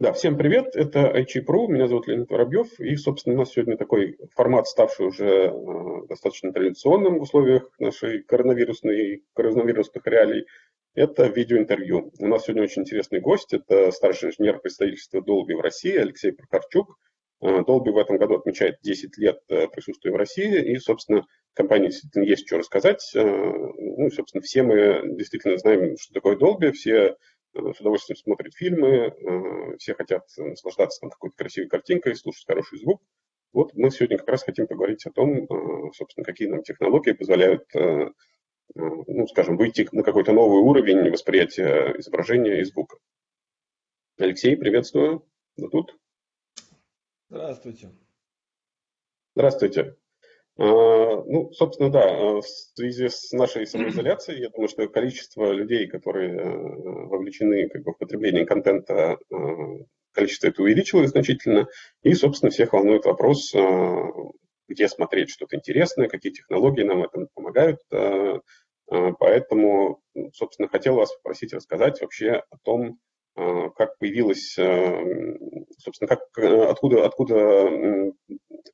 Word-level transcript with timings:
Да, 0.00 0.14
всем 0.14 0.38
привет, 0.38 0.76
это 0.76 1.12
IT.Pro, 1.14 1.66
меня 1.68 1.86
зовут 1.86 2.08
Леонид 2.08 2.30
Воробьев, 2.30 2.80
и, 2.80 2.96
собственно, 2.96 3.34
у 3.34 3.38
нас 3.40 3.50
сегодня 3.50 3.76
такой 3.76 4.16
формат, 4.34 4.66
ставший 4.66 5.04
уже 5.08 5.26
э, 5.26 6.06
достаточно 6.08 6.54
традиционным 6.54 7.18
в 7.18 7.22
условиях 7.22 7.70
нашей 7.78 8.22
коронавирусной, 8.22 9.22
коронавирусных 9.34 10.06
реалий, 10.06 10.46
это 10.94 11.26
видеоинтервью. 11.26 12.12
У 12.18 12.26
нас 12.28 12.44
сегодня 12.44 12.62
очень 12.62 12.80
интересный 12.80 13.20
гость, 13.20 13.52
это 13.52 13.90
старший 13.90 14.30
инженер 14.30 14.60
представительства 14.60 15.20
Dolby 15.20 15.54
в 15.54 15.60
России 15.60 15.94
Алексей 15.94 16.32
Прокарчук. 16.32 16.96
Э, 17.42 17.58
Dolby 17.58 17.90
в 17.90 17.98
этом 17.98 18.16
году 18.16 18.36
отмечает 18.36 18.76
10 18.82 19.18
лет 19.18 19.40
э, 19.50 19.68
присутствия 19.68 20.12
в 20.12 20.16
России, 20.16 20.72
и, 20.72 20.78
собственно, 20.78 21.26
компании 21.52 21.88
действительно 21.88 22.24
есть 22.24 22.46
что 22.46 22.56
рассказать. 22.56 23.06
Ну, 23.14 24.08
собственно, 24.10 24.40
все 24.40 24.62
мы 24.62 25.02
действительно 25.18 25.58
знаем, 25.58 25.98
что 25.98 26.14
такое 26.14 26.36
Dolby, 26.36 26.72
все 26.72 27.16
с 27.54 27.80
удовольствием 27.80 28.16
смотрят 28.16 28.54
фильмы, 28.54 28.88
э, 28.88 29.76
все 29.78 29.94
хотят 29.94 30.26
наслаждаться 30.36 31.00
там 31.00 31.10
какой-то 31.10 31.36
красивой 31.36 31.68
картинкой, 31.68 32.16
слушать 32.16 32.46
хороший 32.46 32.78
звук. 32.78 33.02
Вот 33.52 33.74
мы 33.74 33.90
сегодня 33.90 34.18
как 34.18 34.28
раз 34.28 34.44
хотим 34.44 34.66
поговорить 34.66 35.04
о 35.06 35.10
том, 35.10 35.44
э, 35.44 35.92
собственно, 35.94 36.24
какие 36.24 36.48
нам 36.48 36.62
технологии 36.62 37.12
позволяют, 37.12 37.64
ну, 38.76 39.26
скажем, 39.26 39.56
выйти 39.56 39.88
на 39.90 40.04
какой-то 40.04 40.32
новый 40.32 40.60
уровень 40.60 41.10
восприятия 41.10 41.96
изображения 41.98 42.60
и 42.60 42.64
звука. 42.64 42.98
Алексей, 44.16 44.56
приветствую. 44.56 45.26
Вы 45.56 45.70
тут? 45.70 45.98
Здравствуйте. 47.30 47.90
Здравствуйте. 49.34 49.96
А, 50.60 51.22
ну, 51.26 51.50
собственно, 51.54 51.90
да, 51.90 52.04
а, 52.04 52.42
в 52.42 52.46
связи 52.46 53.08
с 53.08 53.32
нашей 53.32 53.66
самоизоляцией, 53.66 54.42
я 54.42 54.50
думаю, 54.50 54.68
что 54.68 54.86
количество 54.88 55.52
людей, 55.52 55.86
которые 55.86 56.36
э, 56.36 57.06
вовлечены 57.06 57.66
как 57.70 57.82
бы, 57.82 57.92
в 57.92 57.96
потребление 57.96 58.44
контента, 58.44 59.16
э, 59.32 59.36
количество 60.12 60.48
это 60.48 60.62
увеличилось 60.62 61.12
значительно, 61.12 61.66
и, 62.02 62.12
собственно, 62.12 62.50
всех 62.50 62.74
волнует 62.74 63.06
вопрос, 63.06 63.54
э, 63.54 64.02
где 64.68 64.86
смотреть 64.86 65.30
что-то 65.30 65.56
интересное, 65.56 66.08
какие 66.08 66.30
технологии 66.30 66.82
нам 66.82 67.00
в 67.00 67.04
этом 67.04 67.28
помогают. 67.34 67.80
Поэтому, 69.18 70.00
собственно, 70.32 70.68
хотел 70.68 70.94
вас 70.94 71.12
попросить 71.14 71.52
рассказать 71.52 72.00
вообще 72.00 72.42
о 72.50 72.56
том, 72.62 72.98
как 73.34 73.98
появилась, 73.98 74.54
собственно, 75.78 76.08
как, 76.08 76.20
откуда, 76.38 77.06
откуда 77.06 78.12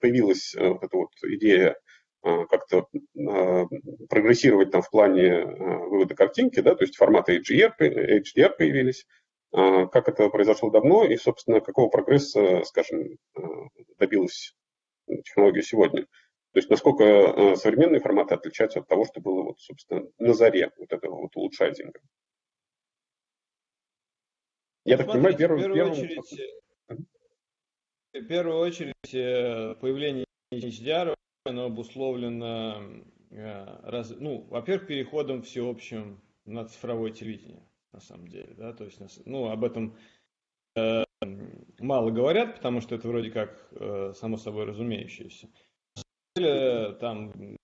появилась 0.01 0.55
э, 0.55 0.69
вот 0.69 0.83
эта 0.83 0.97
вот 0.97 1.11
идея 1.23 1.77
э, 2.25 2.45
как-то 2.51 2.89
э, 2.93 3.65
прогрессировать 4.09 4.71
там 4.71 4.83
в 4.83 4.91
плане 4.91 5.45
вывода 5.45 6.15
картинки, 6.15 6.61
да, 6.61 6.75
то 6.75 6.85
есть 6.85 6.97
форматы 6.97 7.39
HDR, 7.39 7.73
HDR 7.79 8.51
появились, 8.57 9.07
как 9.53 10.09
это 10.09 10.29
произошло 10.29 10.71
давно 10.71 11.05
и, 11.05 11.17
собственно, 11.17 11.61
какого 11.61 11.89
прогресса, 11.89 12.63
скажем, 12.65 13.17
добилась 13.97 14.55
технология 15.25 15.63
сегодня. 15.63 16.03
То 16.03 16.59
есть 16.59 16.69
насколько 16.69 17.55
современные 17.57 18.01
форматы 18.01 18.35
отличаются 18.35 18.81
от 18.81 18.89
того, 18.89 19.07
что 19.07 19.21
было, 19.21 19.45
вот, 19.45 19.61
собственно, 19.61 20.03
на 20.19 20.35
заре 20.35 20.73
вот 20.79 20.93
этого 20.93 21.23
вот 21.23 21.37
улучшайзинга. 21.37 22.01
Я 24.85 24.97
так 24.97 25.07
понимаю, 25.07 25.37
первым... 25.37 25.59
В 25.59 25.63
первую 25.63 25.93
очередь, 25.93 26.19
в 28.21 28.27
первую 28.27 28.59
очередь, 28.59 29.15
э, 29.15 29.75
появление 29.81 30.25
HDR 30.53 31.15
оно 31.45 31.65
обусловлено, 31.67 32.83
э, 33.31 33.89
раз, 33.89 34.15
ну, 34.19 34.47
во-первых, 34.51 34.87
переходом 34.87 35.43
всеобщим 35.43 36.21
на 36.45 36.65
цифровое 36.65 37.13
телевидение, 37.13 37.63
на 37.93 38.01
самом 38.01 38.29
деле, 38.29 38.55
да, 38.57 38.73
то 38.73 38.85
есть, 38.85 39.01
ну, 39.27 39.49
об 39.51 39.65
этом 39.65 39.97
э, 40.77 41.05
мало 41.79 42.11
говорят, 42.11 42.57
потому 42.57 42.81
что 42.81 42.95
это 42.95 43.09
вроде 43.09 43.31
как 43.31 43.73
само 44.17 44.37
собой 44.37 44.65
разумеющееся. 44.65 45.49
На 45.97 46.03
самом 46.03 46.37
деле, 46.37 46.93
там 47.01 47.57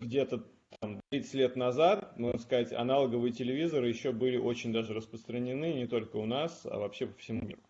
где-то 0.00 0.44
там, 0.80 1.00
30 1.10 1.34
лет 1.34 1.56
назад, 1.56 2.18
можно 2.18 2.38
сказать, 2.38 2.72
аналоговые 2.72 3.32
телевизоры 3.32 3.88
еще 3.88 4.12
были 4.12 4.36
очень 4.36 4.72
даже 4.72 4.94
распространены 4.94 5.72
не 5.72 5.86
только 5.86 6.16
у 6.16 6.26
нас, 6.26 6.66
а 6.66 6.78
вообще 6.78 7.06
по 7.06 7.18
всему 7.18 7.42
миру. 7.42 7.62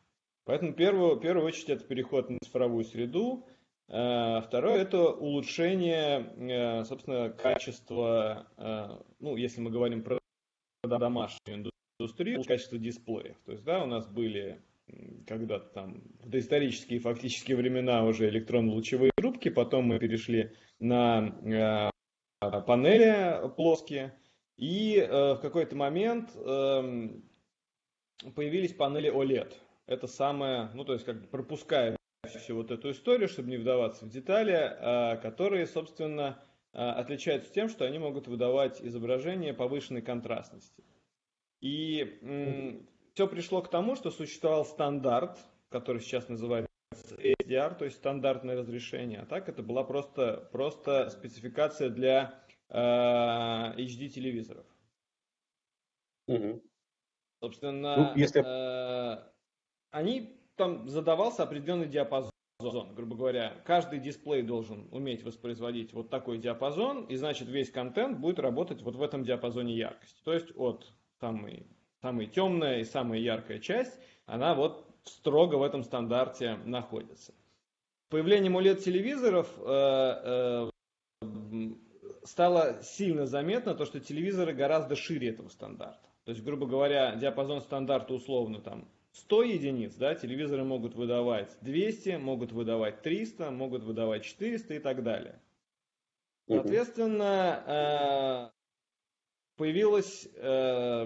Поэтому 0.49 0.73
первую, 0.73 1.17
в 1.17 1.21
первую 1.21 1.47
очередь 1.47 1.69
это 1.69 1.85
переход 1.85 2.31
на 2.31 2.39
цифровую 2.43 2.83
среду. 2.83 3.47
Э, 3.89 4.41
второе– 4.41 4.77
это 4.81 5.11
улучшение, 5.11 6.33
э, 6.39 6.85
собственно, 6.85 7.29
качества, 7.29 8.47
э, 8.57 8.99
ну, 9.21 9.37
если 9.37 9.61
мы 9.61 9.71
говорим 9.71 10.03
про 10.03 10.19
домашнюю 10.85 11.67
индустрию, 12.01 12.43
качество 12.45 12.79
дисплеев. 12.79 13.37
То 13.45 13.53
есть, 13.53 13.63
да, 13.65 13.85
у 13.85 13.87
нас 13.87 14.07
были 14.07 14.63
когда-то 15.27 15.69
там 15.69 16.03
в 16.21 16.31
доисторические 16.31 17.01
фактически 17.01 17.53
времена 17.53 18.07
уже 18.07 18.31
электронно-лучевые 18.31 19.11
трубки, 19.17 19.51
потом 19.51 19.85
мы 19.85 19.99
перешли 19.99 20.53
на 20.81 21.91
панели 22.41 23.55
плоские, 23.55 24.15
и 24.57 25.07
в 25.07 25.41
какой-то 25.43 25.77
момент 25.77 26.35
эм, 26.37 27.23
появились 28.35 28.73
панели 28.73 29.13
OLED– 29.13 29.53
это 29.89 30.07
самое, 30.07 30.71
ну 30.75 30.85
то 30.85 30.93
есть 30.93 31.05
как 31.05 31.21
бы 31.21 31.27
пропуская 31.27 31.97
всю 32.27 32.57
вот 32.57 32.71
эту 32.71 32.91
историю, 32.91 33.29
чтобы 33.29 33.49
не 33.49 33.57
вдаваться 33.57 34.05
в 34.05 34.11
детали, 34.11 34.53
а, 34.53 35.17
которые, 35.17 35.67
собственно, 35.67 36.43
а, 36.73 36.93
отличаются 36.93 37.53
тем, 37.53 37.69
что 37.69 37.87
они 37.87 37.99
могут 37.99 38.29
выдавать 38.29 38.83
изображение 38.83 39.55
повышенной 39.55 40.03
контрастности. 40.03 40.85
И 41.61 42.21
все 43.15 43.27
пришло 43.27 43.63
к 43.63 43.71
тому, 43.71 43.97
что 43.97 44.13
существовал 44.13 44.65
стандарт, 44.65 45.39
который 45.71 46.01
сейчас 46.01 46.29
называется 46.29 46.69
HDR, 47.17 47.75
то 47.77 47.85
есть 47.85 47.97
стандартное 47.97 48.57
разрешение, 48.57 49.21
а 49.21 49.27
так 49.27 49.49
это 49.49 49.63
была 49.63 49.83
просто, 49.83 50.49
просто 50.53 51.11
спецификация 51.11 51.89
для 51.89 52.45
э, 52.69 52.75
а, 52.77 53.75
HD 53.77 54.09
телевизоров. 54.09 54.67
Угу. 56.29 56.63
Собственно, 57.41 57.97
ну, 57.97 58.13
если... 58.17 58.43
э, 58.45 59.29
они 59.91 60.39
там 60.57 60.89
задавался 60.89 61.43
определенный 61.43 61.89
диапазон. 61.89 62.31
Грубо 62.61 63.15
говоря, 63.15 63.55
каждый 63.65 64.01
дисплей 64.01 64.43
должен 64.43 64.89
уметь 64.91 65.23
воспроизводить 65.23 65.93
вот 65.93 66.11
такой 66.11 66.39
диапазон, 66.39 67.05
и 67.05 67.15
значит 67.15 67.49
весь 67.49 67.71
контент 67.71 68.19
будет 68.19 68.41
работать 68.41 68.83
вот 68.83 68.97
в 68.97 69.03
этом 69.03 69.25
диапазоне 69.25 69.77
яркости. 69.77 70.21
То 70.25 70.35
есть 70.35 70.49
от 70.57 70.93
самой, 71.21 71.69
самой 72.03 72.27
темная 72.27 72.81
и 72.81 72.85
самая 72.85 73.21
яркая 73.21 73.61
часть, 73.61 73.97
она 74.27 74.55
вот 74.55 74.85
строго 75.05 75.55
в 75.55 75.63
этом 75.63 75.85
стандарте 75.85 76.57
находится. 76.65 77.33
Появлением 78.09 78.57
OLED-телевизоров 78.57 79.49
э, 79.59 80.71
э, 81.23 81.73
стало 82.25 82.83
сильно 82.83 83.27
заметно 83.27 83.75
то, 83.75 83.85
что 83.85 84.01
телевизоры 84.01 84.53
гораздо 84.53 84.97
шире 84.97 85.29
этого 85.29 85.49
стандарта. 85.49 86.09
То 86.25 86.33
есть, 86.33 86.43
грубо 86.45 86.67
говоря, 86.67 87.15
диапазон 87.17 87.61
стандарта 87.61 88.15
условно 88.15 88.61
там 88.61 88.89
100 89.13 89.43
единиц, 89.43 89.95
да, 89.95 90.15
телевизоры 90.15 90.65
могут 90.65 90.95
выдавать 90.95 91.57
200, 91.63 92.17
могут 92.17 92.53
выдавать 92.53 93.03
300, 93.03 93.51
могут 93.51 93.83
выдавать 93.83 94.25
400 94.25 94.75
и 94.75 94.79
так 94.79 95.03
далее. 95.03 95.41
Соответственно, 96.47 97.63
э, 97.67 98.51
появилась 99.57 100.29
э, 100.35 101.05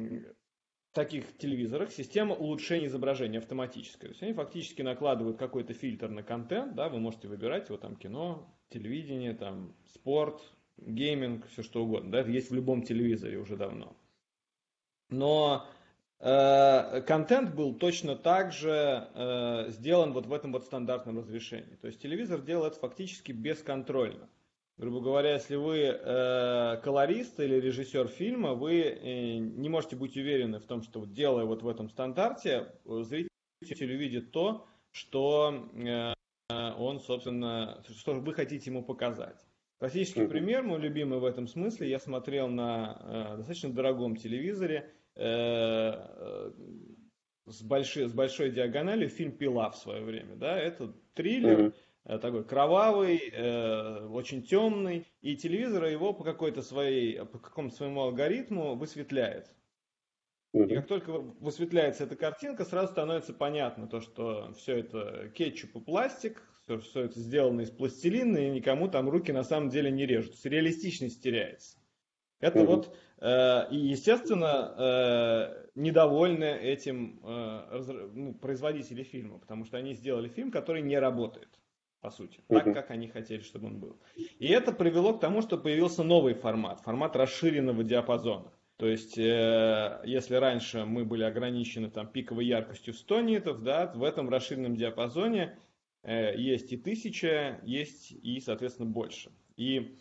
в 0.00 0.92
таких 0.92 1.36
телевизорах 1.38 1.92
система 1.92 2.34
улучшения 2.34 2.86
изображения 2.86 3.38
автоматическая. 3.38 4.08
То 4.08 4.12
есть 4.12 4.22
они 4.22 4.32
фактически 4.32 4.82
накладывают 4.82 5.38
какой-то 5.38 5.72
фильтр 5.72 6.08
на 6.08 6.22
контент, 6.22 6.74
да, 6.74 6.88
вы 6.88 6.98
можете 6.98 7.28
выбирать 7.28 7.70
вот 7.70 7.82
там 7.82 7.96
кино, 7.96 8.52
телевидение, 8.70 9.34
там 9.34 9.76
спорт, 9.92 10.42
гейминг, 10.78 11.46
все 11.48 11.62
что 11.62 11.84
угодно, 11.84 12.10
да, 12.10 12.20
есть 12.22 12.50
в 12.50 12.54
любом 12.54 12.82
телевизоре 12.82 13.38
уже 13.38 13.56
давно. 13.56 13.96
Но 15.10 15.68
Э, 15.68 15.73
контент 16.24 17.54
был 17.54 17.74
точно 17.74 18.16
так 18.16 18.50
же 18.50 19.08
э, 19.14 19.66
сделан 19.68 20.14
вот 20.14 20.24
в 20.24 20.32
этом 20.32 20.52
вот 20.52 20.64
стандартном 20.64 21.18
разрешении. 21.18 21.76
То 21.76 21.88
есть 21.88 22.00
телевизор 22.00 22.40
делает 22.40 22.76
фактически 22.76 23.32
бесконтрольно. 23.32 24.26
Грубо 24.78 25.02
говоря, 25.02 25.34
если 25.34 25.56
вы 25.56 25.80
э, 25.80 26.80
колорист 26.82 27.38
или 27.40 27.56
режиссер 27.56 28.08
фильма, 28.08 28.54
вы 28.54 28.80
э, 28.80 29.36
не 29.36 29.68
можете 29.68 29.96
быть 29.96 30.16
уверены 30.16 30.60
в 30.60 30.64
том, 30.64 30.82
что 30.82 31.04
делая 31.04 31.44
вот 31.44 31.62
в 31.62 31.68
этом 31.68 31.90
стандарте, 31.90 32.72
зритель 32.86 33.92
увидит 33.94 34.30
то, 34.32 34.66
что 34.92 35.68
э, 35.74 36.14
он, 36.78 37.00
собственно, 37.00 37.82
что 37.98 38.14
вы 38.14 38.32
хотите 38.32 38.70
ему 38.70 38.82
показать. 38.82 39.44
Классический 39.78 40.26
пример, 40.26 40.62
мой 40.62 40.80
любимый 40.80 41.18
в 41.18 41.24
этом 41.26 41.48
смысле, 41.48 41.90
я 41.90 41.98
смотрел 41.98 42.48
на 42.48 42.98
э, 42.98 43.36
достаточно 43.36 43.74
дорогом 43.74 44.16
телевизоре 44.16 44.90
Э, 44.90 45.03
с, 45.16 46.52
большой, 47.62 48.08
с 48.08 48.12
большой 48.12 48.50
диагональю 48.50 49.08
фильм 49.08 49.32
«Пила» 49.32 49.70
в 49.70 49.76
свое 49.76 50.02
время. 50.02 50.34
Да? 50.36 50.58
Это 50.58 50.92
триллер, 51.14 51.72
mm-hmm. 52.06 52.18
такой 52.18 52.44
кровавый, 52.44 53.30
э, 53.32 54.06
очень 54.08 54.42
темный, 54.42 55.06
и 55.20 55.36
телевизор 55.36 55.84
его 55.84 56.12
по 56.12 56.24
какой-то 56.24 56.62
своей, 56.62 57.24
по 57.24 57.38
какому-то 57.38 57.76
своему 57.76 58.02
алгоритму 58.02 58.74
высветляет. 58.74 59.54
И 60.52 60.72
как 60.72 60.86
только 60.86 61.10
высветляется 61.10 62.04
эта 62.04 62.14
картинка, 62.14 62.64
сразу 62.64 62.92
становится 62.92 63.34
понятно, 63.34 63.88
то, 63.88 64.00
что 64.00 64.52
все 64.52 64.78
это 64.78 65.32
кетчуп 65.34 65.74
и 65.74 65.80
пластик, 65.80 66.42
все, 66.62 66.78
все 66.78 67.02
это 67.02 67.18
сделано 67.18 67.62
из 67.62 67.70
пластилина, 67.70 68.38
и 68.38 68.50
никому 68.50 68.88
там 68.88 69.08
руки 69.08 69.32
на 69.32 69.42
самом 69.42 69.68
деле 69.68 69.90
не 69.90 70.06
режут. 70.06 70.34
Реалистичность 70.44 71.20
теряется. 71.22 71.76
Это 72.38 72.60
угу. 72.62 72.76
вот, 72.76 72.86
э, 72.86 72.90
и 73.24 73.76
естественно, 73.76 74.74
э, 74.76 75.64
недовольны 75.74 76.44
этим 76.44 77.20
э, 77.24 78.10
ну, 78.12 78.34
производители 78.34 79.02
фильма, 79.02 79.38
потому 79.38 79.64
что 79.64 79.78
они 79.78 79.94
сделали 79.94 80.28
фильм, 80.28 80.50
который 80.50 80.82
не 80.82 80.98
работает, 80.98 81.48
по 82.00 82.10
сути, 82.10 82.42
так, 82.48 82.64
как 82.64 82.90
они 82.90 83.08
хотели, 83.08 83.40
чтобы 83.40 83.68
он 83.68 83.78
был. 83.78 83.98
И 84.38 84.46
это 84.48 84.72
привело 84.72 85.14
к 85.14 85.20
тому, 85.20 85.40
что 85.42 85.56
появился 85.56 86.02
новый 86.02 86.34
формат, 86.34 86.80
формат 86.82 87.16
расширенного 87.16 87.82
диапазона. 87.82 88.52
То 88.76 88.86
есть, 88.86 89.16
э, 89.16 90.00
если 90.04 90.34
раньше 90.34 90.84
мы 90.84 91.04
были 91.04 91.22
ограничены 91.22 91.90
там, 91.90 92.08
пиковой 92.08 92.46
яркостью 92.46 92.92
в 92.92 92.98
100 92.98 93.20
нитов, 93.22 93.62
да, 93.62 93.92
в 93.94 94.02
этом 94.02 94.28
расширенном 94.28 94.76
диапазоне 94.76 95.58
э, 96.02 96.36
есть 96.36 96.72
и 96.72 96.76
1000, 96.76 97.60
есть 97.62 98.10
и, 98.10 98.40
соответственно, 98.40 98.90
больше. 98.90 99.30
И 99.56 99.96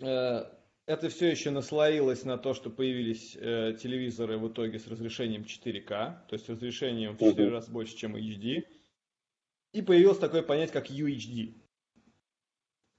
э, 0.00 0.44
это 0.86 1.08
все 1.08 1.30
еще 1.30 1.50
наслоилось 1.50 2.24
на 2.24 2.38
то, 2.38 2.54
что 2.54 2.70
появились 2.70 3.36
э, 3.36 3.76
телевизоры 3.80 4.38
в 4.38 4.48
итоге 4.48 4.78
с 4.78 4.86
разрешением 4.88 5.42
4К, 5.42 6.26
то 6.28 6.32
есть 6.32 6.48
разрешением 6.48 7.16
в 7.16 7.20
4 7.20 7.48
раза 7.48 7.70
больше, 7.70 7.96
чем 7.96 8.16
HD. 8.16 8.66
И 9.72 9.82
появилось 9.82 10.18
такое 10.18 10.42
понятие, 10.42 10.72
как 10.72 10.90
UHD. 10.90 11.54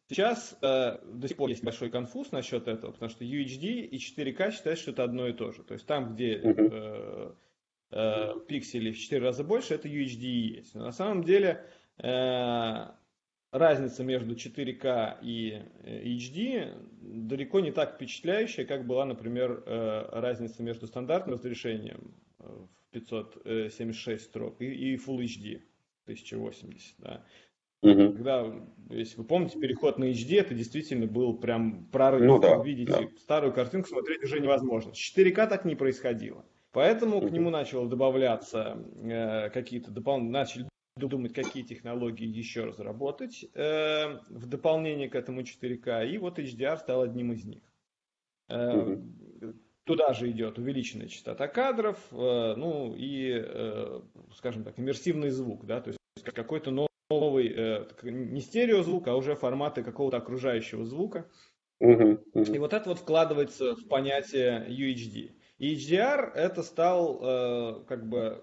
Сейчас 0.09 0.57
э, 0.61 0.99
до 1.03 1.27
сих 1.27 1.37
пор 1.37 1.49
есть 1.49 1.63
большой 1.63 1.89
конфуз 1.89 2.31
насчет 2.31 2.67
этого, 2.67 2.91
потому 2.91 3.09
что 3.09 3.25
UHD 3.25 3.81
и 3.85 3.97
4К 3.97 4.51
считают, 4.51 4.79
что 4.79 4.91
это 4.91 5.03
одно 5.03 5.27
и 5.27 5.33
то 5.33 5.51
же. 5.51 5.63
То 5.63 5.73
есть 5.73 5.85
там, 5.85 6.13
где 6.13 6.35
э, 6.35 7.33
э, 7.91 8.33
пикселей 8.47 8.93
в 8.93 8.99
4 8.99 9.21
раза 9.21 9.43
больше, 9.43 9.75
это 9.75 9.87
UHD 9.87 10.23
и 10.23 10.55
есть. 10.55 10.75
Но 10.75 10.85
на 10.85 10.91
самом 10.91 11.23
деле 11.23 11.65
э, 11.97 12.87
разница 13.53 14.03
между 14.03 14.35
4К 14.35 15.19
и 15.21 15.61
HD 15.83 16.75
далеко 17.01 17.59
не 17.59 17.71
так 17.71 17.95
впечатляющая, 17.95 18.65
как 18.65 18.85
была, 18.87 19.05
например, 19.05 19.63
э, 19.65 20.09
разница 20.11 20.63
между 20.63 20.87
стандартным 20.87 21.35
разрешением 21.35 22.15
э, 22.39 22.45
в 22.45 22.91
576 22.91 24.23
строк 24.23 24.59
и, 24.59 24.65
и 24.65 24.95
Full 24.95 25.19
HD 25.19 25.61
1080. 26.05 26.95
Да. 26.97 27.23
Угу. 27.83 28.13
Когда, 28.13 28.51
если 28.89 29.17
вы 29.17 29.23
помните, 29.25 29.59
переход 29.59 29.99
на 29.99 30.05
HD, 30.05 30.39
это 30.39 30.55
действительно 30.55 31.05
был 31.05 31.37
прям 31.37 31.85
прорыв. 31.91 32.23
Ну, 32.23 32.39
да, 32.39 32.63
Видите, 32.63 32.91
да. 32.91 33.07
старую 33.19 33.53
картинку 33.53 33.89
смотреть 33.89 34.23
уже 34.23 34.39
невозможно. 34.39 34.93
С 34.93 35.15
4К 35.15 35.47
так 35.47 35.65
не 35.65 35.75
происходило. 35.75 36.43
Поэтому 36.71 37.17
угу. 37.17 37.27
к 37.27 37.31
нему 37.31 37.51
начало 37.51 37.87
добавляться 37.87 38.83
э, 39.03 39.49
какие-то 39.51 39.91
дополнительные, 39.91 40.41
начали 40.41 40.72
думать, 40.95 41.33
какие 41.33 41.63
технологии 41.63 42.27
еще 42.27 42.65
разработать 42.65 43.45
э, 43.53 44.19
в 44.29 44.45
дополнение 44.45 45.09
к 45.09 45.15
этому 45.15 45.41
4К. 45.41 46.07
И 46.07 46.17
вот 46.17 46.39
HDR 46.39 46.77
стал 46.77 47.01
одним 47.01 47.33
из 47.33 47.45
них. 47.45 47.63
Э, 48.49 48.77
угу. 48.77 49.53
Туда 49.85 50.13
же 50.13 50.29
идет 50.31 50.57
увеличенная 50.57 51.07
частота 51.07 51.47
кадров, 51.47 51.97
э, 52.11 52.53
ну 52.55 52.95
и, 52.95 53.31
э, 53.33 54.01
скажем 54.35 54.63
так, 54.63 54.79
иммерсивный 54.79 55.29
звук, 55.29 55.65
да, 55.65 55.81
то 55.81 55.89
есть 55.89 55.99
какой-то 56.23 56.71
новый 57.09 57.53
э, 57.53 57.85
не 58.03 58.39
стереозвук, 58.39 59.07
а 59.07 59.15
уже 59.15 59.35
форматы 59.35 59.83
какого-то 59.83 60.17
окружающего 60.17 60.85
звука. 60.85 61.29
Uh-huh, 61.81 62.23
uh-huh. 62.33 62.55
И 62.55 62.59
вот 62.59 62.71
это 62.71 62.87
вот 62.87 62.99
вкладывается 62.99 63.75
в 63.75 63.87
понятие 63.89 64.65
UHD. 64.69 65.33
И 65.57 65.75
HDR 65.75 66.31
это 66.33 66.63
стал 66.63 67.19
э, 67.21 67.83
как 67.87 68.07
бы 68.07 68.41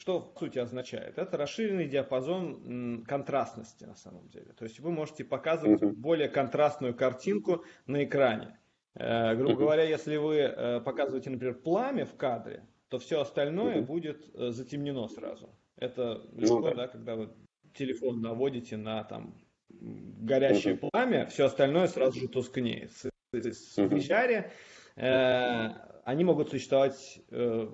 что 0.00 0.32
в 0.34 0.38
сути 0.38 0.58
означает? 0.58 1.18
Это 1.18 1.36
расширенный 1.36 1.86
диапазон 1.86 3.04
контрастности 3.06 3.84
на 3.84 3.94
самом 3.94 4.28
деле. 4.30 4.54
То 4.58 4.64
есть 4.64 4.80
вы 4.80 4.90
можете 4.90 5.24
показывать 5.24 5.82
uh-huh. 5.82 5.92
более 5.92 6.28
контрастную 6.28 6.94
картинку 6.94 7.64
на 7.86 8.02
экране. 8.04 8.58
Э, 8.94 9.34
грубо 9.36 9.52
uh-huh. 9.52 9.58
говоря, 9.58 9.82
если 9.82 10.16
вы 10.16 10.36
э, 10.36 10.80
показываете, 10.80 11.28
например, 11.28 11.54
пламя 11.56 12.06
в 12.06 12.16
кадре, 12.16 12.66
то 12.88 12.98
все 12.98 13.20
остальное 13.20 13.76
uh-huh. 13.76 13.84
будет 13.84 14.34
э, 14.34 14.52
затемнено 14.52 15.06
сразу. 15.06 15.50
Это 15.76 16.22
ну 16.32 16.40
легко, 16.40 16.60
ну, 16.60 16.62
да. 16.62 16.74
да, 16.74 16.88
когда 16.88 17.16
вы 17.16 17.28
телефон 17.74 18.22
наводите 18.22 18.78
на 18.78 19.04
там 19.04 19.34
горящее 19.68 20.76
uh-huh. 20.76 20.88
пламя, 20.90 21.26
все 21.26 21.44
остальное 21.44 21.88
сразу 21.88 22.18
же 22.18 22.28
тускнеет. 22.28 22.90
В 23.32 23.36
VR 23.36 24.50
э, 24.96 25.68
они 26.04 26.24
могут 26.24 26.48
существовать 26.48 27.20
э, 27.30 27.68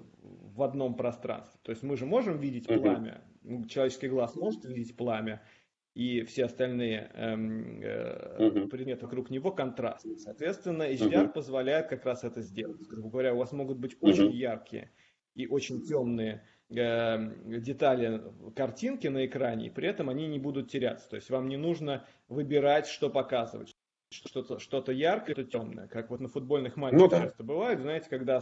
в 0.57 0.63
одном 0.63 0.95
пространстве. 0.95 1.59
То 1.63 1.71
есть 1.71 1.83
мы 1.83 1.97
же 1.97 2.07
можем 2.07 2.39
видеть 2.39 2.67
пламя, 2.67 3.23
человеческий 3.69 4.09
глаз 4.09 4.35
может 4.35 4.65
видеть 4.65 4.97
пламя, 4.97 5.43
и 5.95 6.23
все 6.23 6.45
остальные 6.45 7.11
эм, 7.15 7.81
э, 7.83 8.67
предметы 8.69 9.07
вокруг 9.07 9.31
него 9.31 9.51
контрастны. 9.51 10.19
Соответственно, 10.19 10.83
HDR 10.83 11.27
uh-huh. 11.27 11.33
позволяет 11.33 11.89
как 11.89 12.05
раз 12.05 12.23
это 12.23 12.43
сделать. 12.43 12.87
Грубо 12.87 13.09
говоря, 13.09 13.35
у 13.35 13.39
вас 13.39 13.53
могут 13.53 13.79
быть 13.79 13.97
очень 14.03 14.31
яркие 14.31 14.91
и 15.35 15.47
очень 15.47 15.87
темные 15.87 16.43
Эм, 16.69 17.63
детали 17.63 18.21
картинки 18.57 19.07
на 19.07 19.25
экране, 19.25 19.69
и 19.69 19.71
при 19.71 19.87
этом 19.87 20.09
они 20.09 20.27
не 20.27 20.41
будут 20.41 20.69
теряться. 20.69 21.09
То 21.09 21.15
есть 21.15 21.31
вам 21.31 21.49
не 21.49 21.57
нужно 21.57 22.05
выбирать, 22.27 22.89
что 22.89 23.09
показывать. 23.09 23.73
Что-то 24.11 24.59
что 24.59 24.83
яркое, 24.91 25.37
что 25.37 25.45
темное. 25.45 25.87
Как 25.87 26.11
вот 26.11 26.21
на 26.21 26.29
футбольных 26.29 26.77
матчах 26.77 26.99
ну, 26.99 27.09
да. 27.09 27.23
часто 27.23 27.45
бывает, 27.45 27.81
знаете, 27.81 28.09
когда 28.11 28.41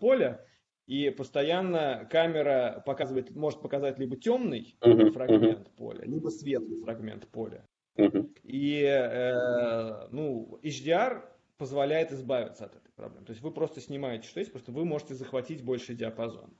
поле, 0.00 0.42
и 0.90 1.08
постоянно 1.10 2.04
камера 2.10 2.82
показывает, 2.84 3.30
может 3.36 3.62
показать 3.62 4.00
либо 4.00 4.16
темный 4.16 4.74
uh-huh, 4.80 5.12
фрагмент 5.12 5.68
uh-huh. 5.68 5.76
поля, 5.76 6.04
либо 6.04 6.30
светлый 6.30 6.82
фрагмент 6.82 7.28
поля. 7.28 7.64
Uh-huh. 7.96 8.28
И 8.42 8.82
э, 8.82 10.08
ну, 10.10 10.58
HDR 10.64 11.22
позволяет 11.58 12.10
избавиться 12.10 12.64
от 12.64 12.74
этой 12.74 12.90
проблемы. 12.96 13.24
То 13.24 13.30
есть 13.30 13.40
вы 13.40 13.52
просто 13.52 13.80
снимаете, 13.80 14.26
что 14.26 14.40
есть, 14.40 14.50
просто 14.50 14.72
вы 14.72 14.84
можете 14.84 15.14
захватить 15.14 15.62
больше 15.62 15.94
диапазон. 15.94 16.52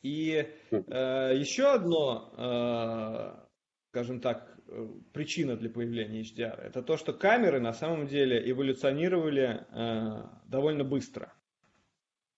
И 0.00 0.46
э, 0.70 1.32
еще 1.34 1.72
одно, 1.72 2.32
э, 2.38 3.46
скажем 3.88 4.20
так, 4.20 4.60
э, 4.68 4.88
причина 5.12 5.56
для 5.56 5.70
появления 5.70 6.20
HDR, 6.20 6.60
это 6.60 6.84
то, 6.84 6.96
что 6.96 7.12
камеры 7.12 7.58
на 7.58 7.72
самом 7.72 8.06
деле 8.06 8.48
эволюционировали 8.48 9.66
э, 9.72 10.22
довольно 10.46 10.84
быстро. 10.84 11.32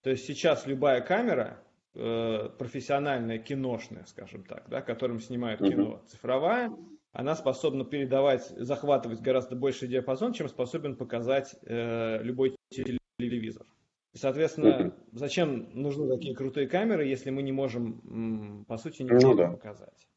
То 0.02 0.10
есть 0.10 0.26
сейчас 0.26 0.66
любая 0.66 1.00
камера, 1.00 1.62
э, 1.94 2.50
профессиональная, 2.58 3.38
киношная, 3.38 4.04
скажем 4.06 4.44
так, 4.44 4.68
да, 4.68 4.80
которым 4.80 5.20
снимают 5.20 5.60
кино, 5.60 6.02
цифровая, 6.06 6.70
она 7.12 7.34
способна 7.34 7.84
передавать, 7.84 8.46
захватывать 8.48 9.20
гораздо 9.20 9.56
больше 9.56 9.86
диапазон, 9.86 10.32
чем 10.32 10.48
способен 10.48 10.96
показать 10.96 11.56
э, 11.62 12.22
любой 12.22 12.54
телевизор. 12.70 13.66
И, 14.14 14.18
соответственно, 14.18 14.94
зачем 15.12 15.68
нужны 15.74 16.08
такие 16.08 16.34
крутые 16.34 16.68
камеры, 16.68 17.06
если 17.06 17.30
мы 17.30 17.42
не 17.42 17.52
можем, 17.52 18.64
по 18.66 18.78
сути, 18.78 19.02
ничего 19.02 19.32
ну, 19.32 19.36
да. 19.36 19.50
показать? 19.50 20.08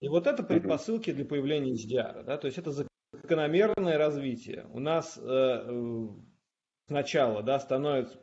И 0.00 0.08
вот 0.08 0.26
это 0.26 0.42
предпосылки 0.42 1.12
для 1.12 1.24
появления 1.24 1.72
HDR. 1.72 2.24
Да? 2.24 2.36
То 2.36 2.46
есть 2.46 2.58
это 2.58 2.72
закономерное 3.12 3.98
развитие. 3.98 4.66
У 4.72 4.80
нас 4.80 5.18
э, 5.20 6.08
сначала 6.86 7.42
да, 7.42 7.58
становится, 7.58 8.18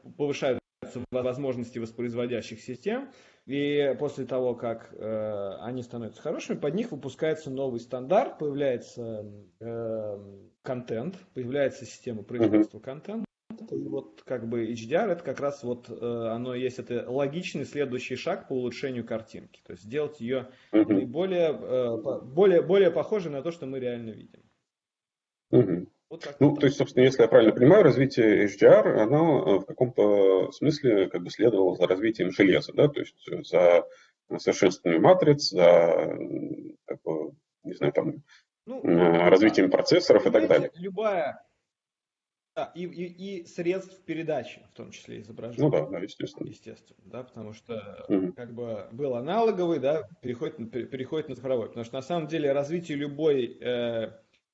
повышаются 0.99 1.31
возможности 1.31 1.79
воспроизводящих 1.79 2.61
систем, 2.61 3.11
и 3.45 3.95
после 3.99 4.25
того, 4.25 4.55
как 4.55 4.93
э, 4.93 5.55
они 5.61 5.81
становятся 5.81 6.21
хорошими, 6.21 6.57
под 6.57 6.75
них 6.75 6.91
выпускается 6.91 7.49
новый 7.49 7.79
стандарт, 7.79 8.37
появляется 8.37 9.25
э, 9.59 10.17
контент, 10.61 11.15
появляется 11.33 11.85
система 11.85 12.23
производства 12.23 12.77
uh-huh. 12.77 12.83
контента. 12.83 13.25
И 13.71 13.87
вот 13.87 14.21
как 14.25 14.47
бы 14.47 14.71
HDR 14.71 15.11
это 15.11 15.23
как 15.23 15.39
раз 15.39 15.63
вот 15.63 15.89
э, 15.89 16.27
оно 16.29 16.53
есть 16.55 16.79
это 16.79 17.09
логичный 17.09 17.65
следующий 17.65 18.15
шаг 18.15 18.47
по 18.47 18.53
улучшению 18.53 19.05
картинки. 19.05 19.61
То 19.65 19.73
есть 19.73 19.83
сделать 19.83 20.19
ее 20.19 20.49
наиболее 20.71 21.49
э, 21.51 22.21
более, 22.23 22.61
более 22.61 22.91
похожей 22.91 23.31
на 23.31 23.41
то, 23.41 23.51
что 23.51 23.65
мы 23.65 23.79
реально 23.79 24.11
видим. 24.11 24.41
Угу. 25.51 25.90
Вот 26.11 26.35
ну, 26.41 26.57
то 26.57 26.65
есть, 26.65 26.77
собственно, 26.77 27.05
если 27.05 27.21
я 27.21 27.29
правильно 27.29 27.53
понимаю, 27.53 27.83
развитие 27.83 28.45
HDR, 28.45 28.99
оно 28.99 29.45
э, 29.45 29.59
в 29.59 29.65
каком-то 29.65 30.51
смысле 30.51 31.07
как 31.07 31.23
бы 31.23 31.29
следовало 31.29 31.77
за 31.77 31.87
развитием 31.87 32.31
железа, 32.31 32.73
да, 32.73 32.89
то 32.89 32.99
есть 32.99 33.15
за 33.49 33.85
совершенствованием 34.37 35.03
матриц, 35.03 35.51
за, 35.51 36.13
как 36.83 37.01
бы, 37.03 37.31
не 37.63 37.73
знаю, 37.75 37.93
там, 37.93 38.23
ну, 38.65 38.81
развитием 39.29 39.69
да. 39.69 39.77
процессоров 39.77 40.27
и 40.27 40.31
так 40.31 40.49
далее. 40.49 40.69
Любая, 40.75 41.41
да, 42.57 42.73
и, 42.75 42.83
и, 42.83 43.39
и 43.39 43.45
средств 43.45 44.03
передачи, 44.03 44.61
в 44.73 44.75
том 44.75 44.91
числе 44.91 45.21
изображения. 45.21 45.63
Ну 45.63 45.69
да, 45.69 45.85
да, 45.85 45.99
естественно. 45.99 46.49
Естественно, 46.49 46.99
да, 47.05 47.23
потому 47.23 47.53
что 47.53 48.03
угу. 48.09 48.33
как 48.33 48.53
бы 48.53 48.89
был 48.91 49.15
аналоговый, 49.15 49.79
да, 49.79 50.09
переходит, 50.21 50.57
переходит 50.71 51.29
на 51.29 51.35
цифровой. 51.35 51.69
Потому 51.69 51.85
что 51.85 51.95
на 51.95 52.01
самом 52.01 52.27
деле 52.27 52.51
развитие 52.51 52.97
любой 52.97 53.57
э, 53.61 54.11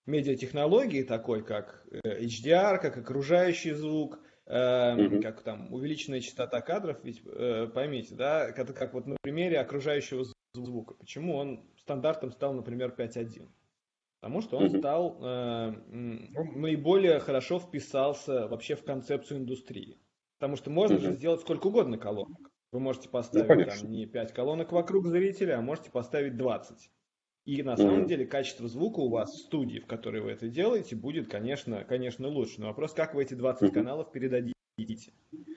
медиатехнологии, 0.07 1.03
такой 1.03 1.43
как 1.43 1.85
э, 1.91 2.23
HDR, 2.23 2.79
как 2.79 2.97
окружающий 2.97 3.73
звук, 3.73 4.19
э, 4.45 5.19
как 5.21 5.41
там, 5.41 5.71
увеличенная 5.73 6.21
частота 6.21 6.61
кадров, 6.61 6.97
ведь 7.03 7.21
э, 7.25 7.67
поймите, 7.67 8.15
да, 8.15 8.47
это 8.47 8.73
как 8.73 8.93
вот 8.93 9.05
на 9.05 9.17
примере 9.21 9.59
окружающего 9.59 10.25
звука. 10.53 10.95
Почему 10.95 11.35
он 11.35 11.69
стандартом 11.77 12.31
стал, 12.31 12.53
например, 12.53 12.95
5.1? 12.97 13.47
Потому 14.19 14.41
что 14.41 14.57
он 14.57 14.69
стал, 14.69 15.19
э, 15.21 15.71
наиболее 15.89 17.19
хорошо 17.19 17.59
вписался 17.59 18.47
вообще 18.47 18.75
в 18.75 18.83
концепцию 18.83 19.41
индустрии. 19.41 19.99
Потому 20.39 20.55
что 20.55 20.69
можно 20.69 20.97
же 20.97 21.13
сделать 21.13 21.41
сколько 21.41 21.67
угодно 21.67 21.97
колонок. 21.97 22.51
Вы 22.71 22.79
можете 22.79 23.09
поставить 23.09 23.47
ну, 23.47 23.65
там 23.65 23.91
не 23.91 24.05
5 24.05 24.33
колонок 24.33 24.71
вокруг 24.71 25.07
зрителя, 25.07 25.57
а 25.57 25.61
можете 25.61 25.89
поставить 25.89 26.35
20. 26.35 26.89
И 27.47 27.63
на 27.63 27.77
самом 27.77 28.01
mm-hmm. 28.01 28.07
деле 28.07 28.25
качество 28.25 28.67
звука 28.67 28.99
у 28.99 29.07
вас 29.07 29.31
в 29.31 29.37
студии, 29.37 29.79
в 29.79 29.85
которой 29.85 30.21
вы 30.21 30.31
это 30.31 30.49
делаете, 30.49 30.97
будет, 30.97 31.31
конечно, 31.31 31.85
конечно 31.85 32.27
лучше. 32.27 32.59
Но 32.59 32.67
вопрос, 32.67 32.91
как 32.91 33.15
вы 33.15 33.23
эти 33.23 33.35
20 33.35 33.63
mm-hmm. 33.63 33.73
каналов 33.73 34.11
передадите? 34.11 35.13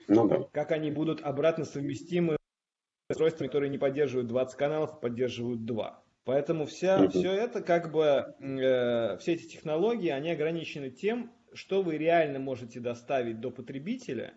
Ну, 0.07 0.25
да. 0.25 0.47
Как 0.53 0.71
они 0.71 0.89
будут 0.89 1.21
обратно 1.21 1.65
совместимы 1.65 2.37
с 2.37 3.11
устройствами, 3.11 3.47
которые 3.49 3.69
не 3.69 3.77
поддерживают 3.77 4.29
20 4.29 4.55
каналов, 4.57 4.93
а 4.93 4.95
поддерживают 4.95 5.65
2. 5.65 6.03
Поэтому 6.23 6.65
вся, 6.65 6.97
mm-hmm. 6.97 7.09
все 7.09 7.33
это 7.33 7.61
как 7.61 7.91
бы, 7.91 8.35
э, 8.39 9.17
все 9.17 9.33
эти 9.33 9.47
технологии, 9.47 10.11
они 10.11 10.31
ограничены 10.31 10.91
тем, 10.91 11.29
что 11.51 11.81
вы 11.81 11.97
реально 11.97 12.39
можете 12.39 12.79
доставить 12.79 13.41
до 13.41 13.51
потребителя, 13.51 14.33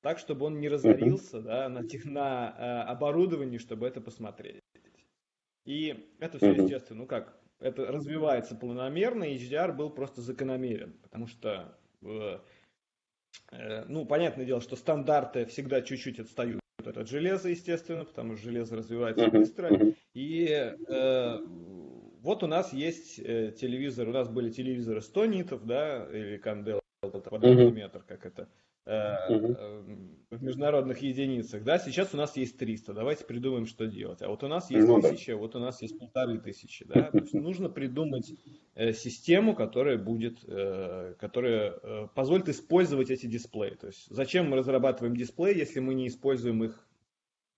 так, 0.00 0.18
чтобы 0.18 0.46
он 0.46 0.58
не 0.58 0.70
разорился 0.70 1.36
mm-hmm. 1.36 1.42
да, 1.42 1.68
на, 1.68 1.86
тех, 1.86 2.06
на 2.06 2.54
э, 2.56 2.90
оборудовании, 2.90 3.58
чтобы 3.58 3.86
это 3.86 4.00
посмотреть. 4.00 4.63
И 5.64 6.10
это 6.18 6.38
все, 6.38 6.52
естественно, 6.52 7.00
ну 7.00 7.06
как, 7.06 7.38
это 7.58 7.86
развивается 7.86 8.54
планомерно, 8.54 9.24
и 9.24 9.38
HDR 9.38 9.72
был 9.72 9.90
просто 9.90 10.20
закономерен, 10.20 10.94
потому 11.02 11.26
что, 11.26 11.78
э, 12.02 12.38
э, 13.52 13.84
ну, 13.88 14.04
понятное 14.04 14.44
дело, 14.44 14.60
что 14.60 14.76
стандарты 14.76 15.46
всегда 15.46 15.80
чуть-чуть 15.80 16.20
отстают 16.20 16.60
от 16.84 17.08
железа, 17.08 17.48
естественно, 17.48 18.04
потому 18.04 18.36
что 18.36 18.44
железо 18.44 18.76
развивается 18.76 19.28
быстро. 19.28 19.94
И 20.12 20.46
э, 20.46 21.38
вот 22.20 22.42
у 22.42 22.46
нас 22.46 22.72
есть 22.72 23.18
э, 23.18 23.52
телевизор, 23.58 24.08
у 24.08 24.12
нас 24.12 24.28
были 24.28 24.50
телевизоры 24.50 25.00
100 25.00 25.26
нитов, 25.26 25.64
да, 25.64 26.06
или 26.10 26.38
Candela 26.38 26.80
квадратный 27.00 27.70
метр, 27.70 28.02
как 28.06 28.26
это. 28.26 28.48
В 28.86 30.42
международных 30.42 30.98
единицах, 30.98 31.64
да, 31.64 31.78
сейчас 31.78 32.12
у 32.12 32.18
нас 32.18 32.36
есть 32.36 32.58
300, 32.58 32.92
давайте 32.92 33.24
придумаем, 33.24 33.66
что 33.66 33.86
делать. 33.86 34.20
А 34.20 34.28
вот 34.28 34.42
у 34.42 34.48
нас 34.48 34.70
есть 34.70 34.86
ну, 34.86 35.00
тысяча, 35.00 35.32
да. 35.32 35.38
вот 35.38 35.56
у 35.56 35.58
нас 35.58 35.80
есть 35.80 35.98
полторы 35.98 36.38
тысячи, 36.38 36.84
да, 36.84 37.10
то 37.10 37.18
есть 37.18 37.32
нужно 37.32 37.70
придумать 37.70 38.32
э, 38.74 38.92
систему, 38.92 39.54
которая 39.54 39.96
будет, 39.96 40.44
э, 40.46 41.14
которая 41.18 41.78
э, 41.82 42.08
позволит 42.14 42.48
использовать 42.48 43.10
эти 43.10 43.26
дисплеи. 43.26 43.74
То 43.74 43.86
есть 43.86 44.06
зачем 44.10 44.50
мы 44.50 44.56
разрабатываем 44.56 45.16
дисплей, 45.16 45.56
если 45.56 45.80
мы 45.80 45.94
не 45.94 46.08
используем 46.08 46.62
их, 46.64 46.86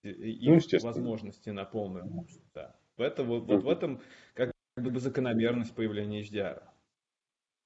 их 0.03 0.63
ну, 0.73 0.79
возможности 0.81 1.51
на 1.51 1.65
полную 1.65 2.07
мощность, 2.07 2.53
да. 2.55 2.77
Это, 2.99 3.25
вот, 3.25 3.47
вот 3.47 3.65
в 3.65 3.69
этом 3.69 4.01
как 4.35 4.53
бы 4.77 5.01
закономерность 5.01 5.75
появления 5.75 6.23
HDR. 6.23 6.63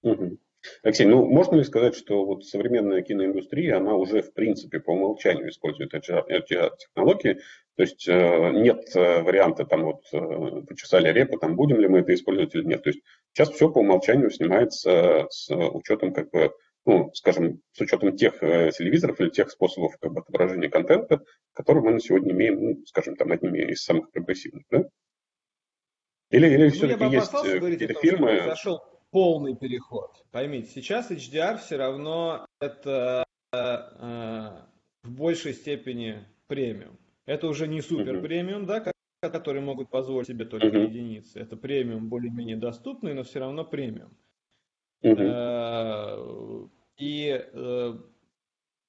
Угу. 0.03 0.39
Алексей, 0.83 1.07
ну 1.07 1.25
можно 1.25 1.57
ли 1.57 1.65
сказать, 1.65 1.95
что 1.95 2.25
вот 2.25 2.45
современная 2.45 3.03
киноиндустрия, 3.03 3.77
она 3.77 3.95
уже 3.95 4.23
в 4.23 4.33
принципе 4.33 4.81
по 4.81 4.91
умолчанию 4.91 5.49
использует 5.49 5.95
HDR-технологии, 5.95 7.39
то 7.77 7.83
есть 7.83 8.07
э, 8.07 8.51
нет 8.53 8.95
э, 8.95 9.23
варианта 9.23 9.65
там 9.65 9.85
вот 9.85 10.03
э, 10.13 10.63
почесали 10.69 11.13
репу, 11.13 11.39
там 11.39 11.57
будем 11.57 11.81
ли 11.81 11.89
мы 11.89 12.01
это 12.01 12.13
использовать 12.13 12.55
или 12.55 12.65
нет. 12.65 12.83
То 12.83 12.91
есть 12.91 13.01
сейчас 13.33 13.51
все 13.51 13.71
по 13.71 13.79
умолчанию 13.79 14.31
снимается 14.31 15.27
с 15.31 15.51
учетом 15.51 16.13
как 16.13 16.31
бы 16.31 16.53
ну, 16.87 17.11
скажем, 17.15 17.61
с 17.73 17.81
учетом 17.81 18.17
тех 18.17 18.41
телевизоров 18.41 19.21
или 19.21 19.29
тех 19.29 19.51
способов 19.51 19.97
как 20.01 20.13
бы, 20.13 20.21
отображения 20.21 20.71
контента, 20.71 21.23
которые 21.53 21.85
мы 21.85 21.93
на 21.93 22.01
сегодня 22.01 22.33
имеем, 22.33 22.63
ну, 22.63 22.85
скажем, 22.87 23.17
там 23.17 23.33
одними 23.33 23.59
из 23.71 23.83
самых 23.83 24.11
прогрессивных, 24.11 24.65
да? 24.71 24.85
Или, 26.31 26.49
или 26.49 26.65
ну, 26.65 26.71
все-таки 26.71 27.05
есть 27.05 27.33
какие-то 27.33 27.95
фильмы... 28.01 28.29
Произошел 28.29 28.81
полный 29.11 29.57
переход. 29.57 30.25
Поймите, 30.31 30.71
сейчас 30.71 31.11
HDR 31.11 31.59
все 31.59 31.77
равно 31.77 32.47
это 32.61 33.25
э, 33.53 33.57
в 35.03 35.11
большей 35.11 35.55
степени 35.55 36.25
премиум. 36.47 36.99
Это 37.27 37.47
уже 37.49 37.69
не 37.69 37.81
супер 37.81 38.21
премиум, 38.23 38.67
да, 38.67 38.93
которые 39.23 39.63
могут 39.63 39.91
позволить 39.91 40.29
себе 40.29 40.45
только 40.45 40.69
uh-huh. 40.69 40.89
единицы. 40.89 41.39
Это 41.41 41.57
премиум 41.57 42.09
более-менее 42.09 42.57
доступный, 42.57 43.15
но 43.15 43.23
все 43.23 43.41
равно 43.41 43.65
премиум. 43.65 44.17
Uh-huh. 45.03 46.71
И 46.97 47.29
э, 47.29 47.95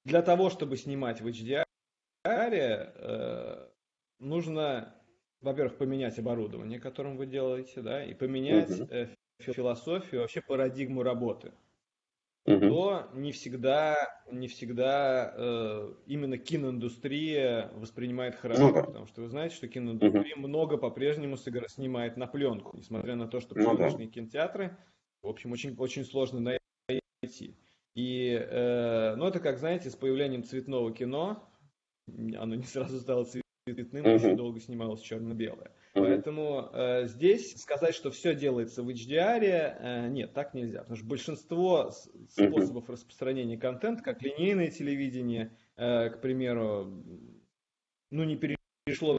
для 0.04 0.22
того, 0.22 0.50
чтобы 0.50 0.76
снимать 0.76 1.20
в 1.20 1.26
HDR, 1.26 1.64
э, 2.24 3.68
нужно, 4.18 4.94
во-первых, 5.40 5.78
поменять 5.78 6.18
оборудование, 6.18 6.78
которым 6.80 7.16
вы 7.16 7.26
делаете, 7.26 7.80
да, 7.80 8.04
и 8.04 8.14
поменять 8.14 8.70
uh-huh 8.70 9.08
философию, 9.42 10.22
вообще 10.22 10.40
парадигму 10.40 11.02
работы, 11.02 11.52
угу. 12.46 12.60
то 12.60 13.10
не 13.14 13.32
всегда, 13.32 13.96
не 14.30 14.48
всегда 14.48 15.34
э, 15.36 15.94
именно 16.06 16.38
киноиндустрия 16.38 17.70
воспринимает 17.74 18.36
хорошо, 18.36 18.68
ну, 18.68 18.74
да. 18.74 18.82
потому 18.82 19.06
что 19.06 19.22
вы 19.22 19.28
знаете, 19.28 19.54
что 19.54 19.68
киноиндустрия 19.68 20.34
угу. 20.34 20.48
много 20.48 20.78
по-прежнему 20.78 21.36
снимает 21.36 22.16
на 22.16 22.26
пленку, 22.26 22.76
несмотря 22.76 23.16
на 23.16 23.28
то, 23.28 23.40
что 23.40 23.54
пленочные 23.54 24.06
ну, 24.06 24.06
да. 24.06 24.12
кинотеатры, 24.12 24.76
в 25.22 25.28
общем, 25.28 25.52
очень, 25.52 25.74
очень 25.76 26.04
сложно 26.04 26.40
найти. 26.40 27.56
И, 27.94 28.30
э, 28.30 29.14
ну, 29.16 29.26
это 29.26 29.38
как, 29.40 29.58
знаете, 29.58 29.90
с 29.90 29.96
появлением 29.96 30.44
цветного 30.44 30.92
кино, 30.92 31.48
оно 32.08 32.54
не 32.54 32.64
сразу 32.64 32.98
стало 33.00 33.24
цветным, 33.24 34.04
угу. 34.06 34.14
очень 34.14 34.36
долго 34.36 34.60
снималось 34.60 35.00
черно-белое. 35.00 35.72
Поэтому 35.94 36.70
э, 36.72 37.06
здесь 37.06 37.60
сказать, 37.60 37.94
что 37.94 38.10
все 38.10 38.34
делается 38.34 38.82
в 38.82 38.88
HDR, 38.88 39.40
э, 39.42 40.08
нет, 40.08 40.32
так 40.32 40.54
нельзя. 40.54 40.80
Потому 40.80 40.96
что 40.96 41.06
большинство 41.06 41.92
способов 42.30 42.88
распространения 42.88 43.58
контента, 43.58 44.02
как 44.02 44.22
линейное 44.22 44.70
телевидение, 44.70 45.54
э, 45.76 46.08
к 46.08 46.20
примеру, 46.20 47.04
ну 48.10 48.24
не 48.24 48.36
перешло 48.36 49.18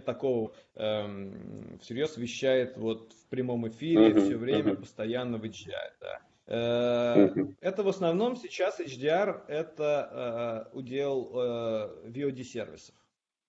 такого 0.00 0.54
эм, 0.74 1.78
всерьез 1.80 2.16
вещает 2.16 2.78
вот 2.78 3.12
в 3.12 3.26
прямом 3.26 3.68
эфире 3.68 4.14
все 4.14 4.36
время, 4.36 4.76
постоянно 4.76 5.38
в 5.38 5.44
HDR. 5.44 5.92
Да. 6.00 6.20
Uh-huh. 6.46 7.54
Это 7.60 7.82
в 7.82 7.88
основном 7.88 8.36
сейчас 8.36 8.80
HDR 8.80 9.46
это 9.46 10.68
э, 10.72 10.76
удел 10.76 11.30
э, 11.34 12.08
VOD 12.08 12.42
сервисов. 12.42 12.94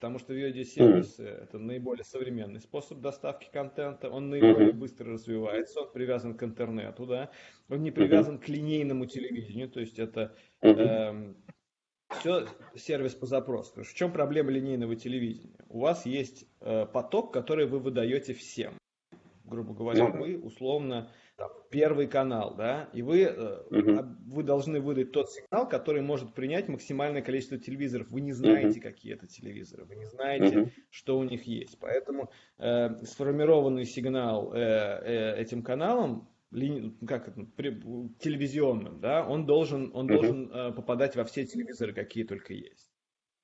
Потому 0.03 0.19
что 0.19 0.33
VOD-сервисы 0.33 1.23
mm. 1.23 1.43
это 1.43 1.59
наиболее 1.59 2.03
современный 2.03 2.59
способ 2.59 2.99
доставки 2.99 3.49
контента, 3.49 4.09
он 4.09 4.29
наиболее 4.29 4.71
mm-hmm. 4.71 4.77
быстро 4.77 5.13
развивается, 5.13 5.79
он 5.79 5.93
привязан 5.93 6.35
к 6.35 6.43
интернету, 6.43 7.05
да, 7.05 7.31
он 7.69 7.83
не 7.83 7.91
привязан 7.91 8.35
mm-hmm. 8.35 8.43
к 8.43 8.49
линейному 8.49 9.05
телевидению, 9.05 9.69
то 9.69 9.79
есть 9.79 9.99
это 9.99 10.35
mm-hmm. 10.61 11.35
э, 12.09 12.17
все 12.19 12.47
сервис 12.75 13.15
по 13.15 13.27
запросу. 13.27 13.81
В 13.81 13.93
чем 13.93 14.11
проблема 14.11 14.51
линейного 14.51 14.97
телевидения? 14.97 15.63
У 15.69 15.79
вас 15.79 16.05
есть 16.05 16.49
э, 16.59 16.85
поток, 16.85 17.31
который 17.31 17.65
вы 17.65 17.79
выдаете 17.79 18.33
всем. 18.33 18.77
Грубо 19.45 19.73
говоря, 19.73 20.07
mm-hmm. 20.09 20.19
вы 20.19 20.37
условно 20.37 21.13
там, 21.35 21.49
первый 21.71 22.07
канал, 22.07 22.55
да, 22.55 22.89
и 22.93 23.01
вы, 23.01 23.27
угу. 23.27 24.05
вы 24.27 24.43
должны 24.43 24.79
выдать 24.79 25.11
тот 25.11 25.31
сигнал, 25.31 25.67
который 25.67 26.01
может 26.01 26.33
принять 26.33 26.67
максимальное 26.67 27.21
количество 27.21 27.57
телевизоров. 27.57 28.09
Вы 28.09 28.21
не 28.21 28.33
знаете, 28.33 28.79
угу. 28.79 28.81
какие 28.81 29.13
это 29.13 29.27
телевизоры, 29.27 29.85
вы 29.85 29.95
не 29.95 30.05
знаете, 30.05 30.59
угу. 30.59 30.69
что 30.89 31.17
у 31.17 31.23
них 31.23 31.43
есть. 31.43 31.77
Поэтому 31.79 32.29
э, 32.59 33.03
сформированный 33.05 33.85
сигнал 33.85 34.53
э, 34.53 34.59
э, 34.59 35.41
этим 35.41 35.63
каналом 35.63 36.29
ли, 36.51 36.95
как 37.07 37.29
это, 37.29 37.47
телевизионным, 38.19 38.99
да, 38.99 39.27
он 39.27 39.45
должен, 39.45 39.89
он 39.93 40.07
uh 40.07 40.13
должен 40.13 40.51
э, 40.51 40.71
попадать 40.73 41.15
во 41.15 41.23
все 41.23 41.45
телевизоры, 41.45 41.93
какие 41.93 42.25
только 42.25 42.53
есть. 42.53 42.91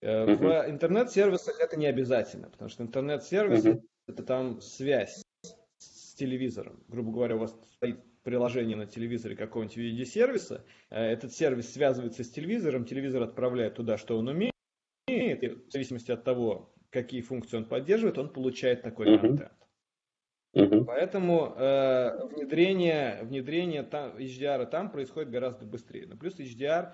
Э, 0.01 0.25
В 0.25 0.69
интернет-сервисах 0.69 1.60
это 1.60 1.75
не 1.75 1.88
обязательно, 1.88 2.50
потому 2.50 2.69
что 2.69 2.84
интернет-сервис 2.84 3.65
uh 3.65 3.81
это 4.08 4.24
там 4.24 4.62
связь 4.62 5.24
телевизором. 6.19 6.83
Грубо 6.88 7.11
говоря, 7.11 7.35
у 7.35 7.39
вас 7.39 7.57
стоит 7.75 8.03
приложение 8.23 8.75
на 8.75 8.85
телевизоре 8.85 9.35
какого-нибудь 9.35 9.77
видеосервиса, 9.77 10.65
э, 10.89 11.01
этот 11.01 11.33
сервис 11.33 11.73
связывается 11.73 12.23
с 12.23 12.29
телевизором, 12.29 12.85
телевизор 12.85 13.23
отправляет 13.23 13.75
туда, 13.75 13.97
что 13.97 14.17
он 14.17 14.27
умеет, 14.27 14.53
и 15.07 15.47
в 15.47 15.71
зависимости 15.71 16.11
от 16.11 16.23
того, 16.23 16.71
какие 16.89 17.21
функции 17.21 17.57
он 17.57 17.65
поддерживает, 17.65 18.17
он 18.17 18.29
получает 18.29 18.81
такой 18.81 19.07
uh-huh. 19.07 19.19
контент. 19.19 19.51
Uh-huh. 20.55 20.83
Поэтому 20.85 21.53
э, 21.55 22.27
внедрение, 22.27 23.23
внедрение 23.23 23.83
там, 23.83 24.17
HDR 24.17 24.65
там 24.65 24.91
происходит 24.91 25.29
гораздо 25.29 25.65
быстрее. 25.65 26.07
Но 26.07 26.17
плюс 26.17 26.39
HDR 26.39 26.93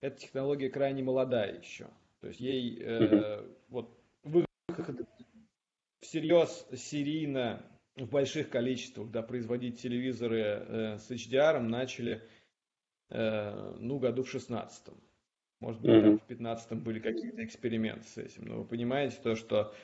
эта 0.00 0.16
технология 0.16 0.70
крайне 0.70 1.02
молодая 1.02 1.58
еще. 1.58 1.88
То 2.20 2.28
есть 2.28 2.40
ей 2.40 2.80
э, 2.80 2.98
uh-huh. 3.00 3.56
вот 3.68 4.00
выход 4.22 5.06
всерьез 6.00 6.66
серийно 6.74 7.64
в 7.96 8.08
больших 8.08 8.48
количествах 8.48 9.10
да, 9.10 9.22
производить 9.22 9.80
телевизоры 9.80 10.40
э, 10.40 10.98
с 10.98 11.10
HDR 11.10 11.60
начали 11.60 12.22
э, 13.10 13.74
ну, 13.78 13.98
году 13.98 14.22
в 14.22 14.30
16 14.30 14.94
Может 15.60 15.80
быть, 15.80 15.90
mm-hmm. 15.90 16.02
там 16.02 16.18
в 16.18 16.26
15 16.26 16.72
были 16.82 17.00
какие-то 17.00 17.44
эксперименты 17.44 18.06
с 18.06 18.18
этим. 18.18 18.46
Но 18.46 18.58
вы 18.58 18.64
понимаете 18.64 19.18
то, 19.22 19.34
что 19.34 19.74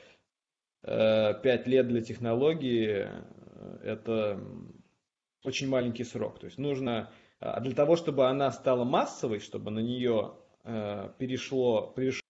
э, 0.83 1.33
5 1.41 1.67
лет 1.67 1.87
для 1.87 2.01
технологии 2.01 3.07
э, 3.07 3.79
это 3.83 4.43
очень 5.43 5.67
маленький 5.67 6.03
срок. 6.03 6.39
То 6.39 6.45
есть 6.45 6.57
нужно, 6.57 7.11
а 7.39 7.59
для 7.61 7.73
того, 7.73 7.95
чтобы 7.95 8.27
она 8.27 8.51
стала 8.51 8.83
массовой, 8.85 9.39
чтобы 9.39 9.69
на 9.69 9.79
нее 9.79 10.33
э, 10.63 11.11
перешло, 11.19 11.93
перешло 11.95 12.23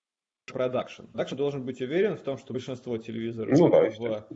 продакшн. 0.45 1.03
Продакшн 1.03 1.36
должен 1.36 1.65
быть 1.65 1.81
уверен 1.81 2.17
в 2.17 2.21
том, 2.21 2.38
что 2.38 2.53
большинство 2.53 2.98
телевизоров 2.98 3.57
ну, 3.57 3.69
да, 3.69 3.89
в, 3.89 4.27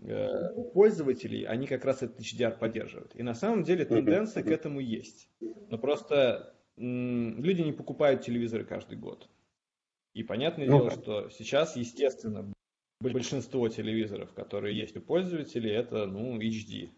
э, 0.00 0.54
пользователей, 0.74 1.44
они 1.44 1.66
как 1.66 1.84
раз 1.84 2.02
этот 2.02 2.20
HDR 2.20 2.58
поддерживают. 2.58 3.14
И 3.14 3.22
на 3.22 3.34
самом 3.34 3.64
деле 3.64 3.84
тенденция 3.84 4.42
к 4.42 4.48
этому 4.48 4.80
есть. 4.80 5.28
Но 5.40 5.78
просто 5.78 6.54
люди 6.76 7.62
не 7.62 7.72
покупают 7.72 8.22
телевизоры 8.22 8.64
каждый 8.64 8.98
год. 8.98 9.28
И 10.14 10.22
понятное 10.22 10.66
ну, 10.66 10.78
дело, 10.78 10.90
что 10.90 11.28
сейчас, 11.30 11.76
естественно, 11.76 12.52
большинство 13.00 13.68
телевизоров, 13.68 14.32
которые 14.32 14.76
есть 14.76 14.96
у 14.96 15.00
пользователей, 15.00 15.70
это 15.70 16.06
ну, 16.06 16.38
HD. 16.38 16.90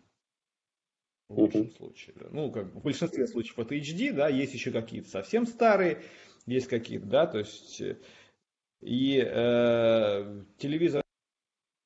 В 1.28 1.38
лучшем 1.38 1.62
uh-huh. 1.62 1.76
случае. 1.76 2.16
Ну, 2.30 2.50
как 2.50 2.66
в 2.74 2.82
большинстве 2.82 3.26
случаев 3.26 3.58
это 3.58 3.76
HD, 3.76 4.12
да, 4.12 4.28
есть 4.28 4.52
еще 4.52 4.72
какие-то 4.72 5.08
совсем 5.08 5.46
старые, 5.46 6.02
есть 6.46 6.66
какие-то, 6.66 7.06
да, 7.06 7.26
то 7.26 7.38
есть 7.38 7.80
э, 7.80 7.98
и 8.80 9.22
э, 9.24 10.44
телевизор 10.58 11.02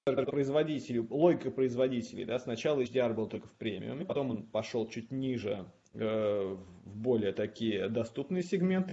производителей, 0.05 1.01
логика 1.09 1.51
производителей, 1.51 2.27
да, 2.27 2.39
сначала 2.39 2.83
HDR 2.83 3.15
был 3.15 3.27
только 3.27 3.49
в 3.49 3.53
премиуме, 3.53 4.05
потом 4.05 4.31
он 4.31 4.43
пошел 4.43 4.87
чуть 4.87 5.11
ниже 5.11 5.67
э, 5.95 6.57
в 6.85 6.97
более 6.97 7.33
такие 7.33 7.89
доступные 7.89 8.43
сегменты, 8.43 8.93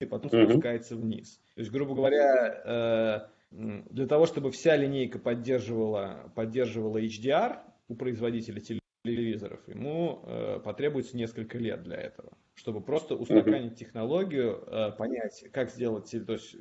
и 0.00 0.06
потом 0.06 0.30
mm-hmm. 0.30 0.50
спускается 0.50 0.96
вниз. 0.96 1.40
То 1.56 1.60
есть, 1.60 1.72
грубо 1.72 1.96
говоря, 1.96 3.28
э, 3.50 3.84
для 3.90 4.06
того, 4.06 4.26
чтобы 4.26 4.52
вся 4.52 4.76
линейка 4.76 5.18
поддерживала, 5.18 6.32
поддерживала 6.36 7.02
HDR 7.02 7.58
у 7.88 7.96
производителя 7.96 8.62
телевизоров, 9.04 9.66
ему 9.66 10.22
э, 10.24 10.60
потребуется 10.64 11.16
несколько 11.16 11.58
лет 11.58 11.82
для 11.82 11.96
этого, 11.96 12.32
чтобы 12.54 12.80
просто 12.80 13.16
устаканить 13.16 13.72
mm-hmm. 13.72 13.76
технологию, 13.76 14.62
э, 14.68 14.92
понять, 14.92 15.46
как 15.52 15.70
сделать, 15.70 16.14
то 16.24 16.34
есть 16.34 16.54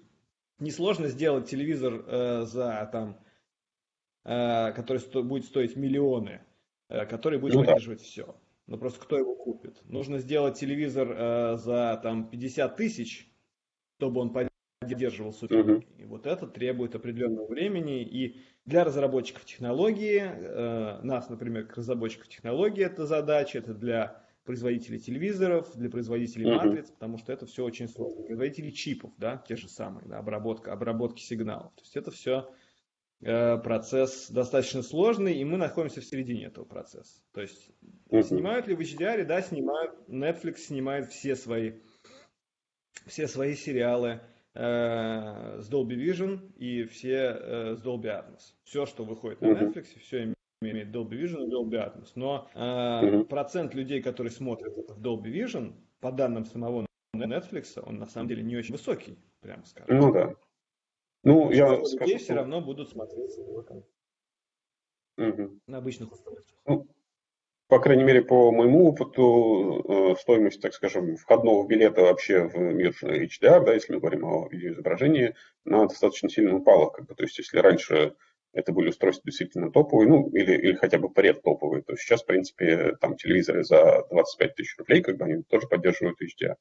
несложно 0.58 1.10
сделать 1.10 1.48
телевизор 1.48 2.04
э, 2.08 2.46
за 2.46 2.90
там, 2.92 3.20
который 4.24 5.00
сто, 5.00 5.24
будет 5.24 5.46
стоить 5.46 5.76
миллионы, 5.76 6.42
э, 6.90 7.06
который 7.06 7.40
будет 7.40 7.56
ну, 7.56 7.64
поддерживать 7.64 8.00
да. 8.00 8.06
все. 8.06 8.36
Но 8.68 8.78
просто 8.78 9.02
кто 9.02 9.18
его 9.18 9.36
купит? 9.36 9.82
Нужно 9.86 10.20
сделать 10.20 10.58
телевизор 10.58 11.12
э, 11.12 11.58
за 11.58 12.00
там 12.02 12.30
50 12.30 12.78
тысяч, 12.78 13.30
чтобы 13.98 14.22
он 14.22 14.34
поддерживал 14.82 15.34
супер. 15.34 15.60
Угу. 15.60 15.84
И 15.98 16.06
вот 16.06 16.26
это 16.26 16.48
требует 16.48 16.96
определенного 16.96 17.48
времени. 17.48 18.04
И 18.04 18.42
для 18.66 18.86
разработчиков 18.86 19.44
технологии, 19.46 20.22
э, 20.22 21.02
нас, 21.04 21.30
например, 21.30 21.68
как 21.68 21.78
разработчиков 21.78 22.30
технологии, 22.30 22.86
это 22.86 23.06
задача, 23.06 23.58
это 23.58 23.74
для 23.74 24.24
производителей 24.46 25.00
телевизоров, 25.00 25.76
для 25.76 25.90
производителей 25.90 26.46
uh-huh. 26.48 26.66
матриц, 26.66 26.92
потому 26.92 27.18
что 27.18 27.32
это 27.32 27.46
все 27.46 27.64
очень 27.64 27.88
сложно. 27.88 28.24
Производители 28.24 28.72
чипов, 28.72 29.12
да, 29.18 29.44
те 29.48 29.56
же 29.56 29.70
самые, 29.70 30.08
да, 30.08 30.20
обработка, 30.20 30.74
обработки 30.74 31.22
сигналов. 31.22 31.74
То 31.76 31.82
есть 31.82 31.96
это 31.96 32.12
все 32.12 32.50
э, 32.50 32.63
процесс 33.24 34.30
достаточно 34.30 34.82
сложный, 34.82 35.36
и 35.36 35.46
мы 35.46 35.58
находимся 35.58 36.02
в 36.02 36.06
середине 36.06 36.46
этого 36.46 36.66
процесса. 36.66 37.22
То 37.34 37.42
есть 37.42 37.72
uh-huh. 38.10 38.24
снимают 38.24 38.68
ли 38.68 38.76
в 38.76 38.80
HDR? 38.80 39.24
Да, 39.24 39.42
снимают. 39.42 39.94
Netflix 40.08 40.58
снимает 40.58 41.08
все 41.10 41.36
свои, 41.36 41.74
все 43.06 43.28
свои 43.28 43.56
сериалы 43.56 44.22
э, 44.54 45.60
с 45.62 45.72
Dolby 45.72 45.96
Vision 45.96 46.54
и 46.58 46.84
все 46.86 47.14
э, 47.14 47.76
с 47.76 47.82
Dolby 47.82 48.06
Atmos. 48.06 48.54
Все, 48.64 48.86
что 48.86 49.04
выходит 49.04 49.42
на 49.42 49.48
Netflix, 49.48 49.88
все 50.00 50.24
имеет 50.24 50.38
имеет 50.62 50.96
Dolby 50.96 51.22
Vision 51.22 51.46
и 51.46 51.52
Dolby 51.52 51.74
Atmos. 51.74 52.12
Но 52.16 52.50
э, 52.54 52.60
mm-hmm. 52.60 53.26
процент 53.26 53.74
людей, 53.74 54.02
которые 54.02 54.32
смотрят 54.32 54.78
это 54.78 54.94
в 54.94 55.02
Dolby 55.02 55.32
Vision, 55.32 55.74
по 56.00 56.12
данным 56.12 56.46
самого 56.46 56.86
Netflix, 57.16 57.80
он 57.82 57.98
на 57.98 58.08
самом 58.08 58.28
деле 58.28 58.44
не 58.44 58.58
очень 58.58 58.74
высокий, 58.74 59.18
прямо 59.42 59.64
скажем. 59.66 59.98
Ну 59.98 60.12
да. 60.12 60.34
Ну, 61.24 61.52
я 61.52 61.84
скажу, 61.86 62.06
людей 62.06 62.18
все 62.18 62.34
равно 62.34 62.62
будут 62.62 62.90
смотреть 62.90 63.38
угу. 65.18 65.60
на 65.68 65.78
обычных 65.78 66.12
устройствах. 66.12 66.60
Ну, 66.66 66.88
по 67.68 67.80
крайней 67.80 68.04
мере, 68.04 68.22
по 68.22 68.52
моему 68.52 68.90
опыту, 68.90 69.84
э, 69.88 70.16
стоимость, 70.20 70.62
так 70.62 70.74
скажем, 70.74 71.16
входного 71.16 71.66
билета 71.66 72.02
вообще 72.02 72.48
в 72.48 72.58
мир 72.58 72.94
HDR, 73.02 73.66
да, 73.66 73.74
если 73.74 73.94
мы 73.94 74.00
говорим 74.00 74.26
о 74.26 74.48
видеоизображении, 74.50 75.34
она 75.66 75.86
достаточно 75.86 76.30
сильно 76.30 76.58
упала. 76.58 76.90
Как 76.90 77.08
бы, 77.08 77.16
то 77.16 77.24
есть, 77.24 77.38
если 77.38 77.58
раньше 77.60 78.16
это 78.52 78.72
были 78.74 78.90
устройства 78.90 79.24
действительно 79.26 79.72
топовые, 79.72 80.08
ну, 80.08 80.30
или, 80.30 80.54
или 80.54 80.74
хотя 80.76 81.00
бы 81.00 81.10
предтоповые, 81.10 81.84
то 81.84 81.96
сейчас, 81.96 82.22
в 82.22 82.28
принципе, 82.28 82.96
там 83.02 83.16
телевизоры 83.16 83.64
за 83.64 84.06
25 84.12 84.56
тысяч 84.56 84.78
рублей, 84.78 85.02
как 85.02 85.18
бы 85.18 85.26
они 85.26 85.42
тоже 85.44 85.68
поддерживают 85.68 86.20
HDR. 86.22 86.56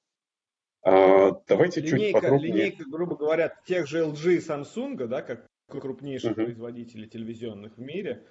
А, 0.84 1.32
давайте 1.46 1.80
линейка, 1.80 1.98
чуть 1.98 2.12
подробнее. 2.12 2.52
Линейка, 2.52 2.84
грубо 2.90 3.16
говоря, 3.16 3.54
тех 3.66 3.86
же 3.86 4.04
LG 4.04 4.34
и 4.34 4.38
Samsung, 4.38 5.06
да, 5.06 5.22
как 5.22 5.46
крупнейших 5.68 6.32
uh-huh. 6.32 6.44
производителей 6.44 7.08
телевизионных 7.08 7.76
в 7.76 7.80
мире, 7.80 8.26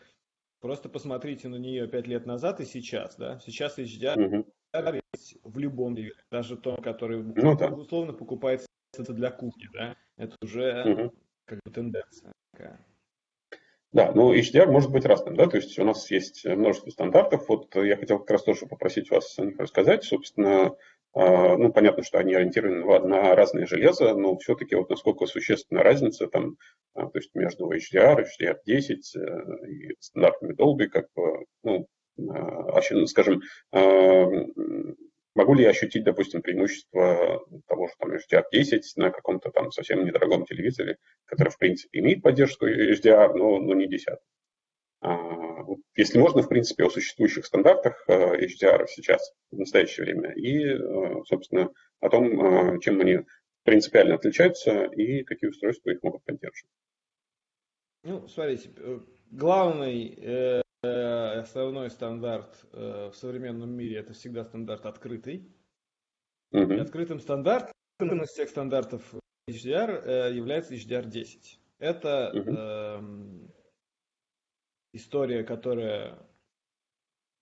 просто 0.60 0.90
посмотрите 0.90 1.48
на 1.48 1.56
нее 1.56 1.88
5 1.88 2.08
лет 2.08 2.26
назад 2.26 2.60
и 2.60 2.66
сейчас, 2.66 3.16
да, 3.16 3.40
сейчас 3.40 3.80
HDR 3.80 4.46
uh-huh. 4.74 5.02
в 5.44 5.58
любом 5.58 5.96
телевизоре, 5.96 6.24
даже 6.30 6.58
том, 6.58 6.78
который 6.78 7.24
ну, 7.24 7.58
да. 7.58 7.70
условно 7.70 8.14
покупается 8.14 8.68
для 8.94 9.32
кухни, 9.32 9.68
да, 9.74 9.96
это 10.18 10.36
уже 10.44 10.84
uh-huh. 10.86 11.12
как 11.46 11.60
бы 11.66 11.72
тенденция 11.72 12.34
такая. 12.52 12.86
Да, 13.94 14.14
ну 14.14 14.34
HDR 14.34 14.68
может 14.68 14.90
быть 14.90 15.06
разным, 15.06 15.36
да, 15.36 15.48
то 15.48 15.58
есть 15.58 15.78
у 15.78 15.84
нас 15.84 16.10
есть 16.12 16.46
множество 16.46 16.92
стандартов. 16.92 17.50
Вот 17.50 17.76
я 17.76 17.98
хотел 17.98 18.20
как 18.20 18.32
раз 18.32 18.44
тоже 18.44 18.66
попросить 18.66 19.12
вас 19.12 19.38
о 19.38 19.46
них 19.46 19.60
рассказать. 19.60 20.06
Собственно, 20.06 20.78
ну, 21.14 21.74
понятно, 21.74 22.04
что 22.04 22.20
они 22.20 22.34
ориентированы 22.34 23.08
на 23.08 23.36
разные 23.36 23.66
железа, 23.66 24.14
но 24.14 24.38
все-таки 24.38 24.76
вот 24.76 24.90
насколько 24.90 25.26
существенна 25.26 25.84
разница 25.84 26.28
там, 26.28 26.56
а, 26.94 27.08
то 27.08 27.18
есть 27.18 27.36
между 27.36 27.70
HDR, 27.70 28.24
HDR10 28.24 29.20
э, 29.20 29.68
и 29.68 29.96
стандартами 30.00 30.54
Dolby, 30.54 30.88
как 30.88 31.08
бы, 31.16 31.46
ну, 31.64 31.88
а, 32.30 32.82
скажем, 33.08 33.42
Могу 35.34 35.54
ли 35.54 35.64
я 35.64 35.70
ощутить, 35.70 36.04
допустим, 36.04 36.42
преимущество 36.42 37.42
того 37.68 37.88
же 37.88 37.94
там 37.98 38.12
HDR10 38.12 38.82
на 38.98 39.12
каком-то 39.12 39.50
там 39.50 39.72
совсем 39.72 40.04
недорогом 40.04 40.46
телевизоре, 40.46 40.98
который, 41.26 41.50
в 41.50 41.58
принципе, 41.58 42.00
имеет 42.00 42.22
поддержку 42.22 42.68
HDR, 42.68 43.34
но, 43.34 43.60
но 43.60 43.74
не 43.74 43.88
10? 43.88 44.18
Если 45.96 46.20
можно, 46.20 46.42
в 46.42 46.50
принципе, 46.50 46.86
о 46.86 46.90
существующих 46.90 47.46
стандартах 47.46 48.04
э, 48.08 48.46
HDR 48.46 48.86
сейчас, 48.88 49.34
в 49.52 49.58
настоящее 49.58 50.06
время, 50.06 50.34
и, 50.34 50.66
э, 50.66 51.24
собственно, 51.26 51.70
о 52.00 52.10
том, 52.10 52.76
э, 52.76 52.80
чем 52.80 53.00
они 53.02 53.20
принципиально 53.64 54.16
отличаются 54.16 54.86
и 54.86 55.24
какие 55.24 55.50
устройства 55.50 55.92
их 55.92 56.02
могут 56.04 56.24
поддерживать. 56.24 56.72
Ну, 58.04 58.28
смотрите, 58.28 58.72
главный 59.30 60.64
Э, 60.84 61.42
основной 61.42 61.92
стандарт 61.92 62.66
э, 62.74 63.12
в 63.14 63.16
современном 63.16 63.70
мире 63.70 63.98
это 63.98 64.14
всегда 64.14 64.44
стандарт 64.44 64.88
открытый. 64.88 65.48
Mm-hmm. 66.54 66.76
И 66.76 66.80
открытым 66.80 67.20
стандартом 67.20 68.24
из 68.24 68.30
всех 68.30 68.50
стандартов 68.50 69.04
HDR 69.48 70.02
э, 70.04 70.34
является 70.34 70.74
HDR10. 70.74 71.60
Это 71.78 72.32
mm-hmm. 72.34 72.56
э, 72.58 73.61
история, 74.94 75.44
которая 75.44 76.18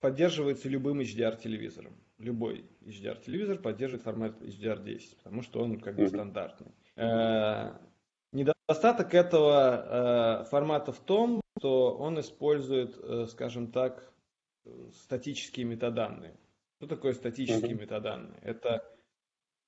поддерживается 0.00 0.68
любым 0.68 1.00
HDR-телевизором. 1.00 1.94
Любой 2.18 2.64
HDR-телевизор 2.82 3.58
поддерживает 3.58 4.04
формат 4.04 4.40
HDR10, 4.42 5.16
потому 5.22 5.42
что 5.42 5.62
он 5.62 5.80
как 5.80 5.96
бы 5.96 6.08
стандартный. 6.08 6.72
Э, 6.96 7.72
недостаток 8.32 9.14
этого 9.14 10.42
э, 10.42 10.44
формата 10.50 10.92
в 10.92 11.00
том, 11.00 11.40
что 11.58 11.96
он 11.96 12.20
использует, 12.20 12.98
э, 12.98 13.26
скажем 13.26 13.72
так, 13.72 14.12
статические 14.92 15.66
метаданные. 15.66 16.36
Что 16.76 16.86
такое 16.86 17.14
статические 17.14 17.74
метаданные? 17.74 18.38
Это 18.42 18.84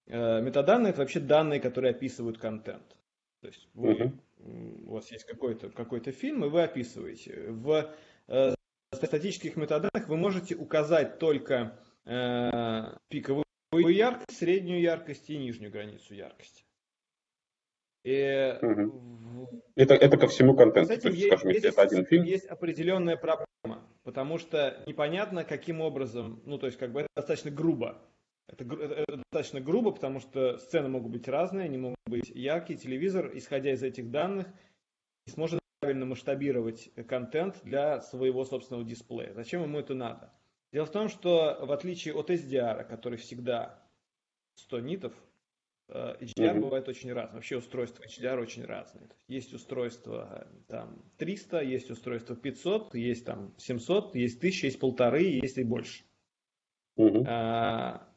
метаданные 0.07 0.91
это 0.91 1.01
вообще 1.01 1.21
данные, 1.21 1.61
которые 1.61 1.93
описывают 1.93 2.39
контент. 2.39 2.97
То 3.41 3.49
есть 3.49 3.69
вы. 3.75 4.13
У 4.45 4.95
вас 4.95 5.11
есть 5.11 5.25
какой-то 5.25 5.71
какой 5.71 6.01
фильм, 6.01 6.45
и 6.45 6.49
вы 6.49 6.63
описываете. 6.63 7.47
В 7.51 7.93
э, 8.29 8.55
статических 8.93 9.57
метаданных 9.57 10.09
вы 10.09 10.17
можете 10.17 10.55
указать 10.55 11.19
только 11.19 11.79
э, 12.05 12.95
пиковую 13.09 13.45
яркость, 13.73 14.39
среднюю 14.39 14.81
яркость 14.81 15.29
и 15.31 15.39
нижнюю 15.39 15.73
границу 15.73 16.15
яркости. 16.15 16.65
И 18.05 18.59
угу. 18.61 19.63
это, 19.77 19.95
это 19.95 20.17
ко 20.17 20.27
всему 20.27 20.57
контенту, 20.57 20.89
то 20.89 21.09
есть, 21.09 21.21
есть, 21.21 21.27
скажем, 21.29 21.51
если 21.51 21.69
это 21.69 21.83
один 21.83 22.05
фильм. 22.05 22.25
Есть 22.25 22.47
определенная 22.47 23.17
проблема, 23.17 23.87
потому 24.03 24.39
что 24.39 24.83
непонятно, 24.87 25.45
каким 25.45 25.81
образом, 25.81 26.43
ну, 26.45 26.59
то 26.59 26.67
есть, 26.67 26.79
как 26.79 26.91
бы 26.93 27.01
это 27.03 27.09
достаточно 27.15 27.53
грубо. 27.53 28.03
Это, 28.49 28.65
это 28.65 29.17
достаточно 29.17 29.61
грубо, 29.61 29.93
потому 29.93 30.21
что 30.21 30.59
сцены 30.59 30.89
могут 30.89 31.13
быть 31.13 31.29
разные, 31.29 31.65
они 31.65 31.79
могут 31.79 31.99
быть 32.07 32.31
яркие. 32.31 32.79
Телевизор, 32.79 33.31
исходя 33.35 33.73
из 33.73 33.83
этих 33.83 34.11
данных, 34.11 34.47
сможет 35.27 35.61
правильно 35.81 36.07
масштабировать 36.07 36.91
контент 37.09 37.61
для 37.65 38.01
своего 38.01 38.45
собственного 38.45 38.85
дисплея. 38.85 39.33
Зачем 39.35 39.63
ему 39.63 39.79
это 39.79 39.95
надо? 39.95 40.33
Дело 40.73 40.87
в 40.87 40.93
том, 40.93 41.09
что 41.09 41.59
в 41.61 41.73
отличие 41.73 42.15
от 42.15 42.31
SDR, 42.31 42.85
который 42.85 43.19
всегда 43.19 43.83
100 44.57 44.81
нитов, 44.81 45.13
HDR 45.91 46.23
mm-hmm. 46.37 46.61
бывает 46.61 46.89
очень 46.89 47.13
разный. 47.13 47.35
Вообще 47.35 47.59
устройства 47.59 48.05
HDR 48.05 48.41
очень 48.41 48.65
разные. 48.65 49.09
Есть 49.29 49.53
устройство 49.53 50.49
там 50.69 51.05
300, 51.19 51.61
есть 51.63 51.91
устройство 51.91 52.35
500, 52.35 52.95
есть 52.95 53.27
там 53.27 53.55
700, 53.59 54.15
есть 54.15 54.39
1000, 54.39 54.67
есть 54.67 54.79
полторы, 54.79 55.23
есть 55.23 55.59
и 55.59 55.65
больше. 55.65 56.05
Mm-hmm. 56.99 57.25
А, 57.27 58.09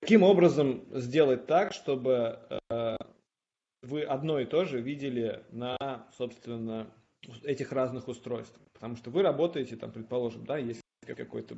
каким 0.00 0.22
образом 0.22 0.84
сделать 0.92 1.46
так, 1.46 1.72
чтобы 1.72 2.40
а, 2.70 2.96
вы 3.82 4.02
одно 4.02 4.40
и 4.40 4.46
то 4.46 4.64
же 4.64 4.80
видели 4.80 5.44
на, 5.50 5.76
собственно, 6.16 6.90
этих 7.42 7.72
разных 7.72 8.08
устройствах? 8.08 8.62
Потому 8.72 8.96
что 8.96 9.10
вы 9.10 9.22
работаете, 9.22 9.76
там, 9.76 9.92
предположим, 9.92 10.44
да, 10.44 10.58
есть 10.58 10.80
какой-то 11.06 11.56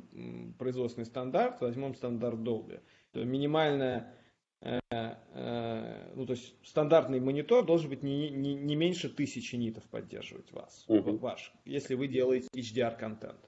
производственный 0.57 1.05
стандарт, 1.05 1.61
возьмем 1.61 1.93
стандарт 1.95 2.39
Dolby. 2.39 2.79
Минимальная 3.13 4.15
Э, 4.61 4.79
э, 4.91 6.11
ну, 6.15 6.25
то 6.25 6.33
есть 6.33 6.53
стандартный 6.63 7.19
монитор 7.19 7.65
должен 7.65 7.89
быть 7.89 8.03
не, 8.03 8.29
не, 8.29 8.53
не 8.53 8.75
меньше 8.75 9.09
тысячи 9.09 9.55
нитов 9.55 9.83
поддерживать 9.85 10.51
вас, 10.51 10.85
uh-huh. 10.87 11.17
ваш, 11.17 11.51
если 11.65 11.95
вы 11.95 12.07
делаете 12.07 12.47
HDR-контент. 12.55 13.39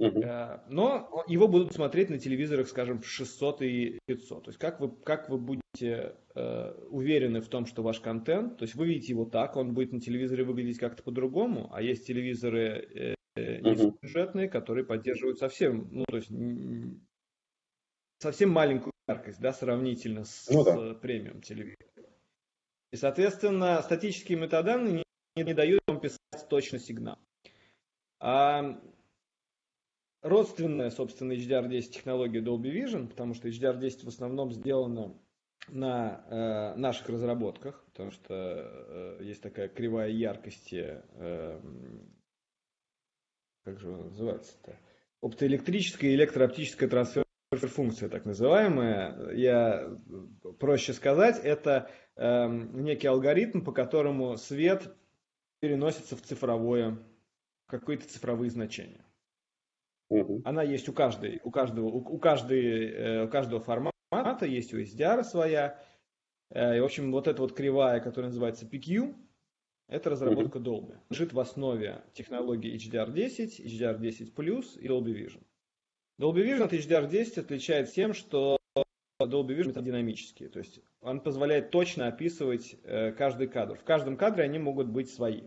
Uh-huh. 0.00 0.60
Но 0.68 1.24
его 1.26 1.48
будут 1.48 1.72
смотреть 1.72 2.08
на 2.08 2.18
телевизорах, 2.18 2.68
скажем, 2.68 3.00
в 3.00 3.06
600 3.06 3.62
и 3.62 3.98
500. 4.06 4.44
То 4.44 4.48
есть 4.50 4.58
как 4.58 4.78
вы, 4.80 4.90
как 4.90 5.28
вы 5.28 5.38
будете 5.38 6.14
э, 6.36 6.72
уверены 6.90 7.40
в 7.40 7.48
том, 7.48 7.66
что 7.66 7.82
ваш 7.82 7.98
контент, 7.98 8.58
то 8.58 8.64
есть 8.64 8.76
вы 8.76 8.86
видите 8.86 9.12
его 9.12 9.24
так, 9.24 9.56
он 9.56 9.74
будет 9.74 9.92
на 9.92 10.00
телевизоре 10.00 10.44
выглядеть 10.44 10.78
как-то 10.78 11.02
по-другому, 11.02 11.68
а 11.72 11.82
есть 11.82 12.06
телевизоры 12.06 13.16
э, 13.36 13.60
низкобюджетные, 13.60 14.48
которые 14.48 14.84
поддерживают 14.84 15.38
совсем, 15.38 15.88
ну, 15.90 16.04
то 16.08 16.16
есть 16.16 16.30
совсем 18.18 18.50
маленькую 18.50 18.92
яркость, 19.08 19.40
да, 19.40 19.52
сравнительно 19.52 20.24
с, 20.24 20.48
ну, 20.48 20.64
да. 20.64 20.94
с 20.94 20.94
премиум 21.00 21.40
телевизором. 21.40 21.76
И, 22.92 22.96
соответственно, 22.96 23.82
статические 23.82 24.38
метаданные 24.38 25.04
не, 25.36 25.42
не 25.42 25.54
дают 25.54 25.80
вам 25.86 26.00
писать 26.00 26.48
точно 26.48 26.78
сигнал. 26.78 27.18
А 28.20 28.80
родственная, 30.22 30.90
собственно, 30.90 31.32
HDR10 31.32 31.82
технология 31.82 32.40
Dolby 32.40 32.72
Vision, 32.72 33.08
потому 33.08 33.34
что 33.34 33.48
HDR10 33.48 34.04
в 34.04 34.08
основном 34.08 34.52
сделана 34.52 35.18
на 35.68 36.24
э, 36.28 36.74
наших 36.76 37.08
разработках, 37.08 37.84
потому 37.86 38.10
что 38.10 38.34
э, 38.34 39.18
есть 39.22 39.42
такая 39.42 39.68
кривая 39.68 40.08
яркости, 40.08 41.02
э, 41.14 41.60
как 43.64 43.78
же 43.78 43.88
она 43.88 44.04
называется-то, 44.04 44.78
оптоэлектрическая 45.20 46.10
и 46.10 46.14
электрооптическая 46.14 46.88
трансфер 46.88 47.24
функция 47.50 48.08
так 48.08 48.24
называемая, 48.24 49.30
я 49.32 49.98
проще 50.58 50.92
сказать, 50.92 51.40
это 51.42 51.90
э, 52.14 52.46
некий 52.46 53.06
алгоритм, 53.06 53.62
по 53.62 53.72
которому 53.72 54.36
свет 54.36 54.94
переносится 55.60 56.14
в 56.16 56.22
цифровое, 56.22 56.98
какие-то 57.66 58.08
цифровые 58.08 58.50
значения. 58.50 59.04
Угу. 60.10 60.42
Она 60.44 60.62
есть 60.62 60.88
у 60.88 60.92
каждой, 60.92 61.40
у 61.44 61.50
каждого, 61.50 61.86
у, 61.86 61.98
у, 61.98 62.18
каждой, 62.18 62.90
э, 62.90 63.24
у 63.24 63.28
каждого 63.28 63.60
формата, 63.60 64.46
есть 64.46 64.72
у 64.72 64.80
SDR 64.80 65.22
своя. 65.22 65.78
Э, 66.50 66.76
и, 66.76 66.80
в 66.80 66.84
общем, 66.84 67.12
вот 67.12 67.28
эта 67.28 67.42
вот 67.42 67.52
кривая, 67.52 68.00
которая 68.00 68.30
называется 68.30 68.66
PQ, 68.66 69.14
это 69.88 70.10
разработка 70.10 70.58
Dolby. 70.58 70.98
Лежит 71.10 71.32
в 71.32 71.40
основе 71.40 72.02
технологии 72.12 72.74
HDR10, 72.74 73.64
HDR10+, 73.64 74.78
и 74.80 74.86
Dolby 74.86 75.14
Vision. 75.14 75.42
Dolby 76.20 76.44
Vision 76.44 76.64
от 76.64 76.72
HDR10 76.72 77.40
отличает 77.40 77.92
тем, 77.92 78.12
что 78.12 78.58
Dolby 79.20 79.56
Vision 79.56 79.70
это 79.70 79.82
динамический, 79.82 80.48
то 80.48 80.58
есть 80.58 80.80
он 81.00 81.20
позволяет 81.20 81.70
точно 81.70 82.06
описывать 82.06 82.76
э, 82.84 83.12
каждый 83.12 83.48
кадр. 83.48 83.76
В 83.76 83.84
каждом 83.84 84.16
кадре 84.16 84.44
они 84.44 84.58
могут 84.58 84.88
быть 84.88 85.10
свои. 85.10 85.42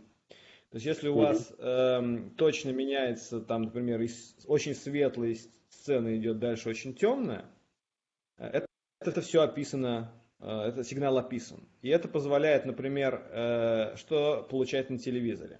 То 0.71 0.77
есть 0.77 0.85
если 0.85 1.09
у 1.09 1.15
вас 1.15 1.53
э, 1.57 2.29
точно 2.37 2.69
меняется, 2.69 3.41
там, 3.41 3.63
например, 3.63 3.99
из 4.01 4.37
очень 4.47 4.73
светлой 4.73 5.37
сцены 5.69 6.15
идет 6.15 6.39
дальше 6.39 6.69
очень 6.69 6.95
темная, 6.95 7.43
э, 8.37 8.47
это, 8.47 8.67
это 9.01 9.19
все 9.19 9.41
описано, 9.41 10.13
э, 10.39 10.47
это 10.49 10.85
сигнал 10.85 11.17
описан. 11.17 11.67
И 11.81 11.89
это 11.89 12.07
позволяет, 12.07 12.65
например, 12.65 13.21
э, 13.31 13.95
что 13.97 14.47
получать 14.49 14.89
на 14.89 14.97
телевизоре. 14.97 15.59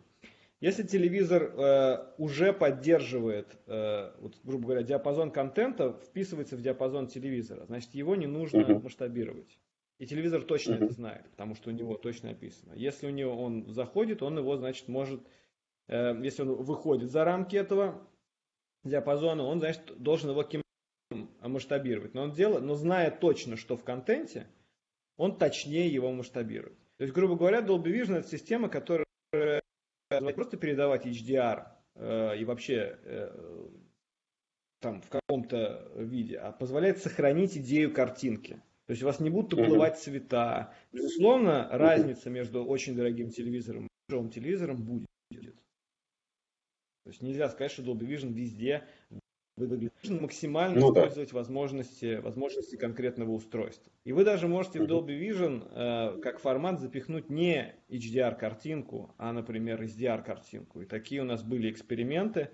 Если 0.61 0.83
телевизор 0.83 1.43
э, 1.43 2.13
уже 2.17 2.53
поддерживает, 2.53 3.47
э, 3.67 4.11
вот, 4.17 4.37
грубо 4.45 4.63
говоря, 4.63 4.83
диапазон 4.83 5.31
контента, 5.31 5.91
вписывается 6.05 6.55
в 6.55 6.61
диапазон 6.61 7.07
телевизора, 7.07 7.65
значит 7.65 7.93
его 7.95 8.15
не 8.15 8.27
нужно 8.27 8.61
uh-huh. 8.61 8.81
масштабировать. 8.81 9.59
И 10.01 10.07
телевизор 10.07 10.41
точно 10.41 10.73
это 10.73 10.89
знает, 10.89 11.29
потому 11.29 11.53
что 11.53 11.69
у 11.69 11.73
него 11.73 11.95
точно 11.95 12.31
описано. 12.31 12.73
Если 12.73 13.05
у 13.05 13.11
него 13.11 13.39
он 13.39 13.71
заходит, 13.71 14.23
он 14.23 14.35
его, 14.35 14.57
значит, 14.57 14.87
может, 14.87 15.21
э, 15.89 16.19
если 16.23 16.41
он 16.41 16.55
выходит 16.55 17.11
за 17.11 17.23
рамки 17.23 17.55
этого 17.55 18.01
диапазона, 18.83 19.43
он, 19.43 19.59
значит, 19.59 20.01
должен 20.01 20.31
его 20.31 20.41
кем 20.41 20.63
масштабировать. 21.39 22.15
Но 22.15 22.23
он 22.23 22.31
делает, 22.31 22.63
но 22.63 22.73
зная 22.73 23.11
точно, 23.11 23.57
что 23.57 23.77
в 23.77 23.83
контенте, 23.83 24.47
он 25.17 25.37
точнее 25.37 25.87
его 25.87 26.11
масштабирует. 26.11 26.79
То 26.97 27.03
есть, 27.03 27.13
грубо 27.13 27.35
говоря, 27.35 27.59
Dolby 27.59 27.93
Vision 27.93 28.15
это 28.15 28.27
система, 28.27 28.69
которая 28.69 29.05
не 29.31 30.33
просто 30.33 30.57
передавать 30.57 31.05
HDR 31.05 31.67
э, 31.93 32.39
и 32.39 32.43
вообще 32.43 32.97
э, 33.03 33.67
там 34.79 35.03
в 35.03 35.09
каком-то 35.09 35.91
виде, 35.95 36.39
а 36.39 36.51
позволяет 36.51 36.97
сохранить 36.97 37.55
идею 37.55 37.93
картинки. 37.93 38.63
То 38.91 38.93
есть 38.93 39.03
у 39.03 39.05
вас 39.05 39.21
не 39.21 39.29
будут 39.29 39.53
уплывать 39.53 39.99
цвета. 39.99 40.73
Безусловно, 40.91 41.65
разница 41.71 42.29
между 42.29 42.65
очень 42.65 42.93
дорогим 42.93 43.29
телевизором 43.29 43.85
и 43.85 43.89
дешевым 44.09 44.29
телевизором 44.29 44.83
будет. 44.83 45.07
То 45.29 47.09
есть 47.09 47.21
нельзя 47.21 47.47
сказать, 47.47 47.71
что 47.71 47.83
Dolby 47.83 48.05
Vision 48.05 48.33
везде 48.33 48.83
выглядит 49.55 49.93
максимально 50.09 50.81
ну, 50.81 50.89
использовать 50.89 51.29
да. 51.31 51.37
возможности, 51.37 52.17
возможности 52.17 52.75
конкретного 52.75 53.31
устройства. 53.31 53.93
И 54.03 54.11
вы 54.11 54.25
даже 54.25 54.49
можете 54.49 54.81
в 54.81 54.87
Dolby 54.87 55.17
Vision 55.17 55.69
э, 55.71 56.19
как 56.19 56.39
формат 56.39 56.81
запихнуть 56.81 57.29
не 57.29 57.73
HDR-картинку, 57.87 59.15
а, 59.17 59.31
например, 59.31 59.81
SDR-картинку. 59.81 60.81
И 60.81 60.85
такие 60.85 61.21
у 61.21 61.25
нас 61.25 61.43
были 61.43 61.71
эксперименты, 61.71 62.49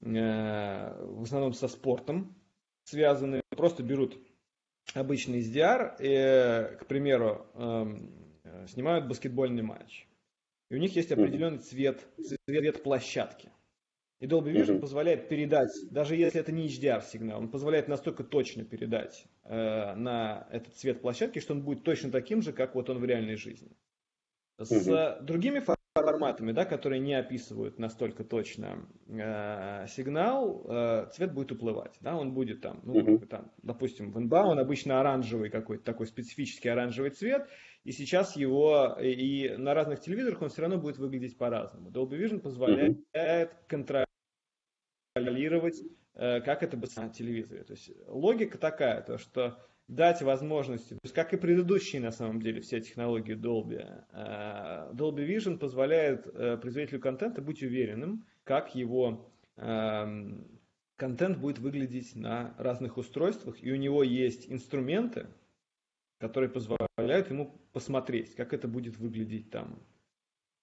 э, 0.00 0.06
в 0.06 1.22
основном 1.22 1.52
со 1.52 1.68
спортом 1.68 2.34
связанные. 2.84 3.42
Просто 3.50 3.82
берут 3.82 4.16
обычный 4.94 5.40
SDR 5.40 5.96
и, 5.98 6.76
к 6.76 6.86
примеру, 6.86 7.46
э, 7.54 8.66
снимают 8.68 9.06
баскетбольный 9.08 9.62
матч. 9.62 10.06
И 10.70 10.74
у 10.74 10.78
них 10.78 10.94
есть 10.94 11.10
определенный 11.10 11.58
цвет, 11.58 12.06
цвет 12.46 12.82
площадки. 12.82 13.50
И 14.20 14.26
Dolby 14.26 14.52
Vision 14.52 14.76
mm-hmm. 14.76 14.80
позволяет 14.80 15.28
передать, 15.28 15.72
даже 15.90 16.14
если 16.14 16.40
это 16.40 16.52
не 16.52 16.68
HDR 16.68 17.02
сигнал, 17.02 17.40
он 17.40 17.48
позволяет 17.48 17.88
настолько 17.88 18.22
точно 18.22 18.64
передать 18.64 19.24
э, 19.44 19.94
на 19.94 20.46
этот 20.52 20.74
цвет 20.76 21.00
площадки, 21.00 21.38
что 21.38 21.54
он 21.54 21.62
будет 21.62 21.84
точно 21.84 22.10
таким 22.10 22.42
же, 22.42 22.52
как 22.52 22.74
вот 22.74 22.90
он 22.90 22.98
в 22.98 23.04
реальной 23.04 23.36
жизни. 23.36 23.72
С 24.58 24.70
mm-hmm. 24.70 25.22
другими 25.22 25.60
форматами, 25.94 26.52
да, 26.52 26.64
которые 26.64 27.00
не 27.00 27.14
описывают 27.14 27.78
настолько 27.78 28.22
точно 28.22 28.86
э, 29.08 29.86
сигнал, 29.88 30.64
э, 30.68 31.08
цвет 31.12 31.34
будет 31.34 31.50
уплывать. 31.52 31.96
Да, 32.00 32.16
он 32.16 32.32
будет 32.32 32.60
там, 32.60 32.80
ну, 32.84 33.18
там, 33.18 33.50
допустим, 33.62 34.12
в 34.12 34.18
NBA 34.18 34.44
он 34.44 34.60
обычно 34.60 35.00
оранжевый 35.00 35.50
какой-то 35.50 35.84
такой 35.84 36.06
специфический 36.06 36.68
оранжевый 36.68 37.10
цвет, 37.10 37.48
и 37.82 37.90
сейчас 37.90 38.36
его 38.36 38.96
и 39.00 39.56
на 39.56 39.74
разных 39.74 40.00
телевизорах 40.00 40.42
он 40.42 40.50
все 40.50 40.62
равно 40.62 40.78
будет 40.78 40.98
выглядеть 40.98 41.36
по-разному. 41.36 41.90
Dolby 41.90 42.20
Vision 42.20 42.38
позволяет 42.38 43.00
контролировать, 43.66 45.82
э, 46.14 46.40
как 46.40 46.62
это 46.62 46.76
будет 46.76 46.96
на 46.96 47.08
телевизоре. 47.08 47.64
То 47.64 47.72
есть 47.72 47.90
логика 48.06 48.58
такая, 48.58 49.02
то 49.02 49.18
что 49.18 49.58
дать 49.90 50.22
возможности, 50.22 50.94
то 50.94 51.00
есть 51.02 51.14
как 51.14 51.34
и 51.34 51.36
предыдущие 51.36 52.00
на 52.00 52.12
самом 52.12 52.40
деле 52.40 52.60
все 52.60 52.80
технологии 52.80 53.34
Dolby, 53.34 54.04
э, 54.12 54.92
Dolby 54.94 55.26
Vision 55.26 55.58
позволяет 55.58 56.26
э, 56.26 56.56
производителю 56.58 57.00
контента 57.00 57.42
быть 57.42 57.62
уверенным, 57.62 58.24
как 58.44 58.74
его 58.76 59.28
эм, 59.56 60.60
контент 60.94 61.38
будет 61.38 61.58
выглядеть 61.58 62.14
на 62.14 62.54
разных 62.56 62.98
устройствах, 62.98 63.62
и 63.62 63.72
у 63.72 63.76
него 63.76 64.04
есть 64.04 64.50
инструменты, 64.50 65.26
которые 66.18 66.50
позволяют 66.50 67.30
ему 67.30 67.60
посмотреть, 67.72 68.36
как 68.36 68.52
это 68.52 68.68
будет 68.68 68.96
выглядеть 68.96 69.50
там 69.50 69.82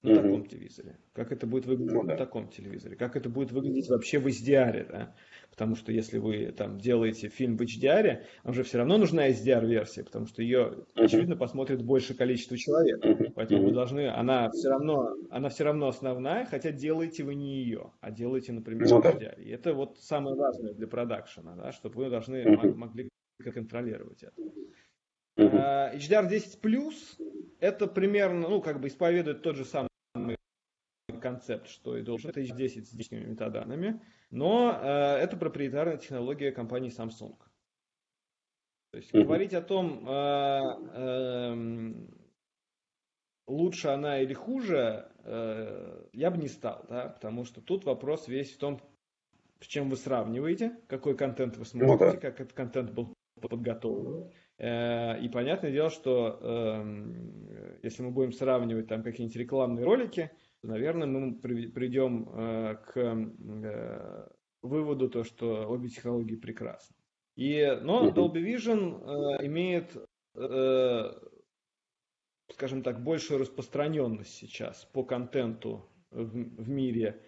на 0.04 0.12
угу. 0.12 0.22
таком 0.22 0.46
телевизоре, 0.46 1.00
как 1.14 1.32
это 1.32 1.48
будет 1.48 1.66
выглядеть 1.66 1.94
ну, 1.94 2.04
да. 2.04 2.12
на 2.12 2.18
таком 2.18 2.50
телевизоре, 2.50 2.96
как 2.96 3.16
это 3.16 3.30
будет 3.30 3.52
выглядеть 3.52 3.90
вообще 3.90 4.20
в 4.20 4.28
HDR, 4.28 4.92
да? 4.92 5.16
потому 5.50 5.76
что 5.76 5.92
если 5.92 6.20
вы 6.20 6.52
там 6.52 6.80
делаете 6.80 7.30
фильм 7.30 7.58
в 7.58 7.62
HDR, 7.62 8.24
вам 8.44 8.54
же 8.54 8.64
все 8.64 8.78
равно 8.78 8.98
нужна 8.98 9.28
HDR-версия, 9.30 10.04
потому 10.04 10.28
что 10.28 10.44
ее, 10.44 10.86
очевидно, 10.94 11.36
посмотрит 11.36 11.84
больше 11.84 12.14
количество 12.14 12.58
человек, 12.58 13.34
поэтому 13.34 13.64
вы 13.64 13.72
должны, 13.72 14.08
она 14.08 14.52
все 14.52 14.70
равно, 14.70 15.16
она 15.32 15.50
все 15.50 15.64
равно 15.64 15.88
основная, 15.88 16.46
хотя 16.46 16.72
делаете 16.72 17.24
вы 17.24 17.34
не 17.34 17.64
ее, 17.64 17.92
а 18.00 18.12
делаете, 18.12 18.54
например, 18.54 18.88
ну, 18.88 19.02
в 19.02 19.06
HDR. 19.06 19.42
И 19.42 19.50
это 19.50 19.74
вот 19.74 19.98
самое 20.00 20.36
важное 20.36 20.74
для 20.74 20.88
продакшена, 20.88 21.56
да, 21.56 21.72
чтобы 21.72 22.04
вы 22.04 22.10
должны 22.12 22.46
могли 22.76 23.10
контролировать 23.44 24.24
это. 24.24 24.42
Uh, 25.38 25.96
HDR10 25.96 26.60
Plus 26.62 26.96
это 27.60 27.88
примерно, 27.88 28.50
ну, 28.50 28.62
как 28.62 28.80
бы 28.80 28.88
исповедует 28.88 29.44
тот 29.44 29.56
же 29.56 29.66
самый 29.66 29.90
концепт, 31.22 31.68
что 31.68 31.98
и 31.98 32.02
должен. 32.02 32.30
Это 32.30 32.42
HDR10 32.42 32.86
с 32.86 32.90
дикими 32.90 33.24
метаданными, 33.24 34.02
но 34.32 34.72
uh, 34.72 35.16
это 35.18 35.38
проприетарная 35.38 35.98
технология 35.98 36.52
компании 36.52 36.92
Samsung. 36.92 37.36
То 38.92 38.98
есть 38.98 39.14
говорить 39.14 39.54
о 39.54 39.62
том, 39.62 40.08
uh, 40.08 40.96
uh, 40.96 42.20
лучше 43.48 43.90
она 43.90 44.20
или 44.22 44.34
хуже, 44.34 45.12
я 46.14 46.32
бы 46.32 46.38
не 46.38 46.48
стал, 46.48 46.86
да, 46.90 47.10
потому 47.10 47.44
что 47.44 47.62
тут 47.62 47.84
вопрос 47.84 48.30
весь 48.30 48.54
в 48.54 48.58
том, 48.58 48.80
с 49.60 49.68
чем 49.68 49.90
вы 49.90 49.98
сравниваете, 49.98 50.78
какой 50.88 51.18
контент 51.18 51.58
вы 51.58 51.66
смотрите, 51.66 51.94
ну, 51.94 52.00
да. 52.00 52.18
как 52.18 52.40
этот 52.40 52.54
контент 52.54 52.92
был 52.92 53.14
подготовлен. 53.42 54.32
Э, 54.58 55.20
и 55.20 55.30
понятное 55.30 55.72
дело, 55.72 55.90
что 55.90 56.40
эм, 56.42 57.80
если 57.84 58.02
мы 58.02 58.12
будем 58.12 58.32
сравнивать 58.32 58.88
там 58.88 59.04
какие-нибудь 59.04 59.38
рекламные 59.38 59.86
ролики, 59.86 60.32
то, 60.62 60.68
наверное, 60.68 61.08
мы 61.08 61.36
придем 61.36 62.30
э, 62.30 62.76
к 62.88 62.98
э, 62.98 64.28
выводу, 64.64 65.10
то, 65.10 65.24
что 65.24 65.68
обе 65.70 65.90
технологии 65.90 66.36
прекрасны. 66.36 66.96
И, 67.36 67.78
но 67.84 68.10
Dolby 68.10 68.44
Vision 68.44 69.46
имеет, 69.46 69.96
скажем 72.52 72.82
так, 72.82 73.04
большую 73.04 73.40
распространенность 73.40 74.34
сейчас 74.34 74.86
по 74.86 75.04
контенту 75.04 75.88
в, 76.10 76.26
в 76.26 76.68
мире, 76.68 77.22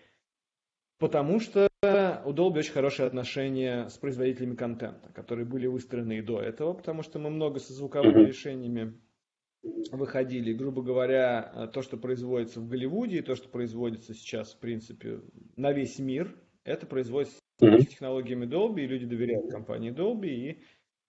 потому 0.99 1.39
что 1.39 1.69
у 1.81 2.33
Dolby 2.33 2.59
очень 2.59 2.73
хорошие 2.73 3.07
отношения 3.07 3.87
с 3.87 3.97
производителями 3.97 4.55
контента, 4.55 5.09
которые 5.13 5.45
были 5.45 5.65
выстроены 5.65 6.19
и 6.19 6.21
до 6.21 6.41
этого, 6.41 6.73
потому 6.73 7.03
что 7.03 7.19
мы 7.19 7.29
много 7.29 7.59
со 7.59 7.73
звуковыми 7.73 8.27
решениями 8.27 8.99
выходили. 9.91 10.53
Грубо 10.53 10.83
говоря, 10.83 11.69
то, 11.73 11.81
что 11.81 11.97
производится 11.97 12.59
в 12.59 12.67
Голливуде, 12.67 13.19
и 13.19 13.21
то, 13.21 13.35
что 13.35 13.47
производится 13.49 14.13
сейчас, 14.13 14.53
в 14.53 14.59
принципе, 14.59 15.21
на 15.55 15.71
весь 15.71 15.99
мир, 15.99 16.35
это 16.65 16.85
производится 16.85 17.39
технологиями 17.59 18.45
Dolby, 18.45 18.81
и 18.81 18.87
люди 18.87 19.05
доверяют 19.05 19.49
компании 19.49 19.91
Dolby, 19.91 20.27
и, 20.27 20.63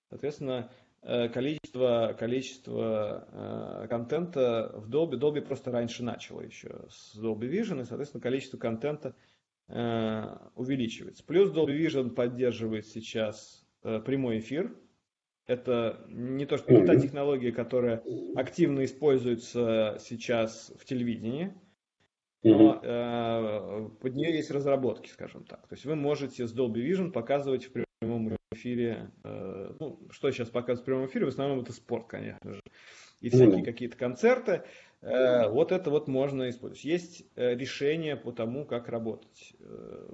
соответственно, 0.08 0.70
э, 1.02 1.28
количество, 1.28 2.16
количество 2.18 3.82
э, 3.84 3.88
контента 3.88 4.72
в 4.76 4.88
Dolby, 4.88 5.18
Dolby 5.18 5.40
просто 5.40 5.72
раньше 5.72 6.04
начало 6.04 6.42
еще 6.42 6.86
с 6.88 7.16
Dolby 7.20 7.50
Vision, 7.50 7.82
и, 7.82 7.84
соответственно, 7.84 8.22
количество 8.22 8.56
контента– 8.56 9.16
Э, 9.24 9.29
увеличивается. 9.70 11.24
Плюс 11.24 11.50
Dolby 11.50 11.78
Vision 11.78 12.10
поддерживает 12.10 12.86
сейчас 12.86 13.64
э, 13.82 14.00
прямой 14.00 14.40
эфир. 14.40 14.74
Это 15.46 16.04
не 16.08 16.46
то, 16.46 16.56
что 16.58 16.72
не 16.72 16.86
та 16.86 16.96
технология, 16.96 17.52
которая 17.52 18.02
активно 18.36 18.84
используется 18.84 19.96
сейчас 20.00 20.72
в 20.78 20.84
телевидении, 20.84 21.54
но 22.42 22.80
э, 22.82 23.88
под 24.00 24.14
нее 24.14 24.34
есть 24.34 24.50
разработки, 24.50 25.08
скажем 25.08 25.44
так. 25.44 25.66
То 25.66 25.74
есть 25.74 25.84
вы 25.84 25.96
можете 25.96 26.46
с 26.46 26.56
Dolby 26.56 26.86
Vision 26.86 27.10
показывать 27.10 27.64
в 27.66 27.72
прямом 27.72 28.36
эфире, 28.52 29.10
э, 29.24 29.74
ну, 29.78 30.00
что 30.10 30.30
сейчас 30.30 30.48
показывают 30.48 30.82
в 30.82 30.84
прямом 30.84 31.06
эфире, 31.06 31.26
в 31.26 31.28
основном 31.28 31.60
это 31.60 31.72
спорт, 31.72 32.06
конечно 32.06 32.54
же, 32.54 32.60
и 33.20 33.28
всякие 33.28 33.64
какие-то 33.64 33.96
концерты. 33.96 34.64
Э, 35.02 35.48
вот 35.48 35.72
это 35.72 35.90
вот 35.90 36.08
можно 36.08 36.48
использовать. 36.50 36.84
Есть 36.84 37.24
э, 37.36 37.54
решение 37.54 38.16
по 38.16 38.32
тому, 38.32 38.66
как 38.66 38.88
работать 38.88 39.54
э, 39.60 40.08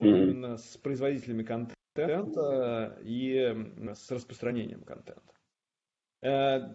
именно 0.00 0.56
с 0.56 0.76
производителями 0.78 1.42
контента 1.42 2.98
и 3.02 3.54
с 3.94 4.10
распространением 4.10 4.82
контента. 4.82 5.22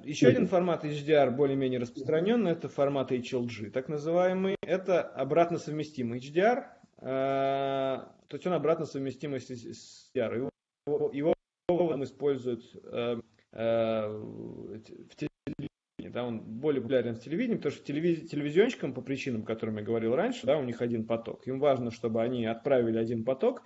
Еще 0.04 0.28
один 0.28 0.48
формат 0.48 0.84
HDR 0.84 1.32
более-менее 1.32 1.80
распространенный, 1.80 2.52
это 2.52 2.68
формат 2.68 3.14
HLG, 3.14 3.72
так 3.72 3.88
называемый. 3.88 4.58
Это 4.62 5.02
обратно 5.02 5.58
совместимый 5.58 6.20
HDR, 6.20 6.66
то 7.00 8.14
есть 8.30 8.46
он 8.46 8.54
обратно 8.54 8.86
совместимый 8.86 9.40
с 9.40 9.50
HDR. 9.50 10.36
Его, 10.36 11.10
его 11.14 11.34
он 11.70 12.04
использует 12.04 12.62
в 13.54 15.16
да, 16.10 16.26
он 16.26 16.40
более 16.40 16.82
популярен 16.82 17.16
в 17.16 17.20
телевидении, 17.20 17.58
потому 17.58 17.76
что 17.76 17.86
телевиз... 17.86 18.30
телевизионщикам, 18.30 18.94
по 18.94 19.02
причинам, 19.02 19.44
которым 19.44 19.78
я 19.78 19.84
говорил 19.84 20.16
раньше, 20.16 20.46
да, 20.46 20.58
у 20.58 20.64
них 20.64 20.82
один 20.82 21.06
поток. 21.06 21.48
Им 21.48 21.60
важно, 21.60 21.92
чтобы 21.92 22.22
они 22.22 22.46
отправили 22.46 22.98
один 22.98 23.24
поток, 23.24 23.64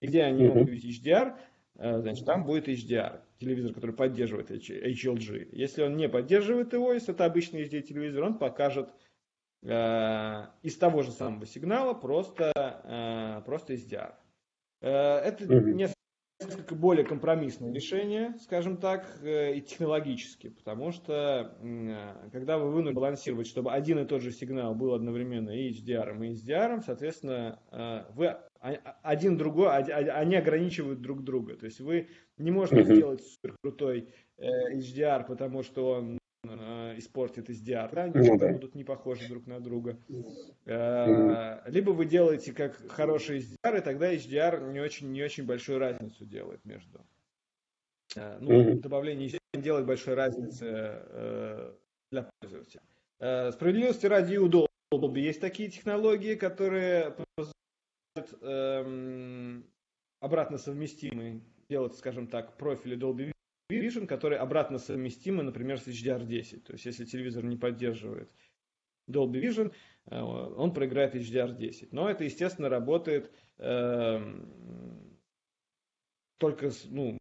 и 0.00 0.06
где 0.06 0.22
они 0.22 0.46
могут 0.46 0.68
видеть 0.68 1.04
HDR, 1.04 1.36
э, 1.76 2.00
значит, 2.00 2.24
там 2.26 2.44
будет 2.44 2.68
HDR, 2.68 3.20
телевизор, 3.38 3.72
который 3.72 3.94
поддерживает 3.94 4.50
HLG. 4.50 5.48
Если 5.52 5.82
он 5.82 5.96
не 5.96 6.08
поддерживает 6.08 6.72
его, 6.72 6.92
если 6.92 7.14
это 7.14 7.24
обычный 7.24 7.64
HD 7.64 7.82
телевизор, 7.82 8.24
он 8.24 8.38
покажет 8.38 8.88
э, 9.62 10.46
из 10.62 10.76
того 10.76 11.02
же 11.02 11.12
самого 11.12 11.46
сигнала 11.46 11.94
просто, 11.94 12.52
э, 12.54 13.44
просто 13.46 13.74
HDR. 13.74 14.14
Э, 14.80 15.18
это 15.18 15.46
несколько 15.46 15.95
несколько 16.40 16.74
более 16.74 17.04
компромиссное 17.04 17.72
решение, 17.72 18.34
скажем 18.40 18.76
так, 18.76 19.06
э, 19.22 19.54
и 19.56 19.62
технологически, 19.62 20.48
потому 20.48 20.92
что 20.92 21.56
э, 21.62 22.28
когда 22.30 22.58
вы 22.58 22.70
вынуждены 22.70 22.94
балансировать, 22.94 23.46
чтобы 23.46 23.72
один 23.72 23.98
и 23.98 24.04
тот 24.04 24.22
же 24.22 24.32
сигнал 24.32 24.74
был 24.74 24.94
одновременно 24.94 25.50
и 25.50 25.70
HDR, 25.70 26.24
и 26.24 26.32
SDR, 26.32 26.82
соответственно, 26.84 27.58
э, 27.72 28.04
вы 28.14 28.36
один 29.02 29.36
другой, 29.36 29.70
они 29.76 30.34
ограничивают 30.34 31.00
друг 31.00 31.22
друга. 31.22 31.56
То 31.56 31.66
есть 31.66 31.78
вы 31.78 32.08
не 32.36 32.50
можете 32.50 32.82
сделать 32.82 33.22
супер 33.22 33.54
крутой 33.62 34.08
HDR, 34.38 35.24
потому 35.24 35.62
что 35.62 35.90
он 35.90 36.18
испортит 36.98 37.50
SDR, 37.50 37.90
да, 37.92 38.02
они 38.04 38.28
ну, 38.28 38.38
да. 38.38 38.52
будут 38.52 38.74
не 38.74 38.84
похожи 38.84 39.28
друг 39.28 39.46
на 39.46 39.60
друга. 39.60 39.98
Э, 40.64 41.68
либо 41.70 41.90
вы 41.90 42.06
делаете 42.06 42.52
как 42.52 42.76
хороший 42.90 43.38
SDR, 43.38 43.78
и 43.78 43.80
тогда 43.82 44.14
HDR 44.14 44.72
не 44.72 44.80
очень, 44.80 45.12
не 45.12 45.22
очень 45.22 45.44
большую 45.44 45.78
разницу 45.78 46.24
делает 46.24 46.64
между. 46.64 47.04
Э, 48.16 48.38
ну, 48.40 48.78
добавление 48.78 49.28
HDR 49.28 49.62
делает 49.62 49.86
большую 49.86 50.16
разницу 50.16 50.64
э, 50.68 51.74
для 52.10 52.30
пользователя. 52.40 52.82
Э, 53.18 53.52
справедливости 53.52 54.06
ради 54.06 54.36
у 54.36 54.48
Dolby 54.48 55.20
есть 55.20 55.40
такие 55.40 55.70
технологии, 55.70 56.34
которые 56.34 57.16
позволяют 57.36 58.42
э, 58.42 59.62
обратно 60.20 60.58
совместимый 60.58 61.42
делать, 61.68 61.96
скажем 61.96 62.26
так, 62.26 62.56
профили 62.56 62.96
Dolby 62.96 63.32
Vision, 63.68 64.06
которые 64.06 64.38
обратно 64.38 64.78
совместимы, 64.78 65.42
например, 65.42 65.80
с 65.80 65.88
HDR10. 65.88 66.60
То 66.60 66.72
есть, 66.74 66.86
если 66.86 67.04
телевизор 67.04 67.44
не 67.44 67.56
поддерживает 67.56 68.30
Dolby 69.10 69.40
Vision, 69.40 69.72
э, 70.06 70.20
он 70.20 70.72
проиграет 70.72 71.14
HDR10. 71.14 71.88
Но 71.90 72.08
это, 72.08 72.24
естественно, 72.24 72.68
работает 72.68 73.32
э, 73.58 74.20
только, 76.38 76.70
ну, 76.90 77.18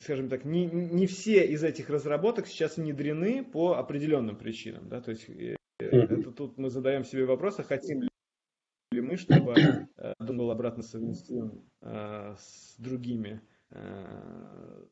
скажем 0.00 0.28
так, 0.28 0.44
не, 0.44 0.66
не 0.66 1.06
все 1.06 1.46
из 1.46 1.62
этих 1.62 1.88
разработок 1.88 2.46
сейчас 2.46 2.76
внедрены 2.76 3.44
по 3.44 3.74
определенным 3.74 4.36
причинам. 4.36 4.88
Да? 4.88 5.00
То 5.00 5.12
есть, 5.12 5.28
э, 5.28 5.56
это 5.78 6.32
тут 6.32 6.58
мы 6.58 6.70
задаем 6.70 7.04
себе 7.04 7.24
вопрос, 7.24 7.60
а 7.60 7.62
хотим 7.62 8.02
ли 8.02 9.00
мы, 9.00 9.16
чтобы 9.16 9.52
э, 9.52 10.14
он 10.18 10.36
был 10.36 10.50
обратно 10.50 10.82
совместим 10.82 11.64
э, 11.80 12.34
с 12.36 12.74
другими 12.78 13.40
э, 13.70 14.84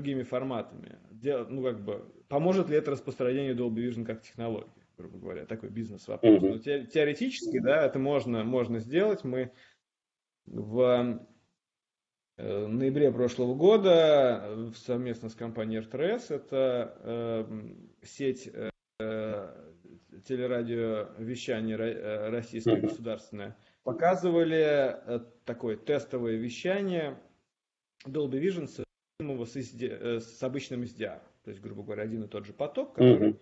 другими 0.00 0.22
форматами. 0.22 0.98
Дел, 1.10 1.46
ну, 1.48 1.62
как 1.62 1.84
бы, 1.84 2.10
поможет 2.28 2.70
ли 2.70 2.76
это 2.76 2.90
распространению 2.92 3.54
Dolby 3.54 3.86
Vision 3.86 4.04
как 4.06 4.22
технологии, 4.22 4.70
грубо 4.96 5.18
говоря, 5.18 5.44
такой 5.44 5.68
бизнес-вопрос. 5.68 6.42
Mm-hmm. 6.42 6.48
Но 6.48 6.58
те, 6.58 6.86
теоретически, 6.86 7.58
да, 7.58 7.84
это 7.84 7.98
можно, 7.98 8.42
можно 8.42 8.78
сделать. 8.78 9.24
Мы 9.24 9.52
в 10.46 11.20
э, 12.38 12.66
ноябре 12.66 13.12
прошлого 13.12 13.54
года 13.54 14.40
э, 14.42 14.70
совместно 14.74 15.28
с 15.28 15.34
компанией 15.34 15.80
РТС, 15.80 16.30
это 16.30 16.96
э, 17.02 17.44
сеть 18.02 18.50
э, 18.98 19.50
телерадиовещания 20.24 21.76
э, 21.76 22.30
российское 22.30 22.76
mm-hmm. 22.76 22.88
государственное, 22.88 23.58
показывали 23.82 24.98
такое 25.44 25.76
тестовое 25.76 26.36
вещание 26.36 27.20
Dolby 28.06 28.40
Vision 28.40 28.66
его 29.40 29.46
с, 29.46 29.56
SD, 29.56 29.88
э, 29.88 30.20
с 30.20 30.42
обычным 30.42 30.82
SDR. 30.82 31.20
То 31.44 31.50
есть, 31.50 31.62
грубо 31.62 31.82
говоря, 31.82 32.02
один 32.02 32.24
и 32.24 32.28
тот 32.28 32.46
же 32.46 32.52
поток, 32.52 32.94
который 32.94 33.38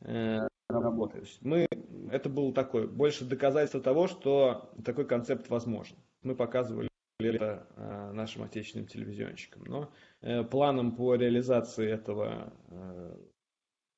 mm-hmm. 0.00 0.48
работает. 0.68 1.28
Мы, 1.40 1.66
это 2.10 2.28
было 2.28 2.52
такое, 2.52 2.86
больше 2.86 3.24
доказательство 3.24 3.80
того, 3.80 4.06
что 4.06 4.72
такой 4.84 5.06
концепт 5.06 5.48
возможен. 5.48 5.96
Мы 6.22 6.36
показывали 6.36 6.88
это 7.20 7.66
э, 7.76 8.12
нашим 8.12 8.42
отечественным 8.42 8.86
телевизионщикам. 8.86 9.64
Но 9.64 10.44
планом 10.44 10.96
по 10.96 11.14
реализации 11.14 11.88
этого, 11.88 12.52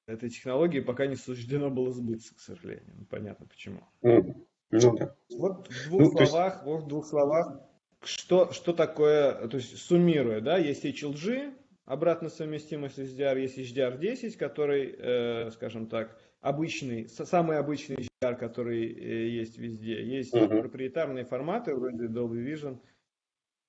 этой 0.07 0.31
технологии 0.31 0.81
пока 0.81 1.07
не 1.07 1.17
суждено 1.17 1.71
было 1.71 1.93
сбыться, 1.93 2.35
к 2.35 2.41
сожалению. 2.41 2.95
Ну, 2.99 3.05
понятно 3.07 3.47
почему. 3.47 3.81
Mm. 4.03 4.47
Ну, 4.71 4.97
да. 4.97 5.15
Вот 5.37 5.69
в 5.69 5.89
двух 5.89 6.13
ну, 6.13 6.27
словах, 6.27 6.55
есть... 6.55 6.65
вот 6.65 6.83
в 6.83 6.89
двух 6.89 7.07
словах, 7.07 7.61
что, 8.03 8.53
что 8.53 8.73
такое, 8.73 9.49
то 9.49 9.57
есть 9.57 9.79
суммируя, 9.79 10.41
да, 10.41 10.59
есть 10.59 10.85
HLG, 10.85 11.55
обратно 11.85 12.29
совместимость 12.29 12.99
HDR, 12.99 13.41
есть 13.41 13.59
HDR10, 13.59 14.37
который, 14.37 14.95
э, 14.99 15.51
скажем 15.53 15.87
так, 15.89 16.19
обычный, 16.41 17.09
самый 17.09 17.59
обычный 17.59 17.97
HDR, 17.97 18.37
который 18.37 18.87
э, 18.93 19.29
есть 19.29 19.59
везде. 19.59 20.05
Есть 20.05 20.35
uh-huh. 20.35 20.61
проприетарные 20.61 21.25
форматы 21.25 21.75
вроде 21.75 22.07
Dolby 22.07 22.45
Vision, 22.45 22.79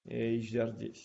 э, 0.05 0.35
HDR10. 0.37 0.95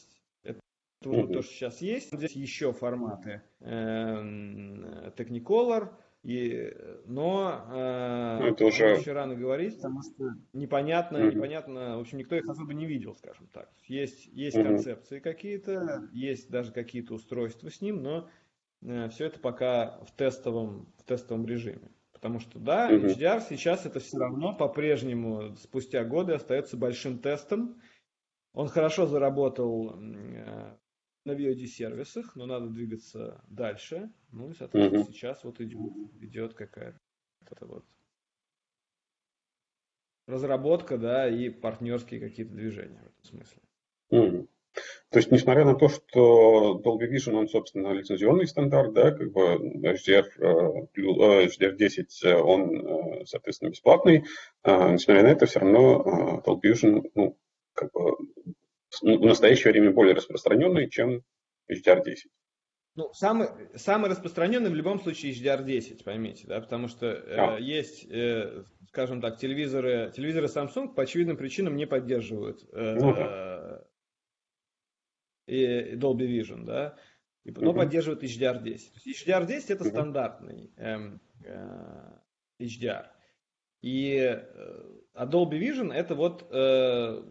Это 0.45 0.61
uh-huh. 1.05 1.33
то, 1.33 1.43
что 1.43 1.53
сейчас 1.53 1.81
есть. 1.81 2.13
Здесь 2.13 2.33
еще 2.33 2.73
форматы 2.73 3.43
э, 3.61 5.13
Technicolor, 5.17 5.91
и, 6.23 6.73
но 7.07 7.67
э, 7.69 8.39
ну, 8.41 8.47
это 8.47 8.65
уже... 8.67 8.97
еще 8.97 9.13
рано 9.13 9.35
говорить, 9.35 9.77
потому 9.77 10.03
что 10.03 10.35
непонятно, 10.53 11.17
mm-hmm. 11.17 11.35
непонятно, 11.35 11.97
в 11.99 12.01
общем, 12.01 12.19
никто 12.19 12.37
их 12.37 12.49
особо 12.49 12.75
не 12.75 12.87
видел, 12.87 13.17
скажем 13.17 13.49
так. 13.49 13.69
Есть, 13.89 14.27
есть 14.27 14.57
mm-hmm. 14.57 14.65
концепции 14.65 15.19
какие-то, 15.19 16.09
есть 16.13 16.49
даже 16.49 16.71
какие-то 16.71 17.15
устройства 17.15 17.71
с 17.71 17.81
ним, 17.81 18.03
но 18.03 18.31
э, 18.83 19.09
все 19.09 19.27
это 19.27 19.41
пока 19.41 19.99
в 20.05 20.13
тестовом, 20.13 20.95
в 20.99 21.03
тестовом 21.03 21.45
режиме. 21.45 21.91
Потому 22.13 22.39
что, 22.39 22.61
да, 22.61 22.89
mm-hmm. 22.89 23.17
HDR 23.17 23.43
сейчас 23.49 23.85
это 23.85 23.99
все 23.99 24.17
равно 24.19 24.55
по-прежнему, 24.55 25.57
спустя 25.57 26.05
годы, 26.05 26.35
остается 26.35 26.77
большим 26.77 27.19
тестом. 27.19 27.81
Он 28.53 28.69
хорошо 28.69 29.07
заработал 29.07 29.97
э, 29.99 30.77
на 31.25 31.33
VOD-сервисах, 31.33 32.37
но 32.37 32.47
надо 32.47 32.69
двигаться 32.69 33.43
дальше. 33.49 34.11
Ну 34.33 34.51
и, 34.51 34.55
соответственно, 34.55 35.03
mm-hmm. 35.03 35.13
сейчас 35.13 35.45
вот 35.45 35.61
идет, 35.61 35.93
идет 36.21 36.55
какая-то 36.55 37.67
вот 37.67 37.85
разработка, 40.27 40.99
да, 40.99 41.29
и 41.29 41.49
партнерские 41.49 42.21
какие-то 42.21 42.55
движения 42.55 43.01
в 43.01 43.07
этом 43.07 43.25
смысле. 43.25 43.63
Mm-hmm. 44.13 44.49
То 45.11 45.19
есть, 45.19 45.31
несмотря 45.31 45.65
на 45.67 45.75
то, 45.75 45.89
что 45.89 46.81
Dolby 46.83 47.07
Vision, 47.11 47.35
он, 47.35 47.49
собственно, 47.49 47.93
лицензионный 47.93 48.47
стандарт, 48.47 48.95
да, 48.95 49.11
как 49.11 49.31
бы 49.31 49.59
HDR, 49.83 50.25
HDR10, 50.97 52.07
э, 52.25 52.29
э, 52.29 52.35
он, 52.37 53.21
э, 53.21 53.27
соответственно, 53.27 53.71
бесплатный, 53.71 54.25
несмотря 54.65 55.23
на 55.23 55.29
это, 55.29 55.45
все 55.45 55.61
равно 55.61 56.43
Dolby 56.47 56.73
Vision, 56.73 57.11
ну, 57.15 57.37
как 57.75 57.93
бы 57.93 58.13
в 59.01 59.25
настоящее 59.25 59.73
время 59.73 59.93
более 59.93 60.15
распространенный, 60.15 60.91
чем 60.91 61.23
HDR10. 61.71 62.29
Ну, 62.95 63.11
самый, 63.15 63.49
самый 63.75 64.11
распространенный 64.11 64.71
в 64.71 64.75
любом 64.75 65.01
случае 65.01 65.33
HDR10, 65.33 66.05
поймите, 66.05 66.47
да, 66.47 66.61
потому 66.61 66.89
что 66.89 67.07
э, 67.07 67.37
а. 67.39 67.59
есть, 67.59 68.07
э, 68.11 68.65
скажем 68.89 69.23
так, 69.23 69.39
телевизоры, 69.39 70.13
телевизоры 70.15 70.47
Samsung 70.47 70.93
по 70.95 71.03
очевидным 71.05 71.39
причинам 71.39 71.75
не 71.75 71.87
поддерживают 71.87 72.69
э, 72.71 72.95
ну, 73.01 73.15
да. 73.15 73.83
э, 75.47 75.95
Dolby 75.95 76.27
Vision, 76.29 76.65
да, 76.65 76.99
но 77.45 77.71
угу. 77.71 77.79
поддерживают 77.79 78.23
HDR10. 78.23 78.81
HDR10 79.07 79.65
это 79.69 79.85
угу. 79.85 79.91
стандартный 79.91 80.71
э, 80.77 81.19
э, 81.45 82.19
HDR. 82.61 83.07
И 83.81 84.19
а 85.15 85.27
Dolby 85.27 85.59
Vision 85.59 85.93
это 85.93 86.15
вот 86.15 86.47
э, 86.51 87.23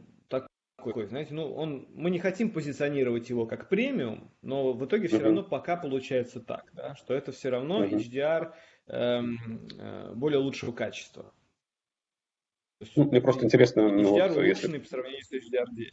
такой, 0.89 1.08
знаете, 1.08 1.34
ну, 1.34 1.54
он, 1.54 1.88
мы 1.94 2.10
не 2.10 2.20
хотим 2.20 2.52
позиционировать 2.52 3.30
его 3.30 3.46
как 3.46 3.70
премиум, 3.70 4.32
но 4.41 4.74
в 4.74 4.86
итоге 4.86 5.08
все 5.08 5.17
uh-huh. 5.17 5.24
равно 5.24 5.44
пока 5.44 5.78
получается 5.78 6.39
так, 6.39 6.70
да, 6.74 6.96
что 6.96 7.13
это 7.13 7.32
все 7.32 7.50
равно 7.50 7.84
uh-huh. 7.84 7.98
HDR 7.98 8.54
эм, 8.88 9.67
э, 9.78 10.13
более 10.13 10.39
лучшего 10.39 10.72
качества. 10.72 11.34
Ну, 12.96 13.06
мне 13.06 13.22
просто 13.22 13.46
интересно, 13.46 13.82
HDR 13.82 13.91
ну, 13.91 14.10
вот, 14.10 14.44
если... 14.44 14.78
по 14.78 14.88
сравнению 14.88 15.24
с 15.24 15.32
HDR10. 15.32 15.91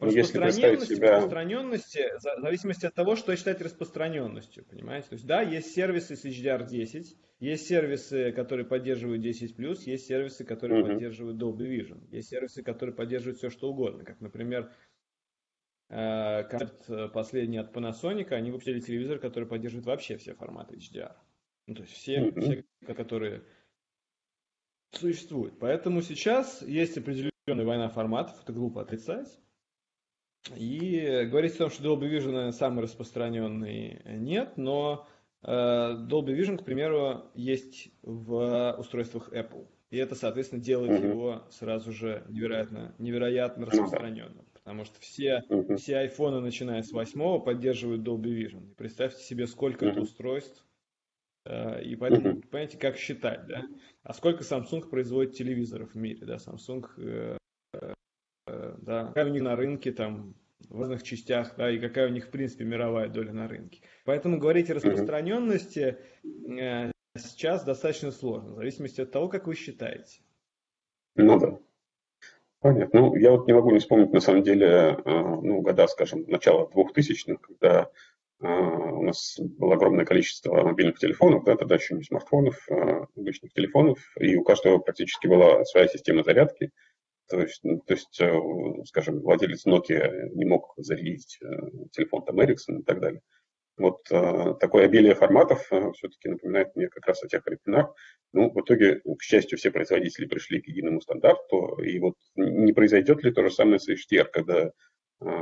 Ну, 0.00 0.06
распространенность, 0.06 0.88
себя... 0.88 1.12
распространенности, 1.12 2.18
в 2.18 2.40
зависимости 2.40 2.86
от 2.86 2.94
того, 2.94 3.14
что 3.14 3.34
считать 3.36 3.60
распространенностью, 3.60 4.64
понимаете? 4.64 5.08
То 5.08 5.14
есть, 5.14 5.26
да, 5.26 5.40
есть 5.42 5.72
сервисы 5.72 6.16
с 6.16 6.24
HDR10, 6.24 7.04
есть 7.38 7.66
сервисы, 7.66 8.32
которые 8.32 8.66
поддерживают 8.66 9.24
10+, 9.24 9.54
есть 9.86 10.06
сервисы, 10.06 10.44
которые 10.44 10.82
mm-hmm. 10.82 10.88
поддерживают 10.88 11.40
Dolby 11.40 11.68
Vision, 11.68 12.08
есть 12.10 12.28
сервисы, 12.28 12.62
которые 12.62 12.94
поддерживают 12.94 13.38
все, 13.38 13.50
что 13.50 13.70
угодно, 13.70 14.04
как, 14.04 14.20
например, 14.20 14.72
э, 15.90 16.42
концепт 16.44 16.90
э, 16.90 17.08
последний 17.08 17.58
от 17.58 17.74
Panasonic, 17.74 18.32
они 18.32 18.50
выпустили 18.50 18.80
телевизор, 18.80 19.18
который 19.20 19.48
поддерживает 19.48 19.86
вообще 19.86 20.16
все 20.16 20.34
форматы 20.34 20.76
HDR. 20.76 21.14
Ну, 21.66 21.76
то 21.76 21.82
есть 21.82 21.94
все, 21.94 22.18
mm-hmm. 22.18 22.40
все 22.40 22.94
которые 22.94 23.44
существуют. 24.90 25.58
Поэтому 25.58 26.02
сейчас 26.02 26.62
есть 26.62 26.98
определенная 26.98 27.64
война 27.64 27.88
форматов, 27.88 28.42
это 28.42 28.52
глупо 28.52 28.82
отрицать. 28.82 29.40
И 30.56 31.26
говорить 31.30 31.54
о 31.54 31.58
том, 31.58 31.70
что 31.70 31.82
Dolby 31.82 32.10
Vision, 32.10 32.52
самый 32.52 32.82
распространенный, 32.82 34.02
нет, 34.04 34.56
но 34.56 35.06
э, 35.42 35.48
Dolby 35.48 36.38
Vision, 36.38 36.58
к 36.58 36.64
примеру, 36.64 37.30
есть 37.34 37.90
в 38.02 38.76
устройствах 38.78 39.32
Apple. 39.32 39.66
И 39.90 39.96
это, 39.96 40.14
соответственно, 40.14 40.60
делает 40.60 41.00
mm-hmm. 41.00 41.08
его 41.08 41.44
сразу 41.50 41.92
же 41.92 42.24
невероятно, 42.28 42.94
невероятно 42.98 43.66
распространенным. 43.66 44.44
Потому 44.52 44.84
что 44.84 44.98
все, 45.00 45.44
mm-hmm. 45.48 45.76
все 45.76 45.98
айфоны, 45.98 46.40
начиная 46.40 46.82
с 46.82 46.90
восьмого, 46.90 47.38
поддерживают 47.38 48.02
Dolby 48.02 48.34
Vision. 48.34 48.72
И 48.72 48.74
представьте 48.74 49.22
себе, 49.22 49.46
сколько 49.46 49.84
mm-hmm. 49.84 49.90
это 49.90 50.00
устройств. 50.00 50.66
Э, 51.46 51.82
и 51.82 51.94
поэтому, 51.96 52.40
понимаете, 52.42 52.76
как 52.76 52.96
считать, 52.96 53.46
да? 53.46 53.62
А 54.02 54.12
сколько 54.14 54.42
Samsung 54.42 54.88
производит 54.88 55.36
телевизоров 55.36 55.92
в 55.92 55.96
мире, 55.96 56.26
да? 56.26 56.36
Samsung 56.36 56.86
э, 56.98 57.36
да, 58.82 59.06
какая 59.06 59.26
у 59.26 59.28
них 59.28 59.42
на 59.42 59.56
рынке 59.56 59.92
там 59.92 60.34
в 60.68 60.80
разных 60.80 61.02
частях, 61.02 61.54
да, 61.56 61.70
и 61.70 61.78
какая 61.78 62.08
у 62.08 62.12
них, 62.12 62.26
в 62.26 62.30
принципе, 62.30 62.64
мировая 62.64 63.08
доля 63.08 63.32
на 63.32 63.48
рынке. 63.48 63.82
Поэтому 64.04 64.38
говорить 64.38 64.70
о 64.70 64.74
распространенности 64.74 65.98
э, 66.58 66.90
сейчас 67.16 67.64
достаточно 67.64 68.10
сложно, 68.10 68.52
в 68.52 68.56
зависимости 68.56 69.00
от 69.00 69.10
того, 69.10 69.28
как 69.28 69.46
вы 69.46 69.54
считаете. 69.54 70.20
Ну 71.16 71.38
да. 71.38 71.58
Понятно. 72.60 73.00
Ну, 73.00 73.16
я 73.16 73.30
вот 73.32 73.46
не 73.46 73.52
могу 73.52 73.70
не 73.72 73.78
вспомнить, 73.78 74.12
на 74.12 74.20
самом 74.20 74.42
деле, 74.42 74.66
э, 74.66 74.96
ну, 75.04 75.60
года, 75.60 75.86
скажем, 75.86 76.24
начала 76.26 76.66
2000-х, 76.74 77.36
когда 77.42 77.90
э, 78.40 78.46
у 78.46 79.02
нас 79.02 79.38
было 79.38 79.74
огромное 79.74 80.06
количество 80.06 80.62
мобильных 80.62 80.98
телефонов, 80.98 81.44
да, 81.44 81.56
тогда 81.56 81.74
еще 81.74 81.94
не 81.94 82.04
смартфонов, 82.04 82.66
а 82.70 83.06
обычных 83.16 83.52
телефонов, 83.52 83.98
и 84.18 84.34
у 84.36 84.44
каждого 84.44 84.78
практически 84.78 85.26
была 85.26 85.62
своя 85.66 85.88
система 85.88 86.22
зарядки. 86.22 86.70
То 87.28 87.40
есть, 87.40 87.60
ну, 87.62 87.80
то 87.86 87.94
есть, 87.94 88.20
э, 88.20 88.84
скажем, 88.84 89.20
владелец 89.20 89.66
Nokia 89.66 90.28
не 90.34 90.44
мог 90.44 90.74
зарядить 90.76 91.38
э, 91.42 91.46
телефон 91.92 92.24
там 92.24 92.40
Ericsson 92.40 92.80
и 92.80 92.82
так 92.82 93.00
далее. 93.00 93.22
Вот 93.76 94.00
э, 94.10 94.54
такое 94.60 94.84
обилие 94.84 95.14
форматов 95.14 95.66
все-таки 95.66 96.28
напоминает 96.28 96.76
мне 96.76 96.88
как 96.88 97.06
раз 97.06 97.22
о 97.22 97.28
тех 97.28 97.42
временах. 97.44 97.94
Ну, 98.32 98.50
в 98.50 98.60
итоге, 98.60 99.00
к 99.00 99.22
счастью, 99.22 99.58
все 99.58 99.70
производители 99.70 100.26
пришли 100.26 100.60
к 100.60 100.68
единому 100.68 101.00
стандарту. 101.00 101.78
И 101.82 101.98
вот 101.98 102.14
не 102.36 102.72
произойдет 102.72 103.24
ли 103.24 103.32
то 103.32 103.42
же 103.42 103.50
самое 103.50 103.78
с 103.78 103.88
HDR, 103.88 104.26
когда 104.32 104.70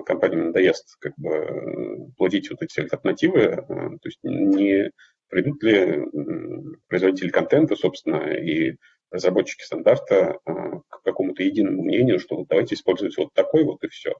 компаниям 0.05 0.47
надоест 0.47 0.97
как 1.01 1.15
бы 1.17 2.13
плодить 2.17 2.51
вот 2.51 2.63
эти 2.63 2.81
альтернативы, 2.81 3.57
то 3.67 3.99
есть 4.05 4.19
не 4.23 4.91
придут 5.29 5.63
ли 5.63 6.05
производители 6.89 7.31
контента, 7.31 7.75
собственно, 7.75 8.31
и 8.35 8.77
разработчики 9.13 9.63
стандарта 9.63 10.39
а, 10.45 10.81
к 10.89 11.03
какому-то 11.03 11.43
единому 11.43 11.83
мнению, 11.83 12.19
что 12.19 12.37
вот 12.37 12.49
давайте 12.49 12.75
использовать 12.75 13.17
вот 13.17 13.33
такой 13.35 13.65
вот 13.65 13.85
и 13.85 13.89
все. 13.89 14.15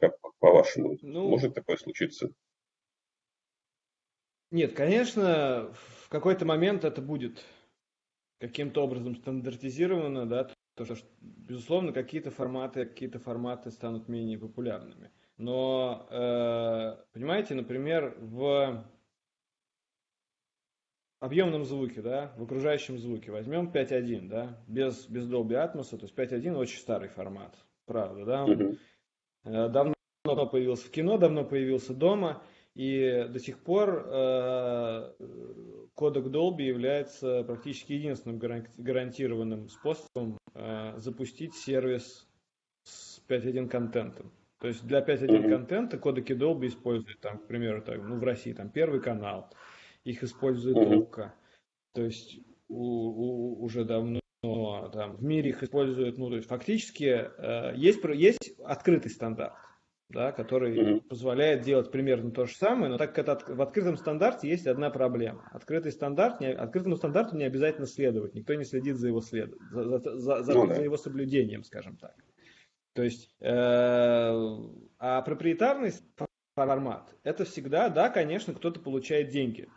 Как 0.00 0.16
по-вашему, 0.40 0.98
ну, 1.00 1.28
может 1.28 1.54
такое 1.54 1.76
случиться? 1.76 2.30
Нет, 4.50 4.74
конечно, 4.74 5.72
в 6.02 6.08
какой-то 6.08 6.44
момент 6.44 6.84
это 6.84 7.00
будет 7.00 7.42
каким-то 8.38 8.84
образом 8.84 9.16
стандартизировано, 9.16 10.26
да, 10.26 10.50
то, 10.74 10.84
что, 10.84 11.06
безусловно, 11.20 11.92
какие-то 11.92 12.30
форматы, 12.30 12.84
какие-то 12.84 13.18
форматы 13.18 13.70
станут 13.70 14.08
менее 14.08 14.38
популярными. 14.38 15.10
Но, 15.36 16.06
э, 16.10 16.96
понимаете, 17.12 17.54
например, 17.54 18.16
в 18.20 18.84
объемном 21.24 21.64
звуке, 21.64 22.02
да, 22.02 22.32
в 22.36 22.42
окружающем 22.42 22.98
звуке. 22.98 23.30
Возьмем 23.30 23.70
5.1, 23.70 24.28
да, 24.28 24.58
без, 24.66 25.06
без 25.08 25.28
Dolby 25.28 25.52
Atmos, 25.52 25.90
то 25.90 26.02
есть 26.02 26.14
5.1 26.14 26.56
очень 26.56 26.78
старый 26.78 27.08
формат, 27.08 27.56
правда, 27.86 28.24
да, 28.24 28.44
он 28.44 28.78
mm-hmm. 29.44 29.68
давно 29.68 30.46
появился 30.46 30.86
в 30.86 30.90
кино, 30.90 31.18
давно 31.18 31.44
появился 31.44 31.94
дома, 31.94 32.42
И 32.74 33.26
до 33.30 33.38
сих 33.38 33.58
пор 33.60 34.04
э, 34.06 35.12
кодек 35.94 36.24
Dolby 36.26 36.62
является 36.62 37.44
практически 37.44 37.92
единственным 37.92 38.38
гарантированным 38.38 39.68
способом 39.68 40.38
э, 40.54 40.94
запустить 40.98 41.54
сервис 41.54 42.26
с 42.82 43.22
5.1 43.28 43.68
контентом. 43.68 44.32
То 44.58 44.68
есть 44.68 44.86
для 44.86 45.00
5.1 45.00 45.28
mm-hmm. 45.28 45.48
контента 45.50 45.98
кодеки 45.98 46.32
Dolby 46.32 46.66
используют, 46.66 47.20
там, 47.20 47.38
к 47.38 47.46
примеру, 47.46 47.82
так, 47.82 48.02
ну, 48.02 48.16
в 48.16 48.24
России 48.24 48.52
там 48.52 48.70
первый 48.70 49.00
канал, 49.00 49.50
их 50.04 50.22
использует 50.22 50.76
mm-hmm. 50.76 51.30
То 51.94 52.02
есть 52.02 52.38
у, 52.68 52.78
у, 52.78 53.62
уже 53.64 53.84
давно 53.84 54.20
там, 54.92 55.16
в 55.16 55.24
мире 55.24 55.50
их 55.50 55.62
используют, 55.62 56.18
ну, 56.18 56.28
то 56.28 56.36
есть 56.36 56.48
фактически 56.48 57.04
э, 57.04 57.74
есть, 57.76 58.04
есть 58.04 58.58
открытый 58.62 59.10
стандарт 59.10 59.54
да, 60.10 60.32
который 60.32 61.00
позволяет 61.02 61.62
делать 61.62 61.90
примерно 61.90 62.30
то 62.30 62.46
же 62.46 62.54
самое, 62.54 62.90
но 62.90 62.98
так 62.98 63.14
как 63.14 63.26
это 63.26 63.54
в 63.54 63.60
открытом 63.60 63.96
стандарте 63.96 64.48
есть 64.48 64.66
одна 64.66 64.90
проблема. 64.90 65.48
Открытый 65.52 65.92
стандарт, 65.92 66.40
не, 66.40 66.52
открытому 66.52 66.96
стандарту 66.96 67.36
не 67.36 67.44
обязательно 67.44 67.86
следовать, 67.86 68.34
никто 68.34 68.54
не 68.54 68.64
следит 68.64 68.96
за 68.96 69.08
его, 69.08 69.20
след, 69.20 69.52
за, 69.72 69.84
за, 69.84 69.98
за, 69.98 70.42
за, 70.42 70.52
ну, 70.52 70.66
да. 70.66 70.74
за 70.74 70.82
его 70.82 70.96
соблюдением, 70.96 71.64
скажем 71.64 71.96
так. 71.96 72.14
То 72.92 73.02
есть, 73.02 73.34
э, 73.40 73.48
а 74.98 75.22
проприетарный 75.22 75.92
формат, 76.54 77.12
это 77.24 77.44
всегда, 77.44 77.88
да, 77.88 78.08
конечно, 78.08 78.54
кто-то 78.54 78.80
получает 78.80 79.30
деньги 79.30 79.68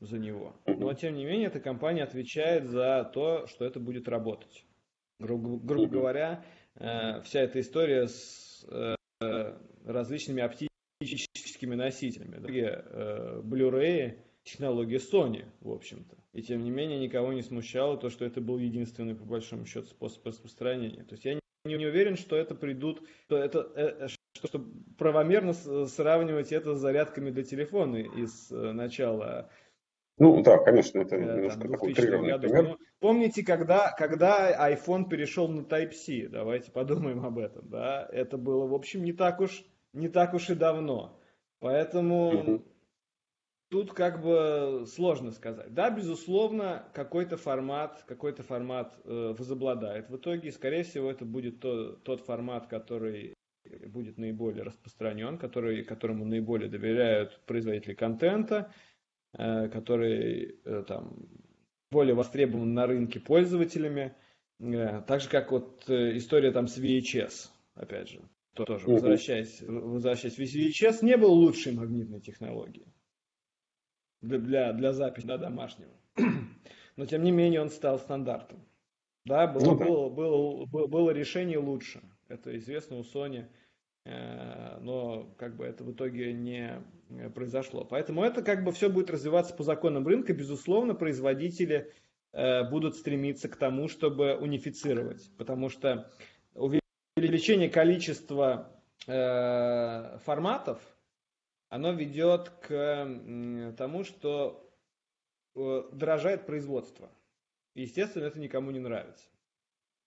за 0.00 0.18
него, 0.18 0.54
но 0.66 0.92
тем 0.94 1.14
не 1.14 1.24
менее 1.24 1.48
эта 1.48 1.60
компания 1.60 2.02
отвечает 2.02 2.66
за 2.68 3.10
то, 3.12 3.46
что 3.46 3.64
это 3.64 3.80
будет 3.80 4.08
работать. 4.08 4.64
Грубо, 5.18 5.58
грубо 5.58 5.88
говоря, 5.88 6.44
э, 6.76 7.20
вся 7.22 7.40
эта 7.40 7.60
история 7.60 8.06
с 8.06 8.64
э, 8.70 8.94
различными 9.84 10.42
оптическими 10.42 11.74
носителями. 11.74 12.36
Другие 12.36 12.84
э, 12.84 13.40
Blu-ray 13.42 14.18
технология 14.44 14.98
Sony, 14.98 15.44
в 15.60 15.70
общем-то. 15.70 16.16
И 16.32 16.42
тем 16.42 16.62
не 16.62 16.70
менее 16.70 16.98
никого 16.98 17.32
не 17.32 17.42
смущало 17.42 17.96
то, 17.96 18.10
что 18.10 18.24
это 18.24 18.40
был 18.40 18.58
единственный, 18.58 19.14
по 19.14 19.24
большому 19.24 19.66
счету, 19.66 19.88
способ 19.88 20.24
распространения. 20.26 21.02
То 21.04 21.14
есть 21.14 21.24
я 21.24 21.34
не, 21.34 21.40
не 21.76 21.86
уверен, 21.86 22.16
что 22.16 22.36
это 22.36 22.54
придут, 22.54 23.02
что 23.26 23.36
это, 23.36 23.70
э, 23.74 24.06
э 24.06 24.08
что, 24.34 24.46
что 24.46 24.64
правомерно 24.96 25.52
сравнивать 25.52 26.52
это 26.52 26.76
с 26.76 26.78
зарядками 26.78 27.30
для 27.30 27.42
телефона 27.42 27.96
из 27.96 28.52
э, 28.52 28.72
начала 28.72 29.50
ну 30.18 30.42
да, 30.42 30.58
конечно, 30.58 31.00
это 31.00 31.16
немножко 31.16 31.60
там, 31.60 31.72
такой 31.72 31.92
утрированный 31.92 32.38
пример. 32.38 32.62
Ну, 32.64 32.78
помните, 32.98 33.44
когда, 33.44 33.92
когда 33.96 34.70
iPhone 34.70 35.08
перешел 35.08 35.48
на 35.48 35.60
Type-C? 35.60 36.28
Давайте 36.28 36.72
подумаем 36.72 37.24
об 37.24 37.38
этом. 37.38 37.68
Да? 37.68 38.08
Это 38.12 38.36
было, 38.36 38.66
в 38.66 38.74
общем, 38.74 39.04
не 39.04 39.12
так 39.12 39.40
уж, 39.40 39.64
не 39.92 40.08
так 40.08 40.34
уж 40.34 40.50
и 40.50 40.54
давно. 40.54 41.20
Поэтому 41.60 42.28
угу. 42.28 42.64
тут 43.70 43.92
как 43.92 44.20
бы 44.20 44.86
сложно 44.88 45.30
сказать. 45.30 45.72
Да, 45.72 45.90
безусловно, 45.90 46.88
какой-то 46.94 47.36
формат, 47.36 48.02
какой-то 48.06 48.42
формат 48.42 48.98
э, 49.04 49.34
возобладает 49.38 50.10
в 50.10 50.16
итоге. 50.16 50.50
скорее 50.50 50.82
всего, 50.82 51.10
это 51.10 51.24
будет 51.24 51.60
то, 51.60 51.92
тот 51.92 52.22
формат, 52.22 52.66
который 52.66 53.34
будет 53.86 54.18
наиболее 54.18 54.64
распространен, 54.64 55.38
который, 55.38 55.84
которому 55.84 56.24
наиболее 56.24 56.68
доверяют 56.68 57.40
производители 57.46 57.94
контента– 57.94 58.72
Э, 58.87 58.87
который 59.32 60.58
э, 60.64 60.84
там 60.86 61.28
более 61.90 62.14
востребован 62.14 62.74
на 62.74 62.86
рынке 62.86 63.20
пользователями. 63.20 64.14
Э, 64.60 65.02
так 65.06 65.20
же, 65.20 65.28
как 65.28 65.52
вот 65.52 65.88
история 65.88 66.52
там 66.52 66.66
с 66.66 66.78
VHS, 66.78 67.50
опять 67.74 68.08
же. 68.08 68.22
То 68.54 68.64
тоже, 68.64 68.86
возвращаясь, 68.86 69.62
возвращаясь, 69.62 70.38
VHS 70.38 71.04
не 71.04 71.16
был 71.16 71.32
лучшей 71.32 71.72
магнитной 71.72 72.20
технологией 72.20 72.92
для, 74.20 74.38
для, 74.38 74.72
для 74.72 74.92
записи 74.92 75.26
да, 75.26 75.38
домашнего. 75.38 75.92
Но, 76.96 77.06
тем 77.06 77.22
не 77.22 77.30
менее, 77.30 77.60
он 77.60 77.70
стал 77.70 77.98
стандартом. 77.98 78.64
Да, 79.24 79.46
было, 79.46 79.64
ну. 79.64 79.76
Было, 79.76 80.08
было, 80.08 80.66
было, 80.66 80.86
было 80.86 81.10
решение 81.10 81.58
лучше. 81.58 82.02
Это 82.28 82.56
известно 82.56 82.96
у 82.96 83.02
Sony 83.02 83.44
Э, 83.44 83.46
но 84.80 85.34
как 85.38 85.56
бы 85.56 85.64
это 85.64 85.84
в 85.84 85.92
итоге 85.92 86.32
не 86.32 86.82
э, 87.10 87.30
произошло. 87.30 87.84
Поэтому 87.84 88.22
это 88.22 88.42
как 88.42 88.64
бы 88.64 88.72
все 88.72 88.88
будет 88.88 89.10
развиваться 89.10 89.54
по 89.54 89.62
законам 89.62 90.06
рынка. 90.06 90.32
Безусловно, 90.32 90.94
производители 90.94 91.92
э, 92.32 92.68
будут 92.68 92.96
стремиться 92.96 93.48
к 93.48 93.56
тому, 93.56 93.88
чтобы 93.88 94.36
унифицировать, 94.36 95.30
потому 95.36 95.68
что 95.68 96.10
увеличение 96.54 97.68
количества 97.68 98.72
форматов, 99.06 100.82
оно 101.70 101.92
ведет 101.92 102.50
к 102.60 103.74
тому, 103.78 104.04
что 104.04 104.68
дорожает 105.54 106.44
производство. 106.44 107.08
Естественно, 107.74 108.24
это 108.24 108.38
никому 108.38 108.70
не 108.70 108.80
нравится. 108.80 109.24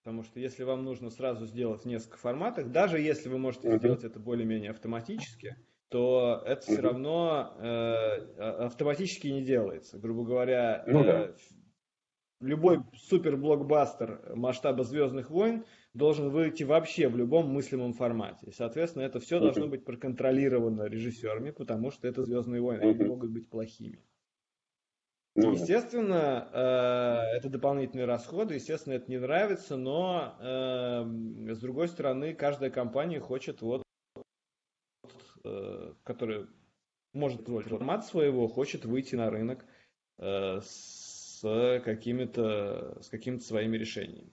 Потому 0.04 0.24
что 0.24 0.39
если 0.39 0.64
вам 0.64 0.84
нужно 0.84 1.12
сразу 1.12 1.45
сделать 1.45 1.84
в 1.84 1.86
несколько 1.86 2.18
форматах, 2.18 2.72
даже 2.72 2.99
если 2.99 3.30
вы 3.30 3.38
можете 3.38 3.68
uh-huh. 3.68 3.78
сделать 3.78 4.04
это 4.04 4.20
более-менее 4.20 4.72
автоматически, 4.72 5.58
то 5.89 6.41
это 6.43 6.60
uh-huh. 6.62 6.74
все 6.74 6.82
равно 6.82 7.54
э, 7.60 7.64
а, 7.64 8.66
автоматически 8.66 9.28
не 9.28 9.43
делается. 9.43 9.99
Грубо 9.99 10.24
говоря, 10.24 10.84
ну, 10.88 11.04
э, 11.04 11.36
любой 12.39 12.80
супер-блокбастер 12.95 14.34
масштаба 14.36 14.84
Звездных 14.84 15.30
войн 15.30 15.66
должен 15.93 16.30
выйти 16.30 16.64
вообще 16.64 17.08
в 17.08 17.16
любом 17.16 17.49
мыслимом 17.49 17.93
формате. 17.93 18.47
И, 18.47 18.52
соответственно, 18.52 19.04
это 19.04 19.20
все 19.20 19.38
uh-huh. 19.38 19.41
должно 19.41 19.68
быть 19.68 19.86
проконтролировано 19.86 20.86
режиссерами, 20.86 21.52
потому 21.52 21.91
что 21.91 22.08
это 22.08 22.24
Звездные 22.24 22.62
войны, 22.62 22.82
они 22.82 23.04
могут 23.04 23.30
быть 23.30 23.52
плохими. 23.52 24.04
Ну, 25.36 25.53
естественно, 25.53 26.49
э, 26.51 27.38
это 27.38 27.49
дополнительные 27.49 28.05
расходы, 28.05 28.55
естественно, 28.55 28.95
это 28.95 29.09
не 29.09 29.17
нравится, 29.17 29.77
но 29.77 30.36
э, 30.39 31.53
с 31.53 31.59
другой 31.59 31.88
стороны, 31.88 32.34
каждая 32.34 32.69
компания 32.69 33.21
хочет 33.21 33.61
вот, 33.61 33.84
э, 35.45 35.93
которая 36.03 36.47
может 37.13 37.45
позволить 37.45 37.69
формат 37.69 38.05
своего, 38.05 38.47
хочет 38.49 38.84
выйти 38.86 39.15
на 39.15 39.29
рынок 39.29 39.65
с 40.17 41.41
какими-то 41.41 43.01
с 43.01 43.09
какими-то 43.09 43.43
своими 43.43 43.75
решениями. 43.75 44.32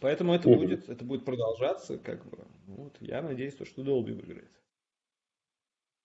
Поэтому 0.00 0.34
это 0.34 0.48
угу. 0.48 0.60
будет 0.60 0.88
это 0.88 1.04
будет 1.04 1.24
продолжаться, 1.24 1.98
как 1.98 2.24
бы. 2.26 2.46
Вот 2.66 2.96
я 3.00 3.22
надеюсь, 3.22 3.54
что 3.54 3.82
Dolby 3.82 4.12
выиграет. 4.12 4.52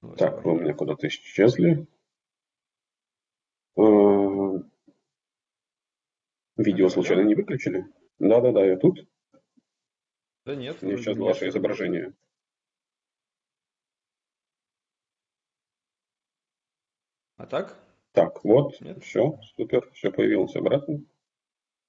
Вот, 0.01 0.17
так, 0.17 0.43
вы 0.43 0.53
у 0.53 0.59
меня 0.59 0.73
куда-то 0.73 1.07
исчезли. 1.07 1.87
Видео 6.61 6.89
случайно 6.89 7.21
не 7.21 7.35
выключили? 7.35 7.85
Да-да-да, 8.19 8.63
я 8.65 8.77
тут. 8.77 9.07
Да 10.45 10.55
нет. 10.55 10.81
Мне 10.81 10.97
сейчас 10.97 11.17
ваше 11.17 11.49
изображение. 11.49 12.13
А 17.37 17.47
так? 17.47 17.77
Так, 18.11 18.43
вот, 18.43 18.79
нет? 18.81 19.03
все, 19.03 19.39
супер, 19.55 19.89
все 19.93 20.11
появилось 20.11 20.55
обратно. 20.55 21.01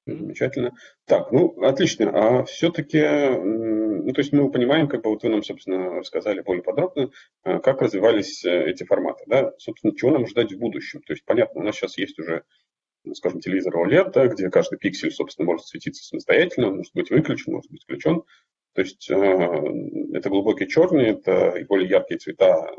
Mm-hmm. 0.08 0.18
Замечательно. 0.18 0.72
Так, 1.04 1.30
ну, 1.32 1.62
отлично. 1.62 2.10
А 2.14 2.44
все-таки, 2.44 3.00
ну, 3.02 4.12
то 4.12 4.20
есть 4.20 4.32
мы 4.32 4.50
понимаем, 4.50 4.88
как 4.88 5.02
бы 5.02 5.10
вот 5.10 5.22
вы 5.22 5.28
нам, 5.28 5.42
собственно, 5.42 5.90
рассказали 5.90 6.40
более 6.40 6.62
подробно, 6.62 7.10
а, 7.42 7.58
как 7.58 7.82
развивались 7.82 8.44
э, 8.44 8.70
эти 8.70 8.84
форматы, 8.84 9.24
да, 9.26 9.52
собственно, 9.58 9.94
чего 9.94 10.10
нам 10.12 10.26
ждать 10.26 10.52
в 10.52 10.58
будущем. 10.58 11.02
То 11.02 11.12
есть, 11.12 11.24
понятно, 11.24 11.60
у 11.60 11.64
нас 11.64 11.76
сейчас 11.76 11.98
есть 11.98 12.18
уже 12.18 12.44
скажем, 13.14 13.40
телевизор 13.40 13.76
OLED, 13.76 14.12
да, 14.12 14.26
где 14.28 14.50
каждый 14.50 14.78
пиксель, 14.78 15.12
собственно, 15.12 15.46
может 15.46 15.66
светиться 15.66 16.04
самостоятельно, 16.04 16.70
может 16.70 16.92
быть 16.94 17.10
выключен, 17.10 17.52
может 17.52 17.70
быть 17.70 17.82
включен. 17.82 18.22
То 18.74 18.82
есть 18.82 19.10
э, 19.10 19.14
это 19.14 20.28
глубокий 20.30 20.66
черный, 20.66 21.10
это 21.10 21.50
и 21.58 21.64
более 21.64 21.88
яркие 21.88 22.18
цвета, 22.18 22.70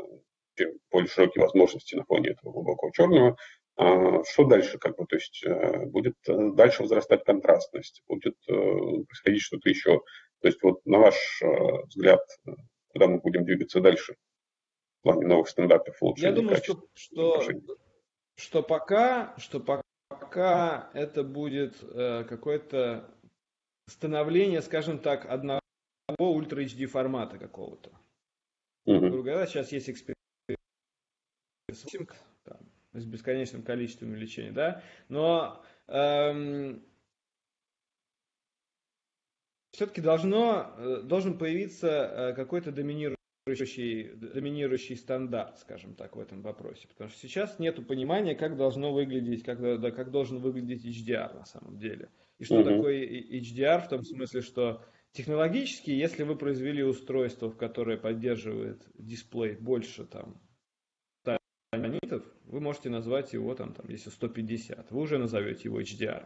более 0.90 1.08
широкие 1.08 1.42
возможности 1.42 1.94
на 1.94 2.04
фоне 2.04 2.30
этого 2.30 2.52
глубокого 2.52 2.92
черного. 2.92 3.36
А 3.76 4.22
что 4.24 4.44
дальше, 4.44 4.78
как 4.78 4.96
бы, 4.96 5.04
то 5.06 5.16
есть 5.16 5.44
э, 5.44 5.86
будет 5.86 6.16
э, 6.28 6.50
дальше 6.54 6.82
возрастать 6.82 7.24
контрастность, 7.24 8.02
будет 8.06 8.36
э, 8.48 8.52
происходить 8.52 9.42
что-то 9.42 9.68
еще. 9.68 10.00
То 10.40 10.48
есть 10.48 10.62
вот 10.62 10.84
на 10.86 10.98
ваш 10.98 11.42
э, 11.42 11.46
взгляд, 11.88 12.20
куда 12.88 13.08
мы 13.08 13.18
будем 13.18 13.44
двигаться 13.44 13.80
дальше 13.80 14.14
в 15.00 15.02
плане 15.02 15.26
новых 15.26 15.48
стандартов 15.48 15.96
улучшения 16.00 16.30
Я 16.30 16.36
думаю, 16.36 16.56
что, 16.56 16.86
что, 16.94 17.42
что 18.36 18.62
пока, 18.62 19.34
что 19.38 19.58
пока 19.58 19.82
пока 20.34 20.90
это 20.94 21.22
будет 21.22 21.76
э, 21.82 22.24
какое-то 22.24 23.08
становление, 23.86 24.62
скажем 24.62 24.98
так, 24.98 25.26
одного 25.26 25.60
Ультра 26.18 26.60
HD 26.60 26.86
формата 26.86 27.38
какого-то. 27.38 27.90
Mm-hmm. 28.88 29.22
Говоря, 29.22 29.46
сейчас 29.46 29.70
есть 29.70 29.88
эксперимент 29.88 30.18
с 32.92 33.04
бесконечным 33.04 33.62
количеством 33.62 34.10
увеличений, 34.10 34.50
да, 34.50 34.82
но 35.08 35.64
эм, 35.86 36.84
все-таки 39.72 40.00
должно, 40.00 40.74
э, 40.76 41.02
должен 41.02 41.38
появиться 41.38 41.88
э, 41.88 42.32
какой-то 42.34 42.72
доминирующий 42.72 43.23
доминирующий, 43.46 44.96
стандарт, 44.96 45.58
скажем 45.58 45.94
так, 45.94 46.16
в 46.16 46.20
этом 46.20 46.40
вопросе. 46.40 46.88
Потому 46.88 47.10
что 47.10 47.20
сейчас 47.20 47.58
нет 47.58 47.86
понимания, 47.86 48.34
как 48.34 48.56
должно 48.56 48.92
выглядеть, 48.92 49.42
как, 49.42 49.60
да, 49.60 49.90
как 49.90 50.10
должен 50.10 50.38
выглядеть 50.38 50.86
HDR 50.86 51.34
на 51.34 51.44
самом 51.44 51.78
деле. 51.78 52.08
И 52.38 52.44
что 52.44 52.60
mm-hmm. 52.60 52.76
такое 52.76 53.06
HDR 53.40 53.84
в 53.84 53.88
том 53.88 54.02
смысле, 54.02 54.40
что 54.40 54.82
технологически, 55.12 55.90
если 55.90 56.22
вы 56.22 56.36
произвели 56.36 56.82
устройство, 56.82 57.50
которое 57.50 57.98
поддерживает 57.98 58.86
дисплей 58.94 59.56
больше 59.56 60.04
там 60.06 60.40
нанитов, 61.72 62.24
вы 62.44 62.60
можете 62.60 62.88
назвать 62.88 63.32
его 63.32 63.54
там, 63.54 63.74
там, 63.74 63.86
если 63.88 64.08
150, 64.10 64.90
вы 64.90 65.00
уже 65.00 65.18
назовете 65.18 65.64
его 65.64 65.80
HDR. 65.80 66.24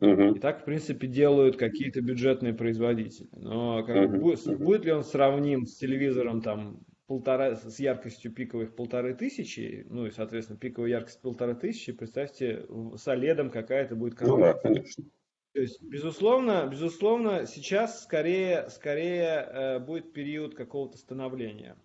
Угу. 0.00 0.34
И 0.34 0.38
так, 0.40 0.60
в 0.60 0.64
принципе, 0.64 1.06
делают 1.06 1.56
какие-то 1.56 2.02
бюджетные 2.02 2.52
производители. 2.52 3.28
Но 3.32 3.82
как 3.84 4.10
угу. 4.10 4.18
будет, 4.18 4.58
будет 4.58 4.84
ли 4.84 4.92
он 4.92 5.04
сравним 5.04 5.66
с 5.66 5.76
телевизором 5.76 6.42
там 6.42 6.80
полтора, 7.06 7.56
с 7.56 7.78
яркостью 7.78 8.32
пиковых 8.32 8.74
полторы 8.74 9.14
тысячи, 9.14 9.86
ну 9.88 10.06
и, 10.06 10.10
соответственно, 10.10 10.58
пиковая 10.58 10.90
яркость 10.90 11.20
полторы 11.22 11.54
тысячи, 11.54 11.92
представьте, 11.92 12.66
с 12.96 13.06
OLED 13.06 13.50
какая-то 13.50 13.96
будет 13.96 14.20
Ну 14.20 14.38
да, 14.38 14.54
конечно. 14.54 15.04
То 15.52 15.62
есть, 15.62 15.82
безусловно, 15.82 16.68
безусловно, 16.70 17.46
сейчас 17.46 18.02
скорее, 18.02 18.68
скорее 18.68 19.24
э, 19.24 19.78
будет 19.78 20.12
период 20.12 20.54
какого-то 20.54 20.98
становления. 20.98 21.78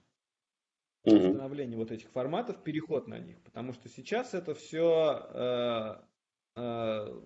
Угу. 1.05 1.18
Становление 1.18 1.78
вот 1.78 1.89
этих 1.89 2.09
форматов, 2.09 2.62
переход 2.64 3.07
на 3.07 3.18
них. 3.18 3.41
Потому 3.43 3.72
что 3.72 3.88
сейчас 3.88 4.34
это 4.34 4.53
все 4.53 5.26
э, 5.34 6.62
э, 6.62 7.22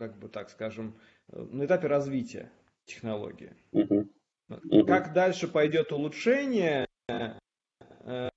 как 0.00 0.18
бы 0.18 0.30
так 0.30 0.48
скажем, 0.48 0.98
на 1.28 1.66
этапе 1.66 1.86
развития 1.86 2.50
технологии. 2.86 3.54
Uh-huh. 3.72 4.08
Uh-huh. 4.48 4.86
Как 4.86 5.12
дальше 5.12 5.46
пойдет 5.46 5.92
улучшение, 5.92 6.86
э, 7.06 8.30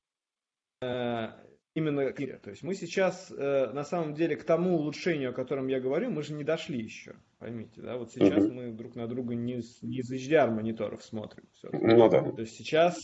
э, 0.81 1.27
именно 1.73 2.11
то 2.11 2.49
есть 2.49 2.63
мы 2.63 2.75
сейчас 2.75 3.31
э, 3.31 3.71
на 3.71 3.85
самом 3.85 4.13
деле 4.13 4.35
к 4.35 4.43
тому 4.43 4.75
улучшению, 4.75 5.29
о 5.29 5.33
котором 5.33 5.69
я 5.69 5.79
говорю, 5.79 6.11
мы 6.11 6.21
же 6.21 6.33
не 6.33 6.43
дошли 6.43 6.83
еще, 6.83 7.15
поймите, 7.39 7.81
да, 7.81 7.95
вот 7.95 8.11
сейчас 8.11 8.43
uh-huh. 8.43 8.51
мы 8.51 8.73
друг 8.73 8.95
на 8.95 9.07
друга 9.07 9.33
не, 9.33 9.61
не 9.81 9.99
из 9.99 10.11
HDR 10.11 10.51
мониторов 10.51 11.01
смотрим, 11.01 11.45
все. 11.53 11.69
Ну, 11.71 12.09
да. 12.09 12.29
то 12.29 12.41
есть 12.41 12.57
сейчас, 12.57 12.99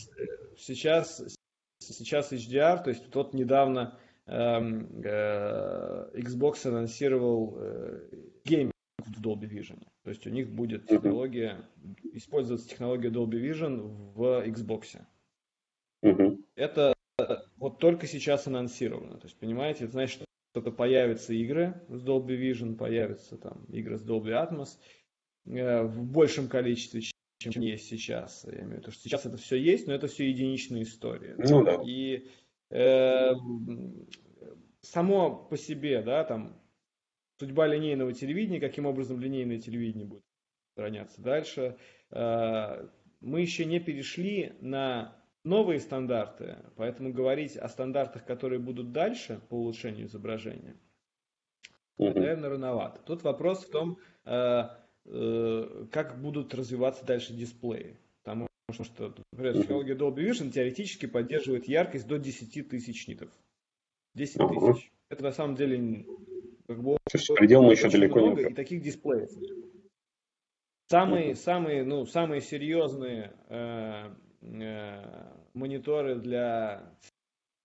сейчас, 0.58 1.22
сейчас 1.78 2.30
HDR, 2.30 2.84
то 2.84 2.90
есть 2.90 3.10
тот 3.10 3.32
недавно 3.32 3.98
э, 3.98 4.09
Xbox 6.14 6.66
анонсировал 6.66 7.56
э, 7.58 8.08
гейминг 8.44 8.72
в 8.98 9.20
Dolby 9.20 9.48
Vision. 9.48 9.82
То 10.04 10.10
есть 10.10 10.26
у 10.26 10.30
них 10.30 10.48
будет 10.50 10.86
технология, 10.86 11.68
использоваться 12.12 12.68
технология 12.68 13.08
Dolby 13.08 13.40
Vision 13.40 14.12
в 14.14 14.46
Xbox. 14.46 15.00
Это 16.54 16.94
вот 17.56 17.78
только 17.78 18.06
сейчас 18.06 18.46
анонсировано. 18.46 19.18
То 19.18 19.26
есть, 19.26 19.36
понимаете, 19.38 19.84
это 19.84 19.92
значит, 19.92 20.14
что 20.14 20.24
это 20.54 20.70
появятся 20.70 21.34
игры 21.34 21.80
с 21.88 22.02
Dolby 22.04 22.38
Vision, 22.38 22.76
появятся 22.76 23.36
там 23.36 23.64
игры 23.66 23.98
с 23.98 24.04
Dolby 24.06 24.30
Atmos 24.30 24.78
э, 25.46 25.82
в 25.82 26.04
большем 26.04 26.48
количестве, 26.48 27.02
чем 27.38 27.62
есть 27.62 27.88
сейчас. 27.88 28.44
Я 28.44 28.60
имею 28.60 28.76
в 28.76 28.78
виду, 28.82 28.90
что 28.92 29.02
сейчас 29.02 29.26
это 29.26 29.36
все 29.36 29.56
есть, 29.56 29.86
но 29.86 29.92
это 29.92 30.06
все 30.06 30.28
единичные 30.28 30.84
истории. 30.84 31.34
Ну 31.36 31.64
да. 31.64 31.80
И 31.84 32.28
э, 32.70 33.34
само 34.80 35.36
по 35.36 35.56
себе, 35.56 36.02
да, 36.02 36.24
там, 36.24 36.60
судьба 37.38 37.66
линейного 37.66 38.12
телевидения, 38.12 38.60
каким 38.60 38.86
образом 38.86 39.20
линейное 39.20 39.58
телевидение 39.58 40.06
будет 40.06 40.24
сохраняться 40.74 41.20
дальше, 41.20 41.76
э, 42.10 42.88
мы 43.20 43.40
еще 43.40 43.64
не 43.64 43.80
перешли 43.80 44.54
на 44.60 45.16
новые 45.44 45.80
стандарты, 45.80 46.58
поэтому 46.76 47.12
говорить 47.12 47.56
о 47.56 47.68
стандартах, 47.68 48.24
которые 48.24 48.58
будут 48.58 48.92
дальше 48.92 49.40
по 49.48 49.54
улучшению 49.54 50.06
изображения, 50.06 50.76
mm-hmm. 51.98 52.14
наверное, 52.14 52.50
рановато. 52.50 53.00
Тут 53.06 53.22
вопрос 53.22 53.64
в 53.64 53.70
том, 53.70 53.98
э, 54.24 54.68
э, 55.06 55.86
как 55.90 56.20
будут 56.20 56.54
развиваться 56.54 57.04
дальше 57.04 57.32
дисплеи. 57.32 57.98
Потому 58.70 58.84
что, 58.84 59.24
например, 59.32 59.58
технология 59.58 59.94
Dolby 59.94 60.30
Vision 60.30 60.50
теоретически 60.50 61.06
поддерживает 61.06 61.66
яркость 61.66 62.06
до 62.06 62.18
10 62.18 62.68
тысяч 62.68 63.08
нитов. 63.08 63.30
10 64.14 64.40
угу. 64.40 64.72
тысяч. 64.72 64.92
Это 65.08 65.24
на 65.24 65.32
самом 65.32 65.56
деле 65.56 66.04
как 66.66 66.82
бы 66.82 66.96
То 67.04 67.18
есть 67.18 67.34
предел 67.34 67.62
мы 67.62 67.72
еще 67.72 67.90
далеко 67.90 68.20
много, 68.20 68.44
не 68.44 68.50
и 68.50 68.54
таких 68.54 68.82
дисплеев. 68.82 69.30
Самые, 70.88 71.30
угу. 71.30 71.36
самые, 71.36 71.84
ну, 71.84 72.06
самые 72.06 72.40
серьезные 72.40 73.32
э, 73.48 74.14
э, 74.42 75.32
мониторы 75.54 76.16
для 76.16 76.94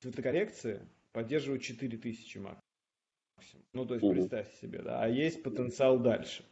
цветокоррекции 0.01 0.81
поддерживают 1.11 1.61
4000 1.61 2.37
максимум. 2.37 3.65
Ну, 3.73 3.85
то 3.85 3.93
есть, 3.93 4.03
угу. 4.03 4.13
представьте 4.13 4.55
себе, 4.57 4.81
да. 4.81 5.01
А 5.01 5.07
есть 5.07 5.43
потенциал 5.43 5.99
дальше. 5.99 6.45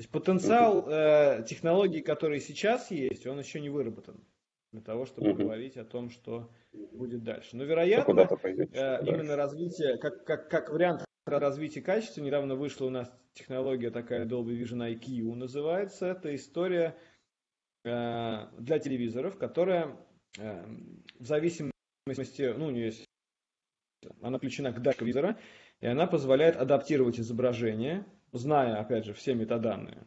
То 0.00 0.02
есть 0.02 0.12
потенциал 0.12 0.88
э, 0.88 1.44
технологий, 1.46 2.00
которые 2.00 2.40
сейчас 2.40 2.90
есть, 2.90 3.26
он 3.26 3.38
еще 3.38 3.60
не 3.60 3.68
выработан 3.68 4.18
для 4.72 4.80
того, 4.80 5.04
чтобы 5.04 5.32
угу. 5.32 5.42
говорить 5.42 5.76
о 5.76 5.84
том, 5.84 6.08
что 6.08 6.50
будет 6.72 7.22
дальше. 7.22 7.54
Но, 7.54 7.64
вероятно, 7.64 8.20
э, 8.22 9.04
именно 9.04 9.36
развитие, 9.36 9.98
как, 9.98 10.24
как, 10.24 10.48
как 10.48 10.70
вариант 10.70 11.04
развития 11.26 11.82
качества, 11.82 12.22
недавно 12.22 12.54
вышла 12.54 12.86
у 12.86 12.88
нас 12.88 13.12
технология 13.34 13.90
такая 13.90 14.24
Dolby 14.24 14.58
Vision 14.58 14.90
IQ 14.90 15.34
называется. 15.34 16.06
Это 16.06 16.34
история 16.34 16.96
э, 17.84 18.46
для 18.58 18.78
телевизоров, 18.78 19.36
которая 19.36 19.98
э, 20.38 20.64
в 21.18 21.26
зависимости, 21.26 22.54
ну, 22.56 22.68
у 22.68 22.70
нее 22.70 22.86
есть, 22.86 23.04
она 24.22 24.38
включена 24.38 24.72
к 24.72 24.80
датчику 24.80 25.00
телевизора, 25.00 25.38
и 25.82 25.86
она 25.86 26.06
позволяет 26.06 26.56
адаптировать 26.56 27.20
изображение, 27.20 28.06
зная, 28.32 28.80
опять 28.80 29.04
же, 29.04 29.12
все 29.12 29.34
метаданные 29.34 30.06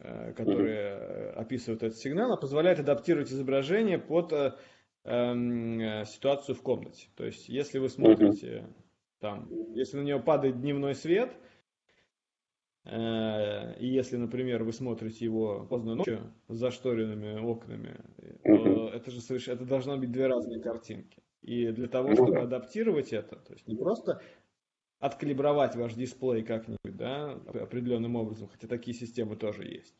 Э, 0.00 0.32
которые 0.32 0.92
mm-hmm. 0.92 1.30
описывают 1.32 1.82
этот 1.82 1.98
сигнал, 1.98 2.32
а 2.32 2.36
позволяет 2.36 2.78
адаптировать 2.78 3.32
изображение 3.32 3.98
под 3.98 4.32
э, 4.32 4.52
эм, 5.02 6.04
ситуацию 6.04 6.54
в 6.54 6.62
комнате. 6.62 7.08
То 7.16 7.24
есть, 7.24 7.48
если 7.48 7.80
вы 7.80 7.88
смотрите 7.88 8.64
там, 9.18 9.48
если 9.74 9.96
на 9.96 10.02
нее 10.02 10.20
падает 10.20 10.60
дневной 10.60 10.94
свет, 10.94 11.32
э, 12.84 13.76
и 13.80 13.88
если, 13.88 14.16
например, 14.18 14.62
вы 14.62 14.72
смотрите 14.72 15.24
его 15.24 15.66
поздно 15.68 15.96
ночью 15.96 16.32
с 16.46 16.56
зашторенными 16.56 17.40
окнами, 17.40 17.96
то 18.44 18.90
это 18.90 19.10
же 19.10 19.20
совершенно, 19.20 19.56
это 19.56 19.64
должно 19.64 19.96
быть 19.96 20.12
две 20.12 20.28
разные 20.28 20.60
картинки. 20.60 21.20
И 21.42 21.72
для 21.72 21.88
того, 21.88 22.12
чтобы 22.14 22.38
адаптировать 22.38 23.12
это, 23.12 23.34
то 23.34 23.52
есть 23.52 23.66
не 23.66 23.74
просто 23.74 24.22
откалибровать 24.98 25.76
ваш 25.76 25.94
дисплей 25.94 26.42
как-нибудь, 26.42 26.96
да, 26.96 27.32
определенным 27.32 28.16
образом, 28.16 28.48
хотя 28.48 28.66
такие 28.66 28.96
системы 28.96 29.36
тоже 29.36 29.64
есть. 29.64 29.94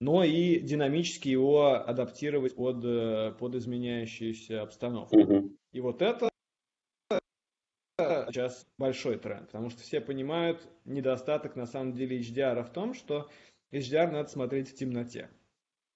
Но 0.00 0.24
и 0.24 0.60
динамически 0.60 1.28
его 1.28 1.74
адаптировать 1.74 2.56
под, 2.56 2.84
э, 2.84 3.32
под 3.38 3.54
изменяющуюся 3.54 4.62
обстановку. 4.62 5.18
Mm-hmm. 5.18 5.56
И 5.72 5.80
вот 5.80 6.02
это 6.02 6.28
сейчас 7.98 8.66
большой 8.76 9.18
тренд, 9.18 9.46
потому 9.46 9.70
что 9.70 9.82
все 9.82 10.00
понимают 10.00 10.66
недостаток 10.84 11.54
на 11.54 11.66
самом 11.66 11.92
деле 11.92 12.18
HDR 12.18 12.64
в 12.64 12.70
том, 12.70 12.94
что 12.94 13.30
HDR 13.72 14.10
надо 14.10 14.28
смотреть 14.28 14.70
в 14.70 14.74
темноте. 14.74 15.30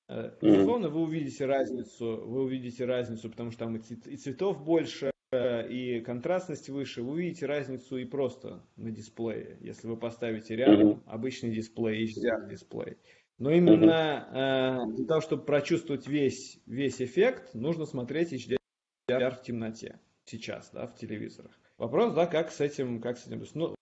Э, 0.09 0.33
безусловно, 0.41 0.89
вы 0.89 1.01
увидите 1.01 1.45
разницу, 1.47 2.23
вы 2.25 2.43
увидите 2.43 2.85
разницу, 2.85 3.29
потому 3.29 3.51
что 3.51 3.65
там 3.65 3.77
и 3.77 4.17
цветов 4.17 4.65
больше, 4.65 5.11
и 5.33 6.01
контрастность 6.01 6.71
выше, 6.71 7.03
вы 7.03 7.13
увидите 7.13 7.47
разницу 7.47 7.99
и 7.99 8.05
просто 8.05 8.65
на 8.77 8.91
дисплее, 8.91 9.59
если 9.61 9.87
вы 9.87 9.97
поставите 9.97 10.57
рядом 10.57 10.89
mm-hmm. 10.89 11.03
обычный 11.07 11.51
дисплей, 11.51 12.07
HDR 12.07 12.49
дисплей. 12.49 12.97
Но 13.39 13.51
именно 13.51 14.27
mm-hmm. 14.33 14.93
э, 14.93 14.97
для 14.97 15.07
того, 15.07 15.21
чтобы 15.21 15.45
прочувствовать 15.45 16.07
весь, 16.07 16.61
весь 16.67 17.03
эффект, 17.03 17.55
нужно 17.55 17.85
смотреть 17.85 18.33
HDR 18.33 19.31
в 19.31 19.43
темноте 19.43 20.01
сейчас, 20.25 20.71
да, 20.73 20.87
в 20.87 20.97
телевизорах. 20.97 21.53
Вопрос, 21.77 22.15
да, 22.15 22.27
как 22.27 22.51
с 22.51 22.61
этим, 22.61 23.01
как 23.01 23.19
с 23.19 23.27
этим. 23.27 23.45
Ну, 23.55 23.75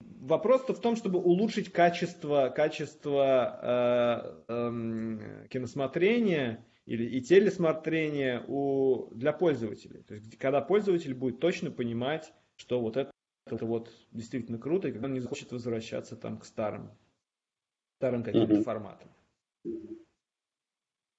вопрос-то 0.00 0.72
в 0.72 0.80
том, 0.80 0.96
чтобы 0.96 1.18
улучшить 1.18 1.70
качество, 1.70 2.52
качество 2.54 4.34
э, 4.48 4.52
э, 4.52 5.46
киносмотрения 5.50 6.64
или 6.86 7.04
и 7.04 7.20
телесмотрение 7.22 8.44
у, 8.46 9.08
для 9.14 9.32
пользователей. 9.32 10.02
То 10.02 10.14
есть, 10.14 10.36
когда 10.38 10.60
пользователь 10.60 11.14
будет 11.14 11.40
точно 11.40 11.70
понимать, 11.70 12.32
что 12.56 12.80
вот 12.80 12.96
это, 12.96 13.10
это 13.46 13.64
вот 13.66 13.90
действительно 14.12 14.58
круто, 14.58 14.88
и 14.88 14.92
когда 14.92 15.06
он 15.06 15.14
не 15.14 15.20
захочет 15.20 15.52
возвращаться 15.52 16.16
там 16.16 16.38
к 16.38 16.44
старым, 16.44 16.90
старым 17.98 18.22
каким-то 18.22 18.54
mm-hmm. 18.54 18.62
форматам. 18.62 19.08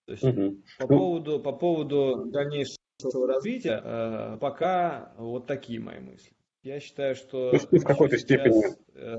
То 0.05 0.11
есть, 0.11 0.24
mm-hmm. 0.24 0.63
по, 0.80 0.88
поводу, 0.88 1.39
по 1.39 1.51
поводу 1.51 2.26
дальнейшего 2.26 3.28
развития, 3.28 3.82
э, 3.84 4.38
пока 4.39 5.13
вот 5.18 5.47
такие 5.47 5.80
мои 5.80 5.99
мысли. 5.99 6.32
Я 6.61 6.80
считаю, 6.80 7.16
что... 7.16 7.51
То 7.51 7.57
есть 7.57 7.72
в 7.72 7.84
какой-то 7.84 8.18
степени... 8.18 8.76
Э, 8.93 9.18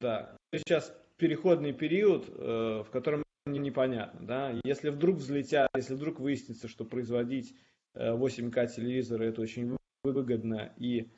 да, 0.00 0.36
сейчас 0.52 0.94
переходный 1.16 1.72
период, 1.72 2.28
э, 2.28 2.82
в 2.84 2.90
котором 2.90 3.23
непонятно. 3.46 4.26
Да? 4.26 4.60
Если 4.64 4.90
вдруг 4.90 5.16
взлетят, 5.18 5.68
если 5.76 5.94
вдруг 5.94 6.20
выяснится, 6.20 6.68
что 6.68 6.84
производить 6.84 7.54
8К 7.94 8.74
телевизоры 8.74 9.26
это 9.26 9.42
очень 9.42 9.76
выгодно 10.02 10.72
и 10.78 11.10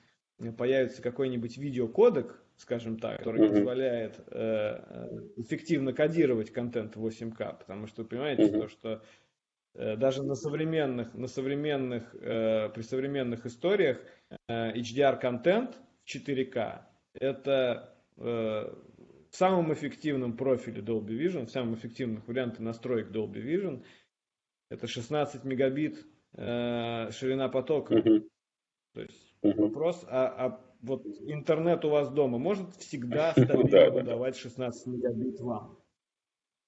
появится 0.59 1.03
какой-нибудь 1.03 1.57
видеокодек, 1.57 2.43
скажем 2.57 2.99
так, 2.99 3.18
который 3.18 3.43
mm-hmm. 3.43 3.49
позволяет 3.49 4.20
э, 4.29 5.20
эффективно 5.37 5.93
кодировать 5.93 6.53
контент 6.53 6.97
8К, 6.97 7.59
потому 7.59 7.87
что 7.87 8.05
понимаете, 8.05 8.45
mm-hmm. 8.45 8.61
то, 8.61 8.68
что 8.68 9.03
э, 9.74 9.97
даже 9.97 10.22
на 10.22 10.35
современных, 10.35 11.14
на 11.14 11.27
современных, 11.27 12.14
э, 12.14 12.68
при 12.70 12.83
современных 12.83 13.47
историях 13.47 13.99
э, 14.49 14.72
HDR-контент 14.72 15.79
в 16.05 16.14
4К 16.14 16.83
это 17.14 17.97
э, 18.18 18.74
в 19.31 19.37
самом 19.37 19.72
эффективном 19.72 20.37
профиле 20.37 20.83
Dolby 20.83 21.18
Vision, 21.18 21.47
в 21.47 21.51
самом 21.51 21.74
эффективном 21.74 22.22
варианте 22.27 22.62
настроек 22.62 23.11
Dolby 23.11 23.43
Vision, 23.43 23.85
это 24.70 24.87
16 24.87 25.45
мегабит 25.45 26.05
э, 26.35 27.11
ширина 27.12 27.49
потока. 27.49 27.95
Mm-hmm. 27.95 28.29
То 28.95 29.01
есть 29.03 29.37
mm-hmm. 29.43 29.61
вопрос, 29.61 30.05
а, 30.09 30.27
а 30.27 30.66
вот 30.83 31.07
интернет 31.07 31.85
у 31.85 31.91
вас 31.91 32.11
дома 32.11 32.39
может 32.39 32.74
всегда 32.77 33.33
стабильно 33.33 33.91
выдавать 33.91 34.37
16 34.37 34.87
мегабит 34.87 35.41
вам? 35.41 35.79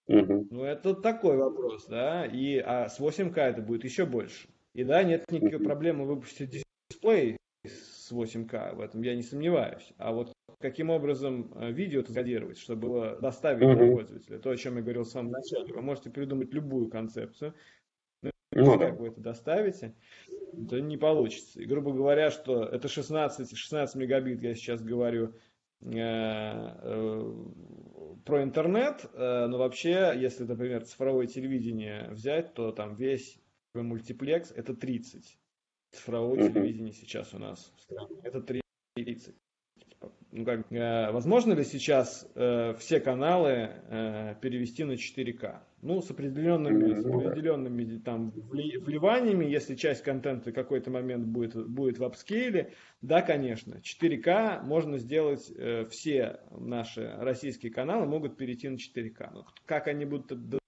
Ну, 0.07 0.65
это 0.65 0.95
такой 0.95 1.37
вопрос, 1.37 1.87
да, 1.87 2.25
и 2.25 2.57
а 2.59 2.89
с 2.89 2.99
8К 2.99 3.39
это 3.39 3.61
будет 3.61 3.85
еще 3.85 4.07
больше. 4.07 4.49
И 4.73 4.83
да, 4.83 5.03
нет 5.03 5.31
никакой 5.31 5.63
проблемы 5.63 6.07
выпустить 6.07 6.65
дисплей 6.89 7.37
с 7.65 8.11
8К, 8.11 8.75
в 8.75 8.81
этом 8.81 9.03
я 9.03 9.15
не 9.15 9.23
сомневаюсь. 9.23 9.93
А 9.99 10.13
вот 10.13 10.33
каким 10.61 10.91
образом 10.91 11.53
э, 11.55 11.71
видео 11.71 12.03
кодировать, 12.03 12.59
чтобы 12.59 12.89
было 12.89 13.17
доставить 13.17 13.63
mm-hmm. 13.63 13.95
пользователя, 13.95 14.39
то, 14.39 14.51
о 14.51 14.57
чем 14.57 14.77
я 14.77 14.83
говорил 14.83 15.05
в 15.05 15.09
самом 15.09 15.33
начале. 15.33 15.73
Вы 15.73 15.83
можете 15.83 16.11
придумать 16.11 16.53
любую 16.53 16.89
концепцию, 16.89 17.55
ну, 18.53 18.79
как 18.79 18.99
вы 18.99 19.09
это 19.09 19.21
доставите, 19.21 19.95
то 20.69 20.81
не 20.81 20.97
получится. 20.97 21.61
И, 21.61 21.67
грубо 21.67 21.93
говоря, 21.93 22.31
что 22.31 22.65
это 22.65 22.89
16, 22.89 23.57
16 23.57 23.97
мегабит, 23.97 24.43
я 24.43 24.55
сейчас 24.55 24.83
говорю, 24.83 25.35
э, 25.83 25.93
э, 25.93 27.35
про 28.25 28.43
интернет, 28.43 29.09
но 29.15 29.59
вообще, 29.59 30.13
если, 30.17 30.45
например, 30.45 30.85
цифровое 30.85 31.27
телевидение 31.27 32.09
взять, 32.11 32.53
то 32.55 32.73
там 32.73 32.97
весь 32.97 33.39
мультиплекс 33.75 34.51
это 34.51 34.75
30. 34.75 35.39
Цифровое 35.93 36.41
mm-hmm. 36.41 36.53
телевидение 36.53 36.93
сейчас 36.93 37.33
у 37.33 37.39
нас 37.39 37.73
в 37.77 37.81
стране 37.81 38.21
это 38.25 38.41
30 38.43 39.35
ну, 40.30 40.44
как, 40.44 40.70
э, 40.70 41.11
возможно 41.11 41.55
ли 41.55 41.64
сейчас 41.64 42.28
э, 42.34 42.74
все 42.78 43.01
каналы 43.01 43.70
э, 43.88 44.34
перевести 44.40 44.84
на 44.84 44.92
4К? 44.92 45.61
Ну, 45.80 46.03
с 46.03 46.11
определенными, 46.11 47.01
с 47.01 47.07
определенными 47.07 47.99
там, 47.99 48.30
вливаниями, 48.30 49.46
если 49.46 49.74
часть 49.74 50.03
контента 50.03 50.51
в 50.51 50.55
какой-то 50.55 50.90
момент 50.90 51.26
будет, 51.26 51.68
будет 51.68 51.99
в 51.99 52.05
апскейле, 52.05 52.74
да, 53.01 53.22
конечно, 53.22 53.80
4К 53.82 54.62
можно 54.62 54.99
сделать, 54.99 55.51
э, 55.57 55.86
все 55.86 56.40
наши 56.51 57.11
российские 57.18 57.72
каналы 57.72 58.07
могут 58.07 58.36
перейти 58.36 58.68
на 58.68 58.76
4К. 58.76 59.30
Но 59.32 59.46
как 59.64 59.88
они 59.88 60.05
будут 60.05 60.32
это 60.32 60.59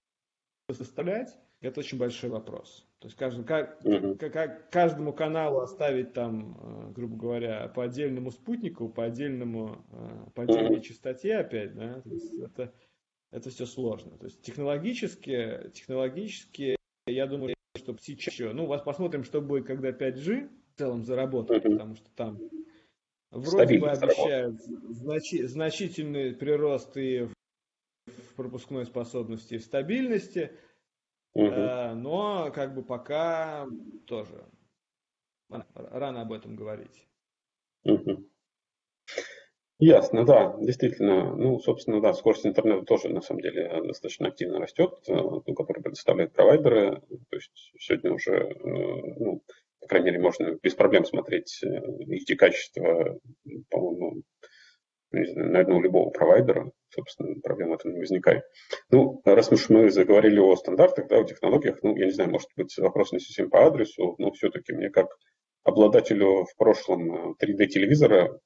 составлять, 0.71 1.37
это 1.61 1.79
очень 1.79 1.97
большой 1.97 2.29
вопрос. 2.29 2.85
То 2.99 3.07
есть 3.07 3.17
каждому, 3.17 3.45
как, 3.45 3.79
угу. 3.83 4.15
как, 4.15 4.69
каждому 4.69 5.13
каналу 5.13 5.59
оставить 5.59 6.13
там, 6.13 6.57
э, 6.59 6.91
грубо 6.91 7.15
говоря, 7.15 7.67
по 7.69 7.83
отдельному 7.83 8.31
спутнику, 8.31 8.89
по 8.89 9.05
отдельному, 9.05 9.83
э, 9.91 10.29
по 10.35 10.43
отдельной 10.43 10.77
угу. 10.77 10.83
частоте 10.83 11.37
опять, 11.37 11.73
да, 11.75 12.01
то 12.01 12.09
есть 12.09 12.33
это, 12.39 12.73
это 13.31 13.49
все 13.49 13.65
сложно. 13.65 14.17
То 14.17 14.25
есть 14.25 14.41
технологически, 14.41 15.71
технологически, 15.73 16.75
я 17.07 17.25
думаю, 17.27 17.55
что 17.75 17.95
сейчас 17.99 18.33
еще, 18.33 18.53
ну, 18.53 18.65
вас 18.65 18.81
посмотрим, 18.81 19.23
что 19.23 19.41
будет, 19.41 19.65
когда 19.65 19.89
5G 19.89 20.49
в 20.75 20.77
целом 20.77 21.03
заработает, 21.03 21.65
угу. 21.65 21.73
потому 21.73 21.95
что 21.95 22.09
там 22.15 22.39
вроде 23.31 23.79
бы 23.79 23.89
обещают 23.89 24.61
значи, 24.89 25.43
значительный 25.45 26.33
прирост 26.33 26.97
и 26.97 27.27
в 28.05 28.35
пропускной 28.35 28.85
способности, 28.85 29.55
и 29.55 29.57
в 29.57 29.63
стабильности, 29.63 30.51
Угу. 31.33 31.95
но 31.95 32.51
как 32.53 32.75
бы 32.75 32.83
пока 32.83 33.65
тоже 34.05 34.45
рано 35.73 36.21
об 36.21 36.33
этом 36.33 36.55
говорить. 36.55 37.07
Угу. 37.83 38.25
Ясно, 39.79 40.25
да, 40.25 40.55
действительно. 40.59 41.35
Ну, 41.35 41.59
собственно, 41.59 42.01
да, 42.01 42.13
скорость 42.13 42.45
интернета 42.45 42.85
тоже 42.85 43.09
на 43.09 43.21
самом 43.21 43.41
деле 43.41 43.81
достаточно 43.83 44.27
активно 44.27 44.59
растет, 44.59 44.93
э, 45.07 45.13
ну, 45.13 45.55
который 45.55 45.81
предоставляют 45.81 46.33
провайдеры. 46.33 47.01
То 47.29 47.35
есть 47.35 47.71
сегодня 47.79 48.13
уже, 48.13 48.35
э, 48.35 48.55
ну, 48.63 49.41
по 49.79 49.87
крайней 49.87 50.11
мере, 50.11 50.19
можно 50.19 50.59
без 50.61 50.75
проблем 50.75 51.03
смотреть 51.03 51.63
HD 51.63 52.35
качество, 52.35 53.19
по-моему, 53.71 54.21
наверное, 55.11 55.75
у 55.75 55.81
любого 55.81 56.09
провайдера, 56.09 56.71
собственно, 56.89 57.39
проблем 57.41 57.69
в 57.69 57.73
этом 57.73 57.93
не 57.93 57.99
возникает. 57.99 58.43
Ну, 58.89 59.21
раз 59.25 59.51
уж 59.51 59.69
мы 59.69 59.89
заговорили 59.89 60.39
о 60.39 60.55
стандартах, 60.55 61.07
да, 61.07 61.19
о 61.19 61.23
технологиях, 61.23 61.79
ну, 61.83 61.95
я 61.95 62.05
не 62.05 62.11
знаю, 62.11 62.31
может 62.31 62.49
быть, 62.55 62.77
вопрос 62.77 63.11
не 63.11 63.19
совсем 63.19 63.49
по 63.49 63.65
адресу, 63.65 64.15
но 64.17 64.31
все-таки 64.31 64.73
мне 64.73 64.89
как 64.89 65.07
обладателю 65.63 66.45
в 66.45 66.55
прошлом 66.57 67.33
3D-телевизора 67.33 68.39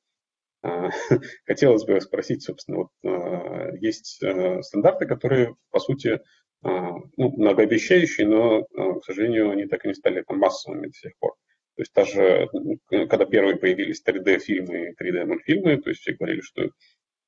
э, 0.64 0.90
хотелось 1.46 1.86
бы 1.86 2.02
спросить, 2.02 2.44
собственно, 2.44 2.78
вот 2.78 2.90
э, 3.04 3.78
есть 3.80 4.22
э, 4.24 4.62
стандарты, 4.62 5.06
которые, 5.06 5.56
по 5.72 5.80
сути, 5.80 6.20
ну, 6.64 7.30
многообещающие, 7.38 8.26
но, 8.26 8.64
к 8.64 9.06
сожалению, 9.06 9.52
они 9.52 9.68
так 9.68 9.86
и 9.86 9.88
не 9.88 9.94
стали 9.94 10.24
там 10.24 10.40
массовыми 10.40 10.88
до 10.88 10.94
сих 10.94 11.12
пор. 11.20 11.36
То 11.76 11.82
есть 11.82 11.94
даже 11.94 12.50
когда 12.90 13.26
первые 13.26 13.58
появились 13.58 14.02
3D-фильмы 14.06 14.90
и 14.90 15.04
3D-мультфильмы, 15.04 15.82
то 15.82 15.90
есть 15.90 16.02
все 16.02 16.14
говорили, 16.14 16.40
что 16.40 16.70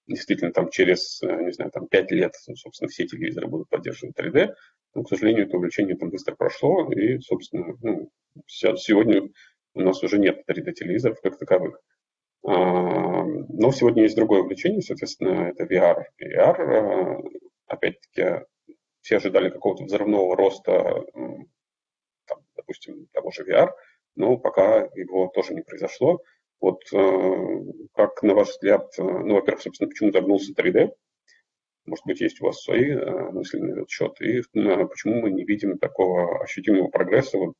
действительно 0.08 0.54
там 0.54 0.70
через, 0.70 1.22
не 1.22 1.52
знаю, 1.52 1.70
там 1.72 1.88
5 1.88 2.12
лет, 2.12 2.34
собственно, 2.56 2.88
все 2.88 3.06
телевизоры 3.06 3.48
будут 3.48 3.68
поддерживать 3.68 4.18
3D. 4.18 4.54
Но, 4.96 5.04
к 5.04 5.10
сожалению, 5.10 5.48
это 5.48 5.58
увлечение 5.58 5.98
там 5.98 6.10
быстро 6.10 6.34
прошло, 6.36 6.90
и, 6.94 7.20
собственно, 7.20 7.76
ну, 7.82 8.10
сегодня 8.48 9.30
у 9.74 9.82
нас 9.82 10.02
уже 10.02 10.18
нет 10.18 10.44
3D-телевизоров 10.50 11.20
как 11.22 11.38
таковых. 11.38 11.82
А, 12.46 13.24
но 13.26 13.72
сегодня 13.74 14.04
есть 14.04 14.16
другое 14.16 14.44
увлечение, 14.44 14.82
соответственно, 14.82 15.50
это 15.50 15.66
VR. 15.66 16.06
VR, 16.22 17.22
опять-таки, 17.66 18.46
все 19.02 19.18
ожидали 19.18 19.50
какого-то 19.50 19.84
взрывного 19.84 20.38
роста, 20.38 21.04
там, 22.28 22.40
допустим, 22.56 23.08
того 23.12 23.30
же 23.32 23.44
VR– 23.44 23.72
но 24.18 24.36
пока 24.38 24.90
его 24.96 25.28
тоже 25.28 25.54
не 25.54 25.62
произошло. 25.62 26.22
Вот 26.60 26.82
э, 26.92 27.64
как, 27.94 28.24
на 28.24 28.34
ваш 28.34 28.50
взгляд, 28.50 28.92
э, 28.98 29.04
ну, 29.04 29.36
во-первых, 29.36 29.62
собственно, 29.62 29.90
почему 29.90 30.12
загнулся 30.12 30.54
3D? 30.54 30.92
Может 31.86 32.06
быть, 32.06 32.20
есть 32.20 32.42
у 32.42 32.46
вас 32.46 32.62
свои 32.62 32.90
э, 32.90 33.32
мысли 33.32 33.60
на 33.60 33.74
этот 33.74 33.90
счет? 33.90 34.20
И 34.22 34.42
почему 34.52 35.22
мы 35.22 35.30
не 35.30 35.46
видим 35.46 35.78
такого 35.78 36.44
ощутимого 36.44 36.90
прогресса, 36.90 37.38
вот 37.38 37.54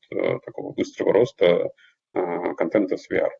такого 0.44 0.72
быстрого 0.72 1.12
роста 1.12 1.70
контента 2.12 2.96
с 2.96 3.08
VR? 3.08 3.30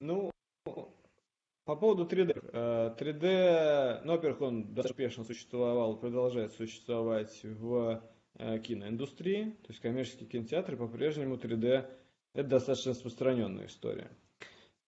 Ну, 0.00 0.30
по 1.64 1.76
поводу 1.76 2.06
3D. 2.06 2.98
3D, 2.98 4.00
ну, 4.04 4.12
во-первых, 4.12 4.40
он 4.40 4.74
достаточно 4.74 5.04
успешно 5.04 5.24
существовал, 5.24 5.96
продолжает 5.98 6.52
существовать 6.52 7.40
в 7.44 8.02
киноиндустрии, 8.38 9.44
то 9.62 9.68
есть 9.68 9.80
коммерческие 9.80 10.28
кинотеатры 10.28 10.76
по-прежнему 10.76 11.36
3D 11.36 11.88
это 12.34 12.48
достаточно 12.48 12.90
распространенная 12.90 13.66
история. 13.66 14.10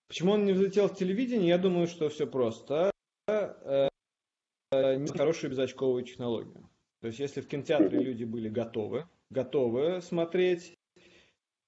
Почему 0.07 0.33
он 0.33 0.45
не 0.45 0.53
взлетел 0.53 0.89
в 0.89 0.97
телевидение? 0.97 1.49
Я 1.49 1.59
думаю, 1.59 1.87
что 1.87 2.09
все 2.09 2.27
просто. 2.27 2.91
Э, 3.27 4.97
не 4.97 5.09
хорошую 5.09 5.51
безочковую 5.51 6.05
технологию. 6.05 6.69
То 7.01 7.07
есть, 7.07 7.19
если 7.21 7.41
в 7.41 7.49
кинотеатре 7.49 8.01
люди 8.01 8.25
были 8.25 8.49
готовы, 8.49 9.07
готовы 9.31 10.03
смотреть 10.03 10.75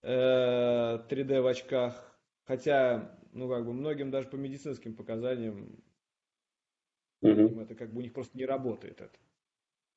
3D 0.03 1.33
э, 1.33 1.41
в 1.41 1.47
очках, 1.47 2.19
хотя, 2.45 3.19
ну, 3.33 3.49
как 3.49 3.65
бы, 3.65 3.73
многим 3.73 4.11
даже 4.11 4.29
по 4.29 4.37
медицинским 4.37 4.95
показаниям 4.95 5.83
mm-hmm. 7.25 7.63
это 7.63 7.75
как 7.75 7.93
бы 7.93 8.01
у 8.01 8.03
них 8.03 8.13
просто 8.13 8.37
не 8.37 8.45
работает 8.45 9.01
это. 9.01 9.19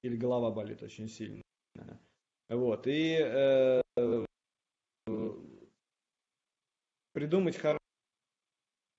Или 0.01 0.15
голова 0.15 0.51
болит 0.51 0.81
очень 0.81 1.09
сильно. 1.09 1.42
Вот, 2.49 2.87
и 2.87 3.17
э, 3.19 3.81
придумать 7.13 7.57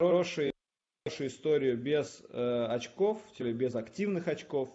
хорошую, 0.00 0.52
хорошую 1.04 1.28
историю 1.28 1.76
без 1.76 2.22
э, 2.30 2.66
очков, 2.66 3.22
без 3.38 3.74
активных 3.74 4.28
очков, 4.28 4.70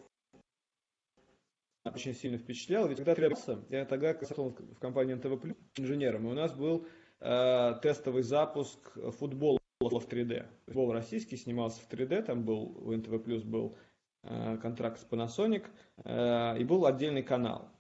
очень 1.84 2.14
сильно 2.14 2.38
впечатлял. 2.38 2.88
Ведь 2.88 2.98
когда 2.98 3.16
требовался, 3.16 3.60
я 3.70 3.86
тогда 3.86 4.14
работал 4.14 4.52
в 4.52 4.80
компании 4.80 5.16
НТВ 5.16 5.44
инженером, 5.78 6.28
и 6.28 6.32
у 6.32 6.34
нас 6.34 6.54
был 6.54 6.86
э, 7.22 7.74
тестовый 7.82 8.22
запуск 8.22 8.94
футбола 9.18 9.60
в 9.82 10.08
3D. 10.08 10.46
Футбол 10.68 10.94
российский 10.94 11.38
снимался 11.38 11.82
в 11.82 11.90
3D, 11.90 12.22
там 12.22 12.46
был, 12.46 12.78
у 12.88 12.96
НТВ 12.96 13.26
был 13.46 13.76
контракт 14.22 15.00
с 15.00 15.06
Panasonic, 15.10 15.66
и 16.60 16.64
был 16.66 16.86
отдельный 16.86 17.24
канал, 17.24 17.72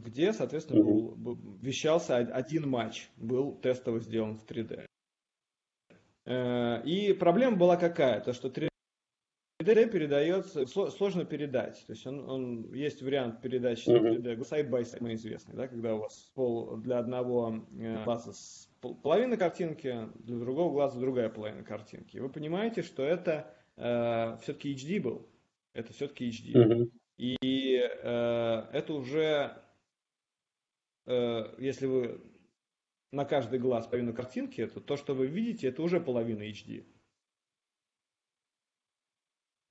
где, 0.00 0.32
соответственно, 0.32 0.82
был, 0.82 1.14
был, 1.16 1.38
вещался 1.60 2.16
один 2.16 2.68
матч, 2.68 3.10
был 3.16 3.58
тестово 3.60 4.00
сделан 4.00 4.36
в 4.36 4.44
3D. 4.44 4.86
И 6.84 7.16
проблема 7.18 7.56
была 7.56 7.76
какая? 7.76 8.20
То, 8.20 8.32
что 8.32 8.48
3D 8.48 8.70
передается, 9.90 10.66
сложно 10.66 11.24
передать. 11.24 11.84
То 11.86 11.92
есть 11.92 12.06
он, 12.06 12.28
он 12.28 12.72
есть 12.72 13.02
вариант 13.02 13.40
передачи 13.40 13.88
mm-hmm. 13.88 14.22
3D, 14.22 14.44
сайт 14.44 14.68
by 14.68 14.82
side 14.82 15.14
известный, 15.14 15.54
да, 15.54 15.68
когда 15.68 15.94
у 15.94 15.98
вас 16.00 16.30
пол 16.34 16.76
для 16.76 16.98
одного 16.98 17.66
э, 17.78 18.04
глаза 18.04 18.32
половина 18.80 19.36
картинки, 19.36 20.08
для 20.14 20.38
другого 20.38 20.72
глаза 20.72 20.98
другая 20.98 21.28
половина 21.28 21.62
картинки. 21.62 22.16
И 22.16 22.20
вы 22.20 22.30
понимаете, 22.30 22.82
что 22.82 23.02
это 23.02 23.54
э, 23.76 24.38
все-таки 24.42 24.74
HD 24.74 25.00
был. 25.00 25.28
Это 25.74 25.92
все-таки 25.92 26.30
HD. 26.30 26.52
Mm-hmm. 26.54 26.90
И 27.18 27.76
э, 27.76 28.62
это 28.72 28.94
уже, 28.94 29.20
э, 29.20 29.60
если 31.58 31.86
вы 31.86 32.20
на 33.12 33.24
каждый 33.24 33.58
глаз 33.58 33.86
половину 33.86 34.14
картинки, 34.14 34.66
то 34.66 34.80
то, 34.80 34.96
что 34.96 35.14
вы 35.14 35.26
видите, 35.26 35.68
это 35.68 35.82
уже 35.82 36.00
половина 36.00 36.42
HD. 36.42 36.84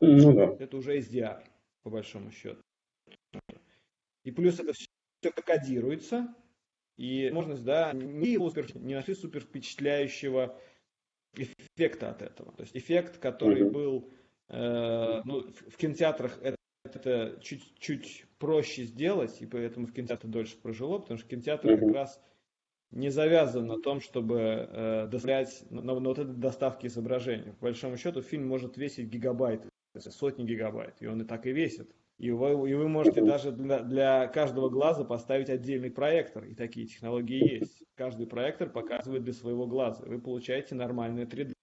Ну, 0.01 0.33
да. 0.33 0.63
Это 0.63 0.77
уже 0.77 0.97
SDR, 0.99 1.43
по 1.83 1.89
большому 1.89 2.31
счету. 2.31 2.61
И 4.23 4.31
плюс 4.31 4.59
это 4.59 4.73
все 4.73 5.31
кодируется, 5.31 6.33
и 6.97 7.25
возможность, 7.25 7.63
да, 7.63 7.93
не, 7.93 8.37
супер, 8.37 8.75
не 8.75 8.95
нашли 8.95 9.15
супер 9.15 9.41
впечатляющего 9.41 10.59
эффекта 11.33 12.11
от 12.11 12.21
этого. 12.21 12.51
То 12.53 12.63
есть 12.63 12.75
эффект, 12.75 13.17
который 13.17 13.63
mm-hmm. 13.63 13.71
был 13.71 14.11
э, 14.49 15.21
ну, 15.23 15.41
в 15.41 15.77
кинотеатрах, 15.77 16.37
это, 16.41 16.57
это 16.95 17.39
чуть-чуть 17.41 18.25
проще 18.37 18.83
сделать, 18.83 19.41
и 19.41 19.45
поэтому 19.45 19.85
в 19.85 19.93
кинотеатре 19.93 20.29
дольше 20.29 20.57
прожило, 20.57 20.99
потому 20.99 21.19
что 21.19 21.29
кинотеатр 21.29 21.77
как 21.77 21.93
раз 21.93 22.21
не 22.91 23.09
завязан 23.09 23.67
на 23.67 23.79
том, 23.79 24.01
чтобы 24.01 24.39
э, 24.39 25.07
доставлять 25.07 25.63
на, 25.69 25.81
на, 25.81 25.99
на 25.99 26.09
вот 26.09 26.19
этой 26.19 26.33
доставке 26.33 26.87
изображения. 26.87 27.53
По 27.53 27.67
большому 27.67 27.97
счету 27.97 28.21
фильм 28.21 28.47
может 28.47 28.77
весить 28.77 29.09
гигабайты 29.09 29.69
сотни 29.97 30.45
гигабайт, 30.45 30.95
и 31.01 31.07
он 31.07 31.21
и 31.21 31.25
так 31.25 31.45
и 31.45 31.51
весит. 31.51 31.93
И 32.17 32.31
вы, 32.31 32.69
и 32.69 32.73
вы 32.73 32.89
можете 32.89 33.23
даже 33.23 33.51
для, 33.51 33.79
для 33.81 34.27
каждого 34.27 34.69
глаза 34.69 35.05
поставить 35.05 35.49
отдельный 35.49 35.89
проектор, 35.89 36.43
и 36.43 36.53
такие 36.53 36.85
технологии 36.85 37.59
есть. 37.59 37.83
Каждый 37.95 38.27
проектор 38.27 38.69
показывает 38.69 39.23
для 39.23 39.33
своего 39.33 39.67
глаза, 39.67 40.03
вы 40.05 40.19
получаете 40.19 40.75
нормальное 40.75 41.25
3D 41.25 41.53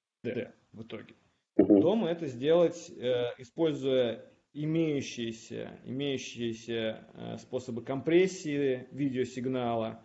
в 0.72 0.82
итоге. 0.82 1.14
Дома 1.56 2.08
это 2.08 2.26
сделать, 2.26 2.90
э, 2.90 3.32
используя 3.38 4.24
имеющиеся, 4.64 5.78
имеющиеся 5.84 7.06
э, 7.14 7.36
способы 7.38 7.82
компрессии 7.82 8.88
видеосигнала, 8.90 10.02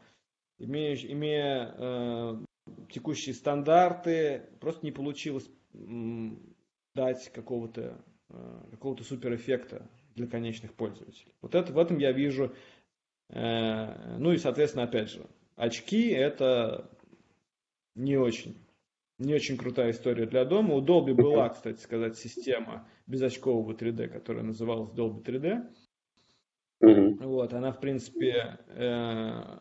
имея, 0.58 0.96
имея 0.96 1.76
э, 1.78 2.38
текущие 2.92 3.34
стандарты, 3.34 4.50
просто 4.60 4.86
не 4.86 4.92
получилось 4.92 5.50
дать 6.94 7.32
какого-то 7.32 8.04
Э, 8.34 8.62
какого-то 8.72 9.04
суперэффекта 9.04 9.90
для 10.16 10.26
конечных 10.26 10.74
пользователей. 10.74 11.34
Вот 11.42 11.54
это 11.54 11.74
в 11.74 11.78
этом 11.78 11.98
я 11.98 12.14
вижу. 12.14 12.56
Э, 13.30 14.18
ну 14.18 14.32
и, 14.32 14.38
соответственно, 14.38 14.86
опять 14.86 15.10
же, 15.10 15.28
очки 15.56 16.08
это 16.10 16.90
не 17.96 18.16
очень, 18.16 18.56
не 19.22 19.34
очень 19.34 19.58
крутая 19.58 19.92
история 19.92 20.26
для 20.26 20.46
дома. 20.46 20.76
У 20.76 20.82
Dolby 20.82 21.14
была, 21.14 21.50
кстати 21.50 21.80
сказать, 21.82 22.18
система 22.18 22.88
безочкового 23.08 23.74
3D, 23.74 24.08
которая 24.08 24.44
называлась 24.44 24.92
Dolby 24.92 25.24
3D. 25.24 27.18
Вот, 27.24 27.54
она, 27.54 27.72
в 27.72 27.80
принципе, 27.80 28.58
э, 28.68 29.60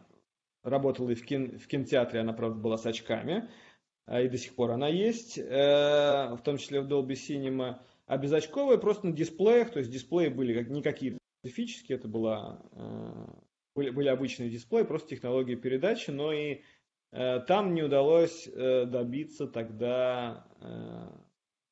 работала 0.62 1.10
и 1.10 1.14
в, 1.14 1.24
кин, 1.24 1.58
в 1.58 1.66
кинотеатре, 1.66 2.20
она, 2.20 2.32
правда, 2.32 2.58
была 2.58 2.78
с 2.78 2.86
очками, 2.86 3.50
и 4.10 4.28
до 4.28 4.38
сих 4.38 4.54
пор 4.54 4.70
она 4.72 4.88
есть, 4.88 5.36
в 5.36 6.40
том 6.42 6.56
числе 6.56 6.80
в 6.80 6.88
Dolby 6.88 7.12
Cinema. 7.12 7.80
А 8.10 8.16
безочковые 8.16 8.76
просто 8.76 9.06
на 9.06 9.12
дисплеях, 9.12 9.70
то 9.70 9.78
есть 9.78 9.92
дисплеи 9.92 10.26
были 10.26 10.52
как, 10.52 10.68
не 10.68 10.82
какие-то 10.82 11.18
специфические, 11.40 11.96
это 11.96 12.08
была, 12.08 12.60
э, 12.72 13.26
были, 13.76 13.90
были 13.90 14.08
обычные 14.08 14.50
дисплеи, 14.50 14.82
просто 14.82 15.10
технологии 15.10 15.54
передачи, 15.54 16.10
но 16.10 16.32
и 16.32 16.54
э, 16.54 16.60
там 17.10 17.74
не 17.74 17.82
удалось 17.82 18.46
э, 18.46 18.84
добиться 18.86 19.46
тогда 19.46 20.46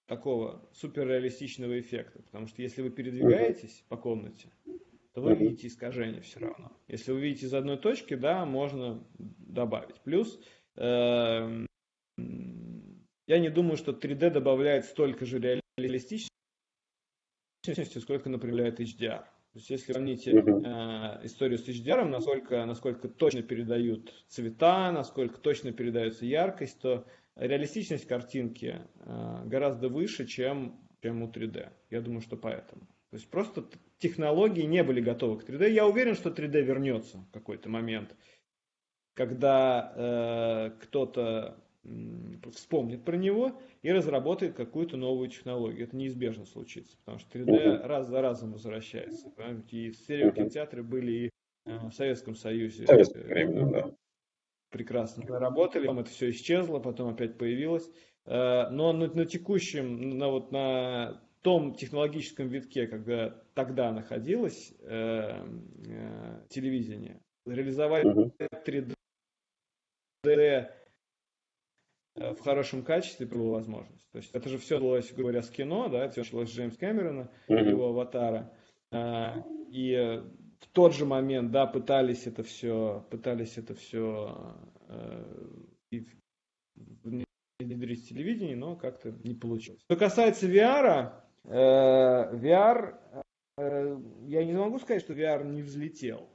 такого 0.07 0.66
суперреалистичного 0.72 1.78
эффекта, 1.78 2.22
потому 2.22 2.47
что 2.49 2.62
если 2.62 2.82
вы 2.82 2.91
передвигаетесь 2.91 3.84
по 3.89 3.97
комнате, 3.97 4.49
то 5.12 5.20
вы 5.20 5.34
видите 5.34 5.66
искажение 5.68 6.22
все 6.22 6.41
равно. 6.41 6.72
Если 6.89 7.12
вы 7.12 7.20
видите 7.20 7.47
из 7.47 7.55
одной 7.55 7.76
точки, 7.76 8.14
да, 8.14 8.47
можно 8.47 9.05
добавить. 9.18 10.01
Плюс 10.01 10.41
э, 10.76 11.66
я 12.16 13.39
не 13.39 13.51
думаю, 13.51 13.76
что 13.76 13.93
3D 13.93 14.30
добавляет 14.30 14.86
столько 14.86 15.26
же 15.26 15.39
реалистичности, 15.76 16.30
сколько 17.99 18.30
направляет 18.30 18.80
HDR. 18.80 19.26
То 19.59 19.61
есть 19.61 19.71
если 19.71 19.93
сравните 19.93 20.31
э, 20.31 21.27
историю 21.27 21.59
с 21.59 21.69
HDR, 21.69 22.05
насколько, 22.05 22.65
насколько 22.65 23.09
точно 23.09 23.43
передают 23.43 24.15
цвета, 24.29 24.93
насколько 24.93 25.41
точно 25.41 25.73
передается 25.73 26.27
яркость, 26.27 26.81
то 26.81 27.05
реалистичность 27.35 28.07
картинки 28.07 28.83
э, 29.01 29.43
гораздо 29.47 29.89
выше, 29.89 30.27
чем, 30.27 30.79
чем 31.03 31.25
у 31.25 31.29
3D. 31.29 31.73
Я 31.91 32.01
думаю, 32.01 32.21
что 32.21 32.37
поэтому. 32.37 32.83
То 33.11 33.17
есть 33.17 33.29
просто 33.31 33.65
технологии 33.99 34.63
не 34.63 34.85
были 34.85 35.01
готовы 35.01 35.41
к 35.41 35.49
3D. 35.49 35.73
Я 35.73 35.89
уверен, 35.89 36.15
что 36.15 36.31
3D 36.31 36.63
вернется 36.63 37.19
в 37.19 37.33
какой-то 37.33 37.69
момент, 37.69 38.15
когда 39.15 39.93
э, 39.97 40.71
кто-то 40.83 41.61
вспомнит 42.53 43.05
про 43.05 43.16
него 43.16 43.59
и 43.82 43.93
разработает 43.93 44.55
какую-то 44.55 44.97
новую 44.97 45.28
технологию. 45.28 45.84
Это 45.84 45.97
неизбежно 45.97 46.45
случится, 46.47 46.97
потому 46.99 47.18
что 47.18 47.39
3D 47.39 47.82
раз 47.86 48.09
за 48.09 48.20
разом 48.20 48.53
возвращается. 48.53 49.32
И 49.70 49.93
стереокинотеатры 49.93 50.82
были 50.82 51.12
и 51.12 51.30
э, 51.66 51.89
в 51.89 51.93
Советском 51.93 52.34
Союзе. 52.34 52.84
Временно, 52.86 53.70
да. 53.70 53.95
Прекрасно 54.70 55.24
работали, 55.39 55.86
потом 55.86 56.01
это 56.01 56.11
все 56.11 56.30
исчезло, 56.30 56.78
потом 56.78 57.09
опять 57.11 57.39
появилось. 57.39 57.91
Э, 58.24 58.68
но 58.70 58.93
на, 58.93 59.07
на 59.09 59.24
текущем, 59.24 60.18
на, 60.18 60.28
вот, 60.28 60.53
на 60.53 61.22
том 61.43 61.74
технологическом 61.74 62.49
витке, 62.49 62.86
когда 62.86 63.43
тогда 63.55 63.93
находилось 63.93 64.74
э, 64.80 65.47
э, 65.86 66.41
телевидение, 66.49 67.20
реализовать 67.47 68.05
3D 68.66 68.95
Э, 70.26 70.66
в 72.19 72.41
хорошем 72.41 72.83
качестве 72.83 73.27
была 73.27 73.59
возможность. 73.59 74.11
То 74.12 74.19
есть 74.19 74.31
это 74.33 74.49
же 74.49 74.59
все 74.59 74.77
началось, 74.77 75.12
говоря, 75.12 75.43
с 75.43 75.51
кино, 75.51 75.89
да, 75.89 76.05
это 76.05 76.21
началось 76.21 76.51
с 76.51 76.55
Джеймс 76.55 76.77
Кэмерона, 76.77 77.31
mm-hmm. 77.49 77.69
его 77.69 77.89
аватара. 77.89 78.53
А, 78.91 79.45
и 79.71 80.23
в 80.61 80.66
тот 80.73 80.95
же 80.95 81.05
момент, 81.05 81.51
да, 81.51 81.66
пытались 81.66 82.27
это 82.27 82.43
все, 82.43 83.07
пытались 83.11 83.59
это 83.59 83.75
все 83.75 84.57
э, 84.89 85.25
внедрить 87.59 88.05
в 88.05 88.09
телевидение, 88.09 88.57
но 88.57 88.77
как-то 88.77 89.11
не 89.25 89.35
получилось. 89.35 89.83
Что 89.83 89.97
касается 89.97 90.47
VR, 90.47 91.12
э, 91.45 91.49
VR, 91.49 92.95
э, 93.59 93.99
я 94.27 94.45
не 94.45 94.53
могу 94.53 94.79
сказать, 94.79 95.03
что 95.03 95.12
VR 95.12 95.45
не 95.45 95.62
взлетел. 95.62 96.29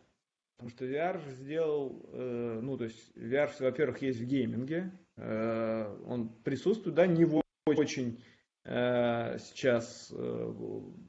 Потому 0.57 0.69
что 0.69 0.85
VR 0.85 1.19
сделал, 1.31 2.05
э, 2.13 2.59
ну, 2.61 2.77
то 2.77 2.83
есть 2.85 3.11
VR, 3.17 3.49
во-первых, 3.59 4.01
есть 4.01 4.19
в 4.19 4.25
гейминге, 4.25 4.91
Э, 4.93 5.02
он 5.15 6.29
присутствует, 6.43 6.95
да, 6.95 7.05
не 7.05 7.25
в 7.25 7.43
очень 7.65 8.23
э, 8.65 9.37
сейчас, 9.39 10.11
э, 10.15 10.53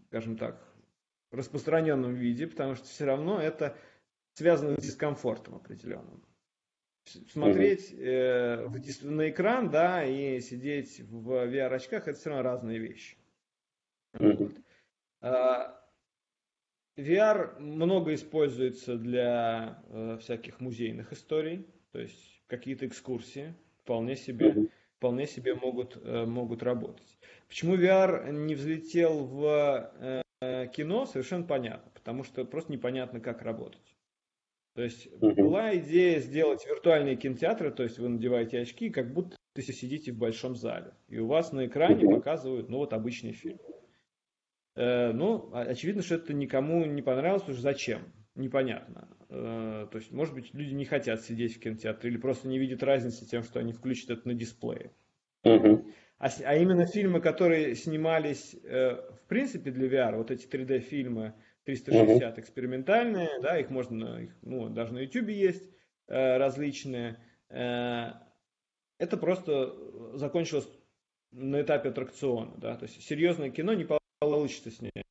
скажем 0.09 0.37
так, 0.37 0.63
распространенном 1.31 2.15
виде, 2.15 2.47
потому 2.47 2.75
что 2.75 2.87
все 2.87 3.05
равно 3.05 3.41
это 3.41 3.77
связано 4.35 4.77
с 4.81 4.83
дискомфортом 4.85 5.57
определенным. 5.57 6.25
Смотреть 7.29 7.93
э, 7.93 8.67
на 9.03 9.29
экран, 9.29 9.71
да, 9.71 10.05
и 10.05 10.41
сидеть 10.41 11.01
в 11.01 11.29
VR-очках, 11.29 12.09
это 12.09 12.19
все 12.19 12.31
равно 12.31 12.45
разные 12.45 12.79
вещи. 12.79 13.17
Вот. 14.15 14.53
А, 15.21 15.85
VR 16.97 17.59
много 17.59 18.15
используется 18.15 18.97
для 18.97 19.83
э, 19.89 20.19
всяких 20.21 20.61
музейных 20.61 21.13
историй, 21.13 21.67
то 21.91 21.99
есть 21.99 22.43
какие-то 22.47 22.87
экскурсии 22.87 23.55
вполне 23.85 24.17
себе, 24.17 24.69
вполне 24.97 25.27
себе 25.27 25.55
могут, 25.55 25.99
э, 26.03 26.25
могут 26.25 26.63
работать. 26.63 27.19
Почему 27.49 27.77
VR 27.77 28.33
не 28.33 28.55
взлетел 28.55 29.25
в 29.25 30.23
э, 30.41 30.67
кино, 30.69 31.07
совершенно 31.07 31.45
понятно, 31.45 31.91
потому 31.95 32.25
что 32.25 32.45
просто 32.45 32.73
непонятно, 32.73 33.21
как 33.21 33.43
работать. 33.43 33.95
То 34.75 34.83
есть 34.83 35.09
была 35.21 35.77
идея 35.77 36.19
сделать 36.19 36.67
виртуальные 36.67 37.17
кинотеатры, 37.17 37.71
то 37.71 37.85
есть 37.85 37.99
вы 37.99 38.09
надеваете 38.09 38.59
очки, 38.59 38.91
как 38.91 39.13
будто 39.13 39.37
вы 39.55 39.63
сидите 39.63 40.11
в 40.11 40.19
большом 40.19 40.57
зале, 40.57 40.95
и 41.09 41.19
у 41.19 41.29
вас 41.29 41.53
на 41.53 41.67
экране 41.67 42.09
показывают, 42.13 42.69
ну 42.71 42.79
вот 42.79 42.93
обычный 42.93 43.33
фильм. 43.33 43.59
Э, 44.75 45.13
ну, 45.13 45.51
очевидно, 45.53 46.03
что 46.03 46.17
это 46.17 46.33
никому 46.33 46.85
не 46.87 47.03
понравилось, 47.03 47.43
потому 47.43 47.57
что 47.57 47.63
зачем? 47.63 48.03
Непонятно. 48.35 49.09
Э, 49.29 49.87
то 49.91 49.99
есть, 49.99 50.11
может 50.11 50.35
быть, 50.35 50.53
люди 50.55 50.75
не 50.75 50.85
хотят 50.85 51.23
сидеть 51.23 51.57
в 51.57 51.61
кинотеатре 51.61 52.11
или 52.11 52.19
просто 52.19 52.49
не 52.49 52.59
видят 52.59 52.83
разницы 52.83 53.27
тем, 53.27 53.45
что 53.45 53.61
они 53.61 53.73
включат 53.73 54.11
это 54.11 54.27
на 54.27 54.35
дисплее. 54.35 54.91
Угу. 55.45 55.87
А, 56.19 56.29
а 56.45 56.57
именно 56.57 56.87
фильмы, 56.87 57.21
которые 57.21 57.77
снимались 57.77 58.57
э, 58.65 58.97
в 59.13 59.23
принципе 59.29 59.71
для 59.71 59.87
VR, 59.89 60.17
вот 60.17 60.33
эти 60.33 60.49
3D-фильмы 60.49 61.35
360 61.65 62.33
угу. 62.33 62.41
экспериментальные, 62.41 63.41
да, 63.41 63.59
их 63.59 63.71
можно, 63.71 64.21
их, 64.21 64.37
ну, 64.43 64.69
даже 64.69 64.95
на 64.95 64.99
YouTube 65.01 65.29
есть 65.29 65.71
э, 66.09 66.37
различные. 66.37 67.19
Это 67.51 69.17
просто 69.21 69.77
закончилось 70.15 70.69
на 71.31 71.61
этапе 71.61 71.91
аттракциона, 71.91 72.53
да, 72.57 72.75
то 72.77 72.87
есть 72.87 73.01
серьезное 73.03 73.51
кино 73.51 73.75
не 73.75 73.87
получится 74.19 74.73
снять. 74.73 75.05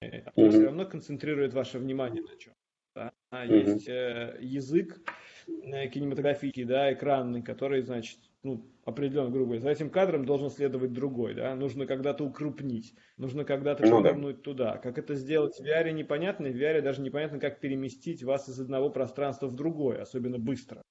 Оно 0.00 0.46
mm 0.46 0.50
все 0.50 0.64
равно 0.64 0.86
концентрирует 0.86 1.52
ваше 1.52 1.78
внимание 1.78 2.22
на 2.22 2.36
чем. 2.36 2.54
Да? 2.94 3.12
А 3.30 3.44
есть 3.44 3.88
э, 3.88 4.38
язык 4.40 4.98
э, 5.46 5.88
кинематографический, 5.88 6.64
да, 6.64 6.92
экранный, 6.92 7.42
который, 7.42 7.82
значит, 7.82 8.18
ну, 8.42 8.64
определенно, 8.84 9.30
грубо 9.30 9.46
говоря, 9.46 9.60
за 9.60 9.70
этим 9.70 9.90
кадром 9.90 10.24
должен 10.24 10.48
следовать 10.48 10.92
другой, 10.92 11.34
да, 11.34 11.54
нужно 11.54 11.86
когда-то 11.86 12.24
укрупнить, 12.24 12.94
нужно 13.18 13.44
когда-то 13.44 13.86
ну, 13.86 14.02
повернуть 14.02 14.36
да. 14.36 14.42
туда. 14.42 14.78
Как 14.78 14.98
это 14.98 15.14
сделать 15.14 15.56
в 15.56 15.64
VR 15.64 15.92
непонятно, 15.92 16.48
в 16.48 16.56
VR 16.56 16.80
даже 16.80 17.02
непонятно, 17.02 17.38
как 17.38 17.60
переместить 17.60 18.22
вас 18.22 18.48
из 18.48 18.58
одного 18.58 18.88
пространства 18.88 19.48
в 19.48 19.54
другое, 19.54 20.00
особенно 20.00 20.38
быстро. 20.38 20.82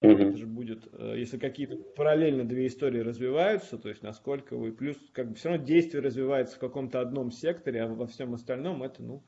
Угу. 0.00 0.12
Это 0.12 0.36
же 0.36 0.46
будет, 0.46 0.88
э, 0.92 1.14
если 1.16 1.38
какие-то 1.38 1.76
параллельно 1.76 2.44
две 2.44 2.68
истории 2.68 3.00
развиваются, 3.00 3.78
то 3.78 3.88
есть 3.88 4.02
насколько 4.02 4.56
вы, 4.56 4.72
плюс 4.72 4.96
как 5.12 5.30
бы 5.30 5.34
все 5.34 5.48
равно 5.50 5.64
действие 5.64 6.02
развивается 6.02 6.56
в 6.56 6.60
каком-то 6.60 7.00
одном 7.00 7.30
секторе, 7.30 7.82
а 7.82 7.88
во 7.88 8.06
всем 8.06 8.34
остальном 8.34 8.82
это, 8.82 9.02
ну, 9.02 9.24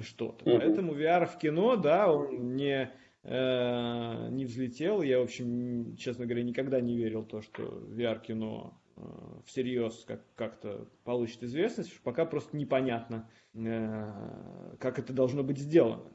что-то. 0.00 0.48
Угу. 0.48 0.58
Поэтому 0.58 0.94
VR 0.94 1.26
в 1.26 1.38
кино, 1.38 1.76
да, 1.76 2.12
он 2.12 2.54
не 2.54 2.92
Э, 3.28 4.28
не 4.30 4.44
взлетел. 4.44 5.02
Я, 5.02 5.18
в 5.18 5.24
общем, 5.24 5.96
честно 5.96 6.26
говоря, 6.26 6.44
никогда 6.44 6.80
не 6.80 6.96
верил 6.96 7.22
в 7.22 7.26
то, 7.26 7.42
что 7.42 7.64
VR-кино 7.64 8.80
э, 8.96 9.00
всерьез 9.46 10.04
как- 10.06 10.32
как-то 10.36 10.86
получит 11.02 11.42
известность, 11.42 12.00
пока 12.02 12.24
просто 12.24 12.56
непонятно, 12.56 13.28
э, 13.54 14.76
как 14.78 15.00
это 15.00 15.12
должно 15.12 15.42
быть 15.42 15.58
сделано. 15.58 16.08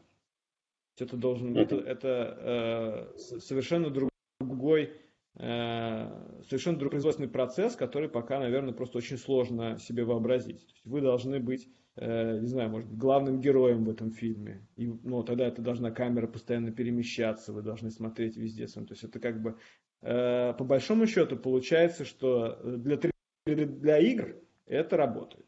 Это 0.99 1.17
должен 1.17 1.57
это, 1.57 1.77
это 1.77 3.13
совершенно 3.17 3.89
другой 3.89 4.93
совершенно 5.33 6.77
другой 6.77 6.91
производственный 6.91 7.29
процесс, 7.29 7.77
который 7.77 8.09
пока, 8.09 8.37
наверное, 8.37 8.73
просто 8.73 8.97
очень 8.97 9.17
сложно 9.17 9.79
себе 9.79 10.03
вообразить. 10.03 10.67
вы 10.83 10.99
должны 10.99 11.39
быть 11.39 11.69
Э, 11.97 12.39
не 12.39 12.47
знаю, 12.47 12.69
может 12.69 12.89
быть, 12.89 12.97
главным 12.97 13.41
героем 13.41 13.83
в 13.83 13.89
этом 13.89 14.11
фильме. 14.11 14.65
И, 14.77 14.87
ну, 14.87 15.23
тогда 15.23 15.47
это 15.47 15.61
должна 15.61 15.91
камера 15.91 16.27
постоянно 16.27 16.71
перемещаться, 16.71 17.51
вы 17.51 17.61
должны 17.61 17.91
смотреть 17.91 18.37
везде. 18.37 18.65
То 18.67 18.85
есть 18.89 19.03
это 19.03 19.19
как 19.19 19.41
бы, 19.41 19.57
э, 20.01 20.53
по 20.53 20.63
большому 20.63 21.05
счету, 21.05 21.35
получается, 21.35 22.05
что 22.05 22.59
для, 22.63 22.97
для 23.45 23.97
игр 23.99 24.35
это 24.65 24.95
работает. 24.95 25.45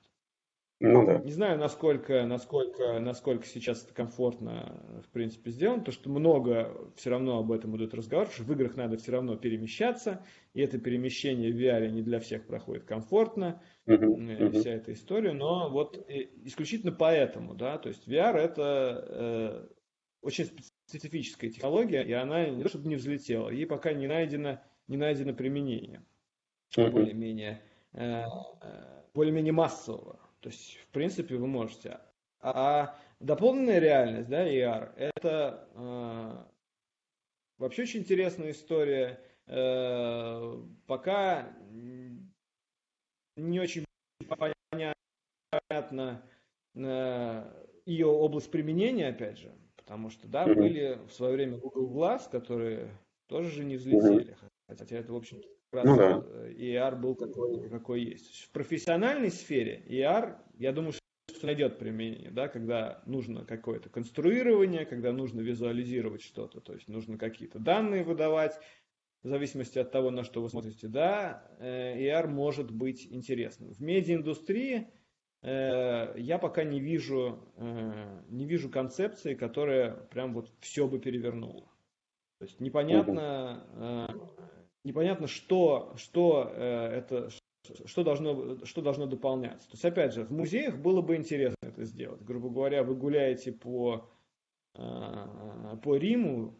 Ну, 0.85 1.05
да. 1.05 1.19
Не 1.19 1.31
знаю, 1.31 1.57
насколько, 1.57 2.25
насколько, 2.25 2.99
насколько 2.99 3.45
сейчас 3.45 3.85
это 3.85 3.93
комфортно, 3.93 5.01
в 5.07 5.09
принципе, 5.11 5.49
сделано, 5.49 5.81
то 5.81 5.93
что 5.93 6.09
много 6.09 6.91
все 6.97 7.09
равно 7.09 7.39
об 7.39 7.53
этом 7.53 7.77
идут 7.77 7.93
разговор, 7.93 8.27
что 8.27 8.43
в 8.43 8.51
играх 8.51 8.75
надо 8.75 8.97
все 8.97 9.13
равно 9.13 9.37
перемещаться, 9.37 10.25
и 10.53 10.59
это 10.59 10.77
перемещение 10.79 11.53
в 11.53 11.55
VR 11.55 11.89
не 11.89 12.01
для 12.01 12.19
всех 12.19 12.45
проходит 12.45 12.83
комфортно, 12.83 13.61
uh-huh, 13.87 13.97
uh-huh. 13.97 14.59
вся 14.59 14.71
эта 14.71 14.91
история, 14.91 15.31
но 15.31 15.69
вот 15.69 16.05
исключительно 16.09 16.91
поэтому, 16.91 17.55
да, 17.55 17.77
то 17.77 17.87
есть 17.87 18.05
VR 18.05 18.35
это 18.35 19.05
э, 19.07 19.67
очень 20.21 20.49
специфическая 20.87 21.49
технология, 21.49 22.03
и 22.03 22.11
она 22.11 22.49
не 22.49 22.61
то 22.61 22.67
чтобы 22.67 22.89
не 22.89 22.97
взлетела, 22.97 23.49
ей 23.49 23.65
пока 23.65 23.93
не 23.93 24.07
найдено, 24.07 24.59
не 24.89 24.97
найдено 24.97 25.33
применение 25.33 26.03
uh-huh. 26.75 26.91
более-менее, 26.91 27.61
э, 27.93 28.25
э, 28.25 29.03
более-менее 29.13 29.53
массового. 29.53 30.19
То 30.43 30.49
есть, 30.49 30.77
в 30.77 30.87
принципе, 30.89 31.37
вы 31.37 31.47
можете. 31.47 32.01
А 32.41 32.99
дополненная 33.21 33.79
реальность, 33.79 34.27
да, 34.27 34.45
ER, 34.45 34.93
это 34.97 35.69
э, 35.73 36.43
вообще 37.59 37.83
очень 37.83 38.01
интересная 38.01 38.51
история. 38.51 39.21
Э, 39.47 40.61
пока 40.85 41.47
не 43.37 43.59
очень 43.61 43.85
понятно 44.27 46.21
э, 46.75 47.65
ее 47.85 48.07
область 48.07 48.51
применения, 48.51 49.07
опять 49.07 49.37
же, 49.37 49.49
потому 49.77 50.09
что, 50.09 50.27
да, 50.27 50.45
были 50.45 50.99
в 51.07 51.13
свое 51.13 51.35
время 51.35 51.57
Google 51.57 51.89
Glass, 51.89 52.29
которые 52.29 52.91
тоже 53.27 53.49
же 53.49 53.63
не 53.63 53.77
взлетели, 53.77 54.35
хотя 54.67 54.97
это, 54.97 55.13
в 55.13 55.15
общем 55.15 55.41
раз 55.73 55.85
ну, 55.85 55.97
да. 55.97 56.23
ER 56.49 56.95
был 56.95 57.15
такой, 57.15 57.69
какой 57.69 58.03
есть. 58.03 58.45
В 58.45 58.51
профессиональной 58.51 59.31
сфере 59.31 59.83
ER, 59.87 60.37
я 60.57 60.71
думаю, 60.71 60.93
что 60.93 61.03
найдет 61.45 61.79
применение, 61.79 62.31
да, 62.31 62.47
когда 62.47 63.01
нужно 63.05 63.45
какое-то 63.45 63.89
конструирование, 63.89 64.85
когда 64.85 65.11
нужно 65.11 65.41
визуализировать 65.41 66.21
что-то, 66.21 66.61
то 66.61 66.73
есть 66.73 66.87
нужно 66.87 67.17
какие-то 67.17 67.59
данные 67.59 68.03
выдавать, 68.03 68.59
в 69.23 69.29
зависимости 69.29 69.79
от 69.79 69.91
того, 69.91 70.11
на 70.11 70.23
что 70.23 70.41
вы 70.41 70.49
смотрите, 70.49 70.87
да, 70.87 71.47
ER 71.59 72.27
может 72.27 72.71
быть 72.71 73.07
интересным. 73.09 73.73
В 73.73 73.79
медиаиндустрии 73.79 74.89
э, 75.41 76.13
я 76.17 76.37
пока 76.39 76.65
не 76.65 76.81
вижу, 76.81 77.39
э, 77.55 78.21
не 78.27 78.45
вижу 78.45 78.69
концепции, 78.69 79.33
которая 79.33 79.91
прям 80.11 80.33
вот 80.33 80.51
все 80.59 80.87
бы 80.87 80.99
перевернула. 80.99 81.71
То 82.39 82.45
есть 82.45 82.59
непонятно, 82.59 83.65
э, 84.11 84.62
непонятно, 84.83 85.27
что, 85.27 85.93
что 85.95 86.51
э, 86.53 86.87
это, 86.97 87.29
что 87.85 88.03
должно, 88.03 88.65
что 88.65 88.81
должно 88.81 89.05
дополняться. 89.05 89.67
То 89.67 89.73
есть, 89.73 89.85
опять 89.85 90.13
же, 90.13 90.25
в 90.25 90.31
музеях 90.31 90.77
было 90.77 91.01
бы 91.01 91.15
интересно 91.15 91.55
это 91.61 91.83
сделать. 91.85 92.21
Грубо 92.21 92.49
говоря, 92.49 92.83
вы 92.83 92.95
гуляете 92.95 93.51
по, 93.51 94.09
э, 94.75 95.77
по 95.81 95.95
Риму, 95.95 96.55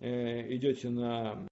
э, 0.00 0.54
идете 0.54 0.90
на, 0.90 1.46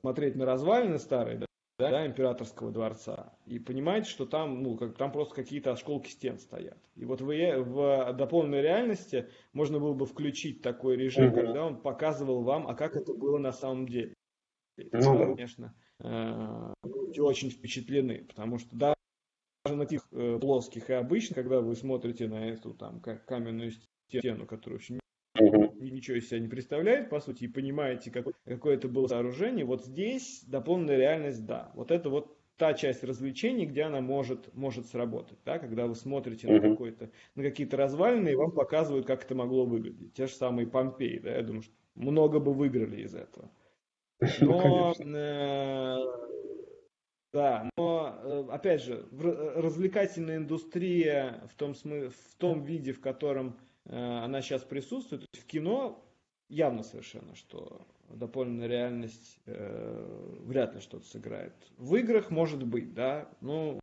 смотреть 0.00 0.36
на 0.36 0.46
развалины 0.46 0.98
старые, 0.98 1.38
да, 1.38 1.46
да, 1.78 2.06
императорского 2.06 2.72
дворца, 2.72 3.32
и 3.46 3.60
понимаете, 3.60 4.10
что 4.10 4.26
там, 4.26 4.62
ну, 4.64 4.76
как, 4.76 4.96
там 4.96 5.12
просто 5.12 5.34
какие-то 5.36 5.70
осколки 5.70 6.08
стен 6.08 6.38
стоят. 6.38 6.78
И 6.96 7.04
вот 7.04 7.20
в, 7.20 7.26
в 7.26 8.12
дополненной 8.14 8.62
реальности 8.62 9.28
можно 9.52 9.78
было 9.78 9.94
бы 9.94 10.06
включить 10.06 10.60
такой 10.60 10.96
режим, 10.96 11.28
угу. 11.28 11.36
когда 11.36 11.64
он 11.64 11.80
показывал 11.80 12.42
вам, 12.42 12.66
а 12.66 12.74
как 12.74 12.96
это 12.96 13.14
было 13.14 13.38
на 13.38 13.52
самом 13.52 13.86
деле. 13.86 14.14
Ну, 14.92 15.18
да. 15.18 15.24
конечно, 15.26 15.74
будете 16.82 17.20
э, 17.20 17.24
очень 17.24 17.50
впечатлены, 17.50 18.24
потому 18.24 18.58
что 18.58 18.74
даже 18.76 18.94
на 19.64 19.78
таких 19.78 20.06
э, 20.12 20.38
плоских 20.40 20.90
и 20.90 20.94
обычных, 20.94 21.36
когда 21.36 21.60
вы 21.60 21.74
смотрите 21.76 22.28
на 22.28 22.48
эту 22.48 22.74
там 22.74 23.00
каменную 23.00 23.72
стену, 24.08 24.46
которая 24.46 24.78
очень 24.78 25.00
ничего 25.80 26.16
из 26.16 26.28
себя 26.28 26.40
не 26.40 26.48
представляет, 26.48 27.10
по 27.10 27.20
сути, 27.20 27.44
и 27.44 27.48
понимаете, 27.48 28.10
какое, 28.10 28.34
какое 28.44 28.74
это 28.74 28.88
было 28.88 29.06
сооружение, 29.06 29.64
вот 29.64 29.84
здесь 29.84 30.42
дополненная 30.46 30.96
реальность, 30.96 31.44
да. 31.46 31.70
Вот 31.74 31.90
это 31.90 32.10
вот 32.10 32.36
та 32.56 32.74
часть 32.74 33.04
развлечений, 33.04 33.66
где 33.66 33.82
она 33.82 34.00
может, 34.00 34.52
может 34.54 34.86
сработать, 34.86 35.38
да, 35.44 35.58
когда 35.58 35.86
вы 35.86 35.94
смотрите 35.94 36.48
на, 36.48 36.60
какой-то, 36.60 37.10
на 37.36 37.42
какие-то 37.44 37.76
развалины, 37.76 38.30
и 38.30 38.34
вам 38.34 38.50
показывают, 38.50 39.06
как 39.06 39.24
это 39.24 39.34
могло 39.34 39.64
выглядеть. 39.64 40.14
Те 40.14 40.26
же 40.26 40.34
самые 40.34 40.66
Помпеи, 40.66 41.18
да, 41.18 41.36
я 41.36 41.42
думаю, 41.42 41.62
что 41.62 41.72
много 41.94 42.40
бы 42.40 42.52
выиграли 42.52 43.02
из 43.02 43.14
этого. 43.14 43.50
Но, 44.40 44.94
э, 44.98 45.96
да, 47.32 47.70
но, 47.76 48.18
э, 48.22 48.46
опять 48.50 48.82
же, 48.82 49.06
развлекательная 49.12 50.38
индустрия 50.38 51.46
в 51.48 51.54
том, 51.54 51.74
смы, 51.74 52.08
в 52.08 52.34
том 52.38 52.62
виде, 52.62 52.92
в 52.92 53.00
котором 53.00 53.58
э, 53.84 53.96
она 53.96 54.40
сейчас 54.40 54.62
присутствует, 54.62 55.26
в 55.32 55.46
кино 55.46 56.02
явно 56.48 56.82
совершенно, 56.82 57.34
что 57.34 57.86
дополненная 58.08 58.66
реальность 58.66 59.40
э, 59.46 60.36
вряд 60.40 60.74
ли 60.74 60.80
что-то 60.80 61.06
сыграет. 61.06 61.54
В 61.76 61.94
играх 61.96 62.30
может 62.30 62.64
быть, 62.64 62.94
да, 62.94 63.30
ну, 63.40 63.78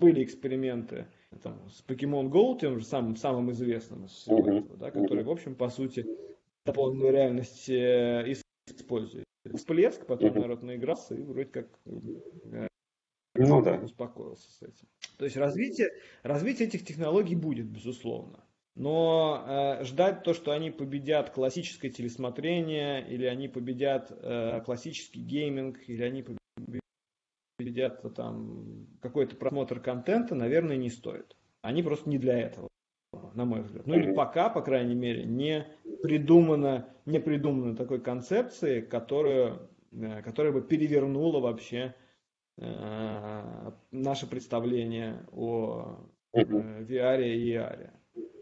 были 0.00 0.24
эксперименты 0.24 1.06
там, 1.42 1.70
с 1.70 1.84
Pokemon 1.86 2.28
Go, 2.28 2.58
тем 2.58 2.80
же 2.80 2.84
самым, 2.84 3.14
самым 3.14 3.52
известным, 3.52 4.04
uh-huh. 4.04 4.76
да, 4.76 4.90
который, 4.90 5.22
в 5.22 5.30
общем, 5.30 5.54
по 5.54 5.68
сути, 5.68 6.04
дополненную 6.66 7.12
реальность 7.12 7.68
э, 7.70 8.24
использует. 8.76 9.24
Всплеск, 9.54 10.06
потом 10.06 10.34
народ 10.34 10.62
наигрался 10.62 11.14
и 11.14 11.22
вроде 11.22 11.46
как 11.46 11.68
э, 11.84 12.68
ну, 13.34 13.62
да. 13.62 13.76
успокоился 13.76 14.50
с 14.52 14.62
этим. 14.62 14.86
То 15.18 15.24
есть 15.24 15.36
развитие, 15.36 15.90
развитие 16.22 16.68
этих 16.68 16.84
технологий 16.84 17.34
будет, 17.34 17.66
безусловно. 17.66 18.44
Но 18.74 19.44
э, 19.46 19.84
ждать 19.84 20.22
то, 20.22 20.32
что 20.32 20.52
они 20.52 20.70
победят 20.70 21.30
классическое 21.30 21.90
телесмотрение, 21.90 23.06
или 23.06 23.26
они 23.26 23.48
победят 23.48 24.10
э, 24.10 24.60
классический 24.64 25.20
гейминг, 25.20 25.78
или 25.88 26.02
они 26.02 26.24
сидят 27.60 28.02
там 28.14 28.86
какой-то 29.00 29.36
просмотр 29.36 29.80
контента, 29.80 30.34
наверное, 30.34 30.76
не 30.76 30.90
стоит. 30.90 31.36
Они 31.60 31.82
просто 31.82 32.08
не 32.08 32.18
для 32.18 32.38
этого, 32.38 32.68
на 33.34 33.44
мой 33.44 33.62
взгляд. 33.62 33.86
Ну 33.86 33.94
или 33.94 34.14
пока, 34.14 34.48
по 34.48 34.62
крайней 34.62 34.94
мере, 34.94 35.24
не 35.24 35.66
придумано, 36.02 36.88
не 37.06 37.20
придумано 37.20 37.76
такой 37.76 38.00
концепции, 38.00 38.80
которая, 38.80 39.58
э, 39.92 40.22
которая 40.22 40.52
бы 40.52 40.62
перевернула 40.62 41.40
вообще 41.40 41.94
э, 42.58 43.70
наше 43.90 44.26
представление 44.26 45.26
о 45.32 45.98
э, 46.32 46.42
VR 46.42 47.22
и 47.22 47.54
AR. 47.54 47.90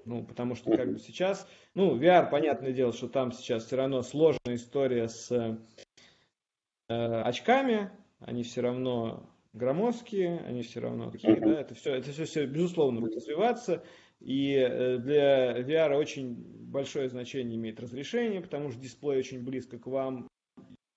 Ну, 0.06 0.24
потому 0.24 0.54
что 0.54 0.74
как 0.74 0.92
бы 0.92 0.98
сейчас, 0.98 1.46
ну, 1.74 1.96
VR, 1.96 2.30
понятное 2.30 2.72
дело, 2.72 2.92
что 2.92 3.08
там 3.08 3.32
сейчас 3.32 3.66
все 3.66 3.76
равно 3.76 4.02
сложная 4.02 4.56
история 4.56 5.08
с 5.08 5.30
э, 5.30 7.22
очками, 7.22 7.90
они 8.20 8.42
все 8.42 8.62
равно 8.62 9.30
громоздкие, 9.52 10.40
они 10.40 10.62
все 10.62 10.80
равно 10.80 11.10
такие, 11.10 11.36
да, 11.36 11.60
это 11.60 11.74
все, 11.74 11.94
это 11.94 12.12
все, 12.12 12.24
все 12.24 12.46
безусловно 12.46 13.00
будет 13.00 13.16
развиваться, 13.16 13.84
и 14.20 14.54
э, 14.54 14.98
для 14.98 15.60
VR 15.60 15.96
очень 15.96 16.34
большое 16.34 17.08
значение 17.08 17.56
имеет 17.56 17.80
разрешение, 17.80 18.40
потому 18.40 18.70
что 18.70 18.80
дисплей 18.80 19.18
очень 19.18 19.42
близко 19.42 19.78
к 19.78 19.86
вам, 19.86 20.28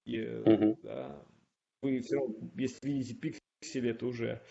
и, 0.05 0.17
uh-huh. 0.17 0.77
да, 0.83 1.23
вы 1.81 2.01
все 2.01 2.17
равно, 2.17 2.35
если 2.55 2.79
видите 2.85 3.15
пиксели, 3.15 3.91
это 3.91 4.05
уже 4.05 4.41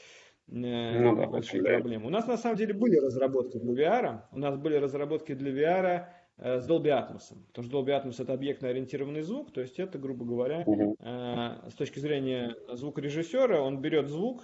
э, 0.48 1.00
ну, 1.00 1.16
да, 1.16 1.26
большие 1.26 1.62
проблемы. 1.62 2.06
У 2.06 2.10
нас 2.10 2.26
на 2.26 2.38
самом 2.38 2.56
деле 2.56 2.72
были 2.72 2.96
разработки 2.96 3.58
для 3.58 3.74
VR, 3.74 4.22
у 4.32 4.38
нас 4.38 4.56
были 4.56 4.76
разработки 4.76 5.34
для 5.34 5.52
VR 5.52 6.06
с 6.38 6.66
Dolby 6.66 6.88
Atmos. 6.88 7.36
Потому 7.48 7.68
что 7.68 7.78
Dolby 7.78 8.02
Atmos 8.02 8.22
это 8.22 8.32
объектно-ориентированный 8.32 9.20
звук, 9.20 9.52
то 9.52 9.60
есть 9.60 9.78
это, 9.78 9.98
грубо 9.98 10.24
говоря, 10.24 10.60
угу. 10.60 10.96
с 10.98 11.74
точки 11.74 11.98
зрения 11.98 12.56
звукорежиссера, 12.72 13.60
он 13.60 13.82
берет 13.82 14.08
звук, 14.08 14.42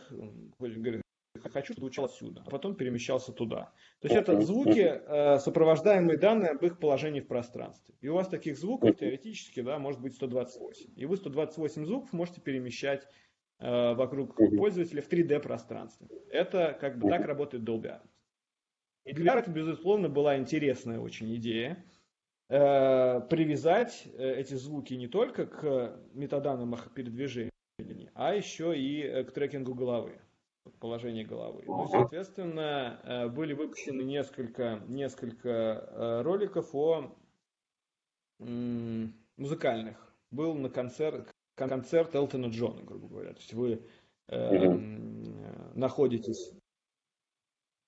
говорит, 0.58 1.02
хочу, 1.48 1.72
чтобы 1.72 1.86
звучал 1.86 2.06
отсюда, 2.06 2.42
а 2.46 2.50
потом 2.50 2.74
перемещался 2.74 3.32
туда. 3.32 3.72
То 4.00 4.08
есть 4.08 4.16
это 4.16 4.40
звуки, 4.40 4.80
э, 4.80 5.38
сопровождаемые 5.38 6.18
данные 6.18 6.50
об 6.50 6.64
их 6.64 6.78
положении 6.78 7.20
в 7.20 7.26
пространстве. 7.26 7.94
И 8.00 8.08
у 8.08 8.14
вас 8.14 8.28
таких 8.28 8.58
звуков 8.58 8.96
теоретически 8.96 9.60
да, 9.60 9.78
может 9.78 10.00
быть 10.00 10.14
128. 10.14 10.92
И 10.96 11.06
вы 11.06 11.16
128 11.16 11.86
звуков 11.86 12.12
можете 12.12 12.40
перемещать 12.40 13.06
вокруг 13.60 14.36
пользователя 14.36 15.02
в 15.02 15.08
3D 15.08 15.40
пространстве. 15.40 16.06
Это 16.30 16.78
как 16.80 16.96
бы 16.96 17.10
так 17.10 17.26
работает 17.26 17.64
Dolby 17.64 17.86
Atmos. 17.86 18.18
И 19.08 19.14
для 19.14 19.38
это, 19.38 19.50
безусловно, 19.50 20.10
была 20.10 20.36
интересная 20.36 21.00
очень 21.00 21.34
идея 21.36 21.82
э, 22.50 23.20
привязать 23.30 24.06
э, 24.12 24.34
эти 24.34 24.52
звуки 24.52 24.92
не 24.92 25.08
только 25.08 25.46
к 25.46 25.98
метаданным 26.12 26.74
их 26.74 26.92
передвижения, 26.92 27.50
а 28.12 28.34
еще 28.34 28.78
и 28.78 29.00
э, 29.00 29.24
к 29.24 29.32
трекингу 29.32 29.74
головы, 29.74 30.20
положения 30.78 31.24
головы. 31.24 31.64
Ну, 31.66 31.86
соответственно, 31.88 33.00
э, 33.04 33.28
были 33.28 33.52
выпущены 33.52 34.02
несколько, 34.02 34.82
несколько 34.86 36.22
роликов 36.22 36.74
о 36.74 37.14
музыкальных. 39.36 40.14
Был 40.30 40.54
на 40.54 40.68
концерт, 40.68 41.30
концерт 41.54 42.14
Элтона 42.14 42.46
Джона, 42.46 42.82
грубо 42.82 43.08
говоря. 43.08 43.32
То 43.32 43.40
есть 43.40 43.54
вы 43.54 43.82
э, 44.28 44.68
находитесь 45.74 46.52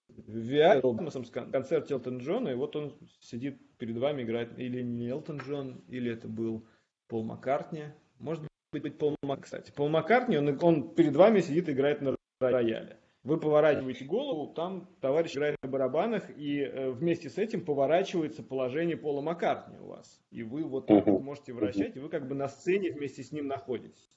в 0.09 0.37
VR 0.37 1.51
концерт 1.51 1.91
Элтон 1.91 2.19
Джона, 2.19 2.49
и 2.49 2.55
вот 2.55 2.77
он 2.77 2.99
сидит 3.21 3.61
перед 3.77 3.97
вами, 3.97 4.23
играет, 4.23 4.59
или 4.59 4.83
не 4.83 5.09
Элтон 5.09 5.39
Джон, 5.39 5.85
или 5.89 6.13
это 6.13 6.29
был 6.29 6.67
Пол 7.09 7.25
Маккартни, 7.25 7.85
может 8.19 8.47
быть 8.73 8.99
Пол 8.99 9.17
Маккартни, 9.23 9.43
кстати. 9.43 9.73
Пол 9.73 9.89
Маккартни, 9.89 10.37
он, 10.37 10.59
он 10.63 10.95
перед 10.95 11.15
вами 11.15 11.41
сидит 11.41 11.69
и 11.69 11.73
играет 11.73 12.01
на 12.01 12.17
рояле. 12.49 12.97
Вы 13.23 13.39
поворачиваете 13.39 14.07
голову, 14.07 14.55
там 14.55 14.89
товарищ 15.03 15.35
играет 15.35 15.57
на 15.63 15.69
барабанах, 15.69 16.31
и 16.39 16.61
э, 16.61 16.91
вместе 16.91 17.29
с 17.29 17.37
этим 17.37 17.63
поворачивается 17.63 18.43
положение 18.43 18.97
Пола 18.97 19.21
Маккартни 19.21 19.77
у 19.79 19.89
вас. 19.89 20.23
И 20.31 20.43
вы 20.43 20.65
вот 20.65 20.87
так 20.87 21.07
вот 21.07 21.21
можете 21.21 21.53
вращать, 21.53 21.97
и 21.97 22.01
вы 22.01 22.09
как 22.09 22.27
бы 22.27 22.35
на 22.35 22.49
сцене 22.49 22.93
вместе 22.93 23.23
с 23.23 23.31
ним 23.31 23.47
находитесь. 23.47 24.09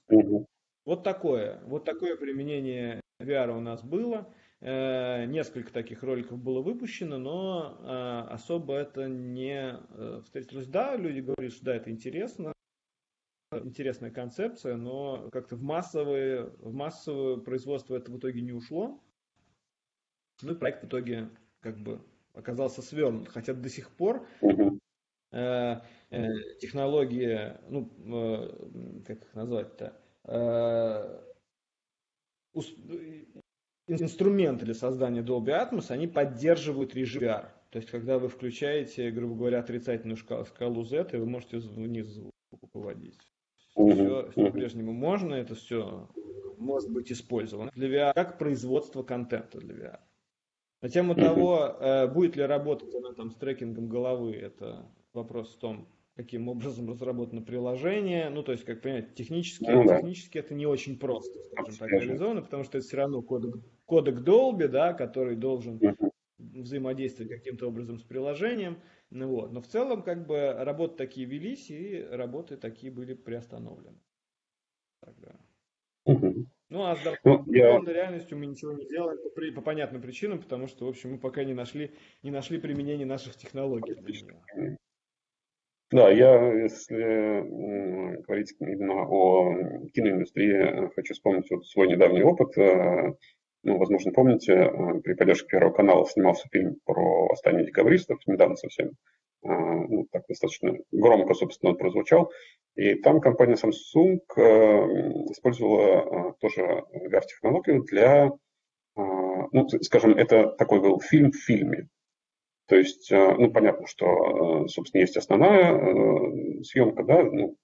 Вот 0.86 1.04
такое, 1.04 1.62
вот 1.66 1.84
такое 1.84 2.16
применение 2.16 3.02
VR 3.22 3.58
у 3.58 3.60
нас 3.60 3.84
было. 3.84 4.34
Э, 4.62 5.26
несколько 5.26 5.74
таких 5.74 6.02
роликов 6.04 6.40
было 6.40 6.62
выпущено, 6.62 7.18
но 7.18 7.78
э, 7.82 8.34
особо 8.34 8.76
это 8.76 9.10
не 9.10 9.78
э, 9.90 10.22
встретилось. 10.24 10.68
Да, 10.68 10.96
люди 10.96 11.20
говорят, 11.20 11.52
что 11.52 11.66
да, 11.66 11.76
это 11.76 11.90
интересно, 11.90 12.54
интересная 13.60 14.12
концепция, 14.12 14.76
но 14.76 15.30
как-то 15.32 15.56
в 15.56 15.62
массовое, 15.62 16.46
в 16.60 16.74
массовое 16.74 17.38
производство 17.38 17.96
это 17.96 18.12
в 18.12 18.18
итоге 18.18 18.42
не 18.42 18.52
ушло. 18.52 19.00
Ну 20.42 20.54
и 20.54 20.56
проект 20.56 20.84
в 20.84 20.88
итоге 20.88 21.30
как 21.60 21.80
бы 21.80 22.02
оказался 22.34 22.82
свернут. 22.82 23.30
Хотя 23.30 23.54
до 23.54 23.70
сих 23.70 23.90
пор 23.92 24.28
э, 25.32 25.82
э, 26.10 26.28
технологии, 26.60 27.58
ну, 27.70 27.90
э, 28.06 29.04
как 29.06 29.24
их 29.24 29.34
назвать-то, 29.34 29.98
э, 30.26 31.22
инструменты 33.88 34.66
для 34.66 34.74
создания 34.74 35.22
Dolby 35.22 35.50
Atmos, 35.50 35.92
они 35.92 36.08
поддерживают 36.08 36.96
режим 36.96 37.24
VR. 37.24 37.50
То 37.70 37.78
есть, 37.78 37.90
когда 37.90 38.20
вы 38.20 38.30
включаете, 38.30 39.10
грубо 39.10 39.36
говоря, 39.36 39.60
отрицательную 39.60 40.18
шкалу, 40.18 40.46
скалу 40.46 40.84
Z, 40.84 41.10
и 41.14 41.18
вы 41.18 41.26
можете 41.26 41.58
вниз 41.58 42.06
звук 42.06 42.32
выводить. 42.72 43.20
Все, 43.76 44.30
все 44.32 44.46
по-прежнему 44.46 44.94
можно, 44.94 45.34
это 45.34 45.56
все 45.56 46.08
может 46.58 46.92
быть 46.92 47.12
использовано 47.12 47.72
для 47.76 47.88
VR, 47.90 48.14
как 48.14 48.38
производство 48.38 49.04
контента 49.04 49.60
для 49.60 49.76
VR. 49.76 50.00
На 50.82 50.90
тему 50.90 51.16
того, 51.16 51.78
э, 51.80 52.08
будет 52.08 52.36
ли 52.36 52.44
работать 52.44 52.94
она 52.94 53.14
там 53.14 53.32
с 53.32 53.36
трекингом 53.36 53.88
головы, 53.88 54.34
это 54.34 54.86
вопрос 55.14 55.56
в 55.56 55.60
том, 55.60 55.88
каким 56.16 56.50
образом 56.50 56.90
разработано 56.90 57.42
приложение. 57.42 58.30
Ну, 58.30 58.44
то 58.44 58.52
есть, 58.52 58.66
как 58.66 58.82
понять, 58.82 59.16
технически, 59.16 59.66
ну, 59.70 59.88
да. 59.88 59.98
технически 59.98 60.38
это 60.38 60.54
не 60.54 60.66
очень 60.66 61.00
просто, 61.00 61.40
скажем 61.52 61.76
так, 61.78 61.90
реализовано, 61.90 62.42
потому 62.42 62.64
что 62.64 62.78
это 62.78 62.88
все 62.88 62.98
равно 62.98 63.22
кодек, 63.22 63.56
кодек 63.86 64.20
Dolby, 64.20 64.68
да, 64.68 64.94
который 64.94 65.36
должен 65.36 65.80
взаимодействовать 66.38 67.32
каким-то 67.32 67.68
образом 67.68 68.00
с 68.00 68.04
приложением. 68.04 68.78
Ну, 69.14 69.28
вот. 69.28 69.52
Но 69.52 69.62
в 69.62 69.68
целом, 69.68 70.02
как 70.02 70.26
бы, 70.26 70.54
работы 70.58 70.96
такие 70.98 71.28
велись, 71.28 71.70
и 71.70 72.04
работы 72.10 72.58
такие 72.58 72.92
были 72.92 73.14
приостановлены. 73.14 74.00
Тогда. 75.00 75.36
Ну, 76.70 76.84
а 76.84 76.96
с 76.96 77.20
ну, 77.24 77.44
я... 77.48 77.80
реальностью 77.80 78.40
мы 78.40 78.48
ничего 78.48 78.74
не 78.74 78.88
делаем 78.88 79.20
по, 79.36 79.62
по 79.62 79.62
понятным 79.62 80.02
причинам, 80.02 80.42
потому 80.42 80.66
что, 80.66 80.86
в 80.86 80.90
общем, 80.90 81.12
мы 81.12 81.18
пока 81.20 81.44
не 81.44 81.54
нашли, 81.54 81.94
не 82.24 82.32
нашли 82.32 82.60
применения 82.60 83.06
наших 83.06 83.36
технологий. 83.36 83.96
Да, 85.92 86.10
я, 86.10 86.52
если 86.64 87.44
говорить 88.24 88.56
именно 88.60 89.06
о 89.08 89.86
киноиндустрии, 89.94 90.92
хочу 90.96 91.14
вспомнить 91.14 91.52
вот 91.52 91.68
свой 91.68 91.88
недавний 91.88 92.24
опыт. 92.24 92.50
Э, 93.64 93.70
ну, 93.70 93.78
возможно, 93.78 94.12
помните, 94.12 94.54
э, 94.54 95.02
при 95.02 95.14
поддержке 95.14 95.48
Первого 95.48 95.74
канала 95.74 96.06
снимался 96.06 96.48
фильм 96.52 96.78
про 96.86 97.28
восстание 97.28 97.66
декабристов, 97.66 98.20
недавно 98.28 98.56
совсем. 98.56 98.92
Э, 99.44 99.50
ну, 99.50 100.08
так 100.12 100.24
достаточно 100.28 100.74
громко, 100.92 101.34
собственно, 101.34 101.72
он 101.72 101.78
прозвучал. 101.78 102.32
И 102.76 102.96
там 102.96 103.22
компания 103.22 103.54
Samsung 103.56 104.20
использовала 105.32 106.34
тоже 106.40 106.84
VR-технологию 106.92 107.84
для, 107.84 108.32
ну, 108.96 109.70
скажем, 109.82 110.16
это 110.16 110.48
такой 110.58 110.82
был 110.82 111.00
фильм 111.00 111.32
в 111.32 111.36
фильме. 111.36 111.88
То 112.68 112.76
есть, 112.76 113.12
э, 113.12 113.36
ну, 113.38 113.52
понятно, 113.52 113.86
что, 113.86 114.64
э, 114.66 114.68
собственно, 114.70 115.02
есть 115.02 115.18
основная 115.18 115.74
э, 115.74 116.64
съемка, 116.64 117.04
да, 117.04 117.22
ну, 117.24 117.58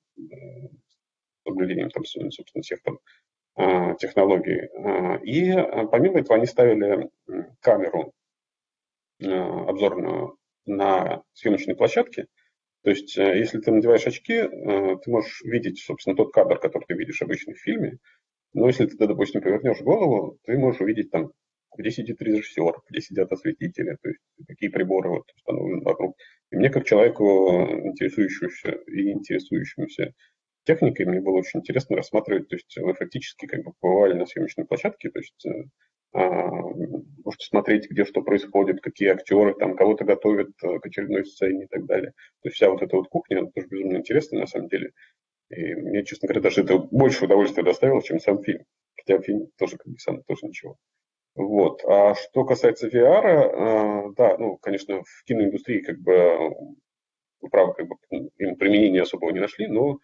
соблюдением, 1.48 1.90
там, 1.90 2.04
собственно, 2.06 2.62
всех 2.62 2.82
там 2.84 3.00
технологий. 4.00 4.70
И 5.24 5.54
помимо 5.92 6.20
этого 6.20 6.38
они 6.38 6.46
ставили 6.46 7.10
камеру 7.62 8.14
обзорную 9.22 10.38
на 10.66 11.22
съемочной 11.34 11.76
площадке. 11.76 12.26
То 12.84 12.92
есть, 12.92 13.18
если 13.18 13.60
ты 13.60 13.72
надеваешь 13.72 14.08
очки, 14.08 14.42
ты 14.44 15.12
можешь 15.12 15.42
видеть, 15.44 15.80
собственно, 15.80 16.16
тот 16.16 16.32
кадр, 16.32 16.58
который 16.60 16.86
ты 16.88 16.94
видишь 16.94 17.22
обычно 17.22 17.54
в 17.54 17.60
фильме. 17.60 17.98
Но 18.54 18.68
если 18.68 18.86
ты, 18.86 18.96
допустим, 18.98 19.42
повернешь 19.42 19.82
голову, 19.82 20.38
ты 20.46 20.58
можешь 20.58 20.82
увидеть 20.82 21.12
там 21.12 21.32
где 21.78 21.92
сидит 21.92 22.22
режиссер, 22.22 22.74
где 22.90 23.02
сидят 23.02 23.32
осветители, 23.32 23.96
то 24.02 24.10
есть 24.10 24.20
какие 24.48 24.70
приборы 24.70 25.10
вот 25.10 25.24
установлены 25.36 25.84
вокруг. 25.84 26.18
И 26.52 26.58
мне, 26.58 26.70
как 26.70 26.86
человеку, 26.86 27.24
интересующемуся 27.86 28.72
и 28.88 29.12
интересующемуся 29.12 30.14
техникой, 30.70 31.08
мне 31.08 31.20
было 31.20 31.38
очень 31.38 31.62
интересно 31.62 31.96
рассматривать, 31.96 32.48
то 32.48 32.56
есть 32.56 32.78
вы 32.78 32.94
фактически 32.94 33.48
как 33.48 33.64
бы 33.64 33.74
побывали 33.80 34.14
на 34.14 34.28
съемочной 34.28 34.66
площадке, 34.66 35.10
то 35.10 35.20
есть 35.20 35.46
э, 35.48 35.64
а, 36.14 36.22
можете 37.26 37.48
смотреть, 37.48 37.90
где 37.90 38.06
что 38.06 38.22
происходит, 38.22 38.80
какие 38.80 39.10
актеры 39.10 39.56
там 39.56 39.76
кого-то 39.76 40.06
готовят 40.06 40.52
э, 40.62 40.80
к 40.80 40.86
очередной 40.86 41.26
сцене 41.26 41.64
и 41.64 41.68
так 41.68 41.86
далее. 41.88 42.12
То 42.42 42.50
есть 42.50 42.58
вся 42.58 42.70
вот 42.70 42.84
эта 42.84 42.96
вот 42.96 43.08
кухня, 43.08 43.40
она 43.40 43.50
тоже 43.50 43.68
безумно 43.68 43.98
интересная 43.98 44.42
на 44.42 44.48
самом 44.48 44.68
деле. 44.68 44.92
И 45.50 45.74
мне, 45.74 46.06
честно 46.06 46.28
говоря, 46.28 46.42
даже 46.42 46.62
это 46.62 46.78
больше 46.78 47.26
удовольствия 47.26 47.64
доставило, 47.64 48.04
чем 48.04 48.20
сам 48.20 48.44
фильм. 48.44 48.64
хотя 48.96 49.20
фильм 49.22 49.48
тоже 49.58 49.78
как 49.78 49.88
бы 49.92 49.98
сам 49.98 50.22
тоже 50.24 50.46
ничего. 50.46 50.78
Вот. 51.34 51.84
А 51.86 52.14
что 52.14 52.46
касается 52.46 52.88
VR, 52.90 53.26
э, 53.26 54.14
да, 54.16 54.38
ну, 54.38 54.58
конечно, 54.58 55.02
в 55.02 55.24
киноиндустрии 55.26 55.80
как 55.80 56.00
бы 56.00 56.54
правы, 57.48 57.74
как 57.74 57.88
бы 57.88 57.96
им 58.38 58.56
применения 58.56 59.02
особого 59.02 59.32
не 59.32 59.40
нашли, 59.40 59.68
но 59.68 59.98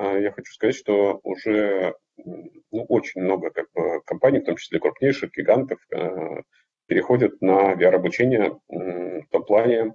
я 0.00 0.32
хочу 0.32 0.52
сказать, 0.52 0.76
что 0.76 1.20
уже 1.22 1.94
ну, 2.16 2.84
очень 2.88 3.22
много 3.22 3.50
как 3.50 3.66
бы, 3.72 4.00
компаний, 4.04 4.40
в 4.40 4.44
том 4.44 4.56
числе 4.56 4.78
крупнейших 4.78 5.32
гигантов, 5.32 5.78
э, 5.94 6.42
переходят 6.86 7.40
на 7.40 7.74
VR-обучение 7.74 8.58
в 8.68 9.26
том 9.30 9.44
плане, 9.44 9.94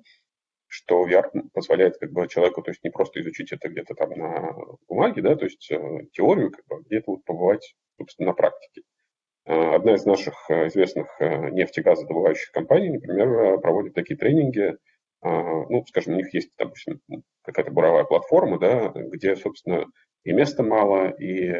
что 0.68 1.08
VR 1.08 1.30
позволяет 1.53 1.97
как 1.97 2.12
бы, 2.12 2.28
человеку, 2.28 2.62
то 2.62 2.72
есть 2.72 2.84
не 2.84 2.89
просто 2.89 3.22
изучить 3.22 3.51
это 3.51 3.68
где-то 3.70 3.95
там 3.95 4.12
на 4.12 4.53
бумаге, 4.88 5.22
да, 5.22 5.36
то 5.36 5.45
есть 5.45 5.72
теорию, 6.14 6.51
как 6.51 6.66
бы, 6.68 6.84
где-то 6.84 7.12
вот 7.12 7.26
побывать, 7.26 7.76
собственно, 7.97 8.30
на 8.30 8.34
практике. 8.34 8.84
Э, 9.45 9.76
одна 9.76 9.93
из 9.93 10.06
наших 10.06 10.34
э, 10.49 10.68
известных 10.68 11.08
э, 11.20 11.49
нефтегазодобывающих 11.51 12.51
компаний, 12.51 12.89
например, 12.89 13.60
проводит 13.60 13.93
такие 13.93 14.18
тренинги. 14.18 14.76
Ну, 15.28 15.84
скажем, 15.88 16.14
у 16.14 16.18
них 16.18 16.32
есть, 16.36 16.52
допустим, 16.58 17.02
какая-то 17.44 17.72
буровая 17.72 18.04
платформа, 18.04 18.60
да, 18.60 18.94
где, 18.94 19.36
собственно, 19.36 19.88
и 20.24 20.32
места 20.34 20.62
мало, 20.62 21.10
и 21.10 21.52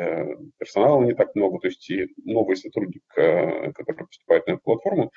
персонала 0.60 1.04
не 1.04 1.14
так 1.14 1.34
много, 1.34 1.60
то 1.60 1.68
есть 1.68 1.90
и 1.90 2.08
новый 2.24 2.58
сотрудник, 2.58 3.02
который 3.08 4.06
поступает 4.06 4.46
на 4.46 4.52
эту 4.52 4.62
платформу, 4.62 5.12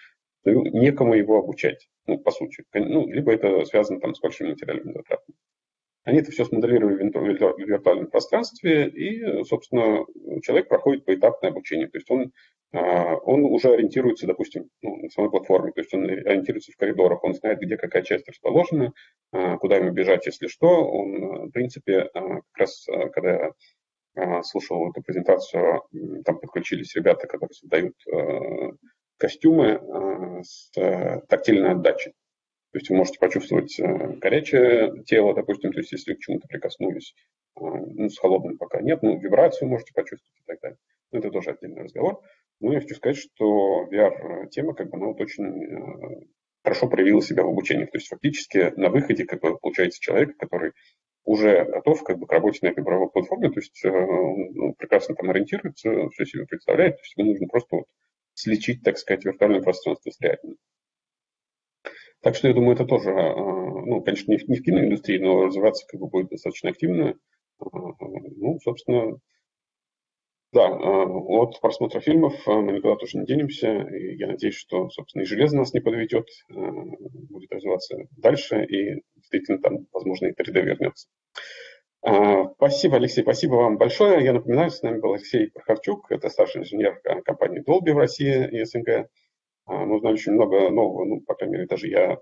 некому 0.45 1.13
его 1.15 1.39
обучать, 1.39 1.89
ну, 2.07 2.19
по 2.19 2.31
сути. 2.31 2.65
Ну, 2.73 3.07
либо 3.09 3.33
это 3.33 3.67
связано 3.67 4.01
там 4.01 4.15
с 4.15 4.21
большими 4.21 4.51
материальными 4.51 4.95
затратами. 4.95 5.37
Они 6.05 6.21
это 6.21 6.31
все 6.31 6.45
смоделировали 6.45 6.95
в 6.95 7.59
виртуальном 7.59 8.07
пространстве, 8.07 8.89
и, 8.89 9.45
собственно, 9.45 10.07
человек 10.43 10.69
проходит 10.69 11.05
поэтапное 11.05 11.51
обучение. 11.51 11.89
То 11.89 11.99
есть 11.99 12.11
он 12.11 12.33
а, 12.73 13.17
он 13.17 13.45
уже 13.45 13.73
ориентируется, 13.73 14.27
допустим, 14.27 14.69
ну, 14.83 14.97
на 14.97 15.09
самой 15.09 15.31
платформе, 15.31 15.73
то 15.73 15.81
есть 15.81 15.93
он 15.95 16.05
ориентируется 16.05 16.73
в 16.73 16.77
коридорах, 16.77 17.25
он 17.25 17.35
знает, 17.35 17.61
где 17.61 17.77
какая 17.77 18.03
часть 18.03 18.29
расположена, 18.29 18.93
а, 19.33 19.57
куда 19.57 19.77
ему 19.77 19.91
бежать, 19.91 20.27
если 20.27 20.49
что. 20.49 20.69
Он, 20.69 21.49
в 21.49 21.51
принципе, 21.51 22.11
а, 22.13 22.21
как 22.53 22.59
раз, 22.59 22.87
когда 23.13 23.53
я 24.17 24.43
слушал 24.43 24.91
эту 24.91 25.01
презентацию, 25.03 25.83
там 26.25 26.41
подключились 26.41 26.95
ребята, 26.97 27.27
которые 27.27 27.55
создают 27.55 27.95
костюмы 29.17 29.81
с 30.43 30.71
тактильной 31.29 31.73
отдачей. 31.73 32.13
То 32.73 32.79
есть 32.79 32.91
вы 32.91 32.97
можете 32.97 33.19
почувствовать 33.19 33.81
горячее 34.21 35.03
тело, 35.05 35.35
допустим, 35.35 35.73
то 35.73 35.79
есть 35.79 35.93
если 35.93 36.15
к 36.15 36.21
чему-то 36.21 36.47
прикоснулись, 36.49 37.15
ну, 37.57 38.09
с 38.09 38.19
холодным 38.19 38.59
пока 38.59 38.81
нет, 38.81 39.03
ну, 39.03 39.19
вибрацию 39.19 39.69
можете 39.69 39.93
почувствовать 39.95 40.39
и 40.41 40.47
так 40.47 40.61
далее. 40.61 40.79
Но 41.11 41.19
это 41.19 41.31
тоже 41.31 41.51
отдельный 41.51 41.83
разговор. 41.83 42.21
Ну, 42.61 42.73
я 42.73 42.81
хочу 42.81 42.95
сказать, 42.95 43.17
что 43.17 43.89
VR-тема, 43.91 44.75
как 44.75 44.91
бы, 44.91 44.97
она 44.97 45.07
вот 45.07 45.21
очень 45.21 45.65
э, 45.65 46.27
хорошо 46.63 46.89
проявила 46.89 47.23
себя 47.23 47.45
в 47.45 47.49
обучении. 47.49 47.85
То 47.85 47.99
есть 47.99 48.09
фактически 48.09 48.73
на 48.77 48.91
выходе, 48.91 49.25
как 49.25 49.41
бы, 49.41 49.57
получается 49.59 50.01
человек, 50.01 50.37
который 50.37 50.73
уже 51.25 51.65
готов 51.65 52.03
как 52.05 52.19
бы, 52.19 52.27
к 52.27 52.33
работе 52.33 52.61
на 52.63 52.69
этой 52.69 52.83
буровой 52.83 53.11
платформе, 53.11 53.51
то 53.51 53.61
есть 53.61 53.85
э, 53.85 53.91
ну, 53.91 54.75
прекрасно 54.75 55.15
там 55.15 55.31
ориентируется, 55.31 56.09
все 56.11 56.25
себе 56.25 56.47
представляет, 56.47 56.97
то 56.97 57.03
есть 57.03 57.17
ему 57.17 57.31
нужно 57.31 57.47
просто 57.49 57.77
вот 57.77 57.87
сличить, 58.35 58.83
так 58.83 58.99
сказать, 58.99 59.25
виртуальное 59.25 59.61
пространство 59.61 60.11
с 60.11 60.21
реальным. 60.21 60.57
Так 62.21 62.35
что 62.35 62.49
я 62.49 62.55
думаю, 62.55 62.75
это 62.75 62.85
тоже, 62.85 63.11
э, 63.11 63.35
ну, 63.35 64.03
конечно, 64.03 64.31
не 64.33 64.39
в, 64.39 64.63
киноиндустрии, 64.63 65.19
но 65.19 65.47
развиваться 65.47 65.87
как 65.87 66.01
бы 66.01 66.09
будет 66.09 66.29
достаточно 66.31 66.71
активно. 66.71 67.15
Ну, 67.61 68.59
собственно, 68.61 69.19
да, 70.51 70.67
э, 70.67 70.73
от 70.73 71.61
просмотра 71.61 72.01
фильмов 72.01 72.35
э, 72.47 72.53
мы 72.53 72.73
никуда 72.73 72.97
тоже 72.97 73.19
не 73.19 73.27
денемся. 73.27 73.83
И 73.83 74.17
я 74.17 74.29
надеюсь, 74.29 74.55
что, 74.55 74.89
собственно, 74.89 75.23
и 75.23 75.27
железо 75.27 75.57
нас 75.57 75.75
не 75.75 75.81
подведет, 75.81 76.27
э, 76.51 76.55
будет 76.55 77.53
развиваться 77.53 77.99
дальше, 78.17 78.65
и 78.65 79.03
действительно 79.17 79.59
там, 79.59 79.87
возможно, 79.93 80.27
и 80.27 80.33
3D 80.33 80.63
вернется. 80.63 81.09
Спасибо, 82.01 82.97
Алексей, 82.97 83.23
спасибо 83.23 83.55
вам 83.57 83.77
большое. 83.77 84.25
Я 84.25 84.33
напоминаю, 84.33 84.71
с 84.71 84.83
нами 84.83 85.01
был 85.01 85.15
Алексей 85.15 85.51
Проховчук, 85.51 86.11
это 86.13 86.29
старший 86.31 86.63
инженер 86.63 87.03
компании 87.25 87.61
Dolby 87.61 87.93
в 87.93 87.99
России 87.99 88.49
и 88.53 88.65
СНГ. 88.65 89.11
Мы 89.69 89.97
узнали 89.97 90.15
очень 90.15 90.33
много 90.33 90.71
нового, 90.71 91.05
ну, 91.05 91.21
по 91.21 91.35
крайней 91.35 91.57
мере, 91.57 91.67
даже 91.67 91.89
я 91.89 92.19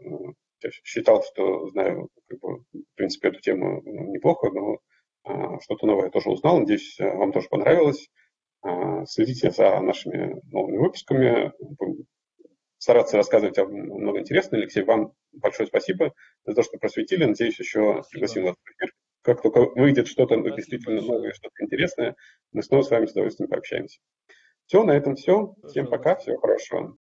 считал, 0.82 1.22
что 1.22 1.68
знаю, 1.70 2.08
как 2.28 2.40
бы, 2.40 2.58
в 2.58 2.94
принципе, 2.96 3.28
эту 3.28 3.40
тему 3.40 3.82
неплохо, 3.84 4.50
но 4.50 4.78
а, 5.26 5.60
что-то 5.60 5.86
новое 5.86 6.10
тоже 6.10 6.30
узнал. 6.30 6.60
Надеюсь, 6.60 6.98
э, 7.00 7.10
вам 7.14 7.32
тоже 7.32 7.48
понравилось. 7.48 8.08
А, 8.62 9.04
следите 9.06 9.50
за 9.50 9.80
нашими 9.80 10.40
новыми 10.50 10.78
выпусками. 10.78 11.52
Будем 11.58 12.04
стараться 12.78 13.16
рассказывать 13.16 13.58
о 13.58 13.66
много 13.66 14.20
интересного. 14.20 14.62
Алексей, 14.62 14.84
вам 14.84 15.12
большое 15.32 15.66
спасибо 15.66 16.12
за 16.44 16.54
то, 16.54 16.62
что 16.62 16.78
просветили. 16.78 17.24
Надеюсь, 17.24 17.58
еще 17.58 18.02
пригласим 18.10 18.44
вас 18.44 18.54
в 18.54 18.70
эфир. 18.70 18.92
Как 19.22 19.42
только 19.42 19.62
выйдет 19.62 20.06
что-то 20.06 20.36
действительно 20.36 21.00
новое, 21.00 21.32
что-то 21.32 21.64
интересное, 21.64 22.14
мы 22.52 22.62
снова 22.62 22.82
с 22.82 22.90
вами 22.90 23.06
с 23.06 23.12
удовольствием 23.12 23.50
пообщаемся. 23.50 23.98
Все, 24.66 24.84
на 24.84 24.92
этом 24.92 25.16
все. 25.16 25.54
Всем 25.68 25.88
пока, 25.88 26.14
всего 26.16 26.38
хорошего. 26.38 26.96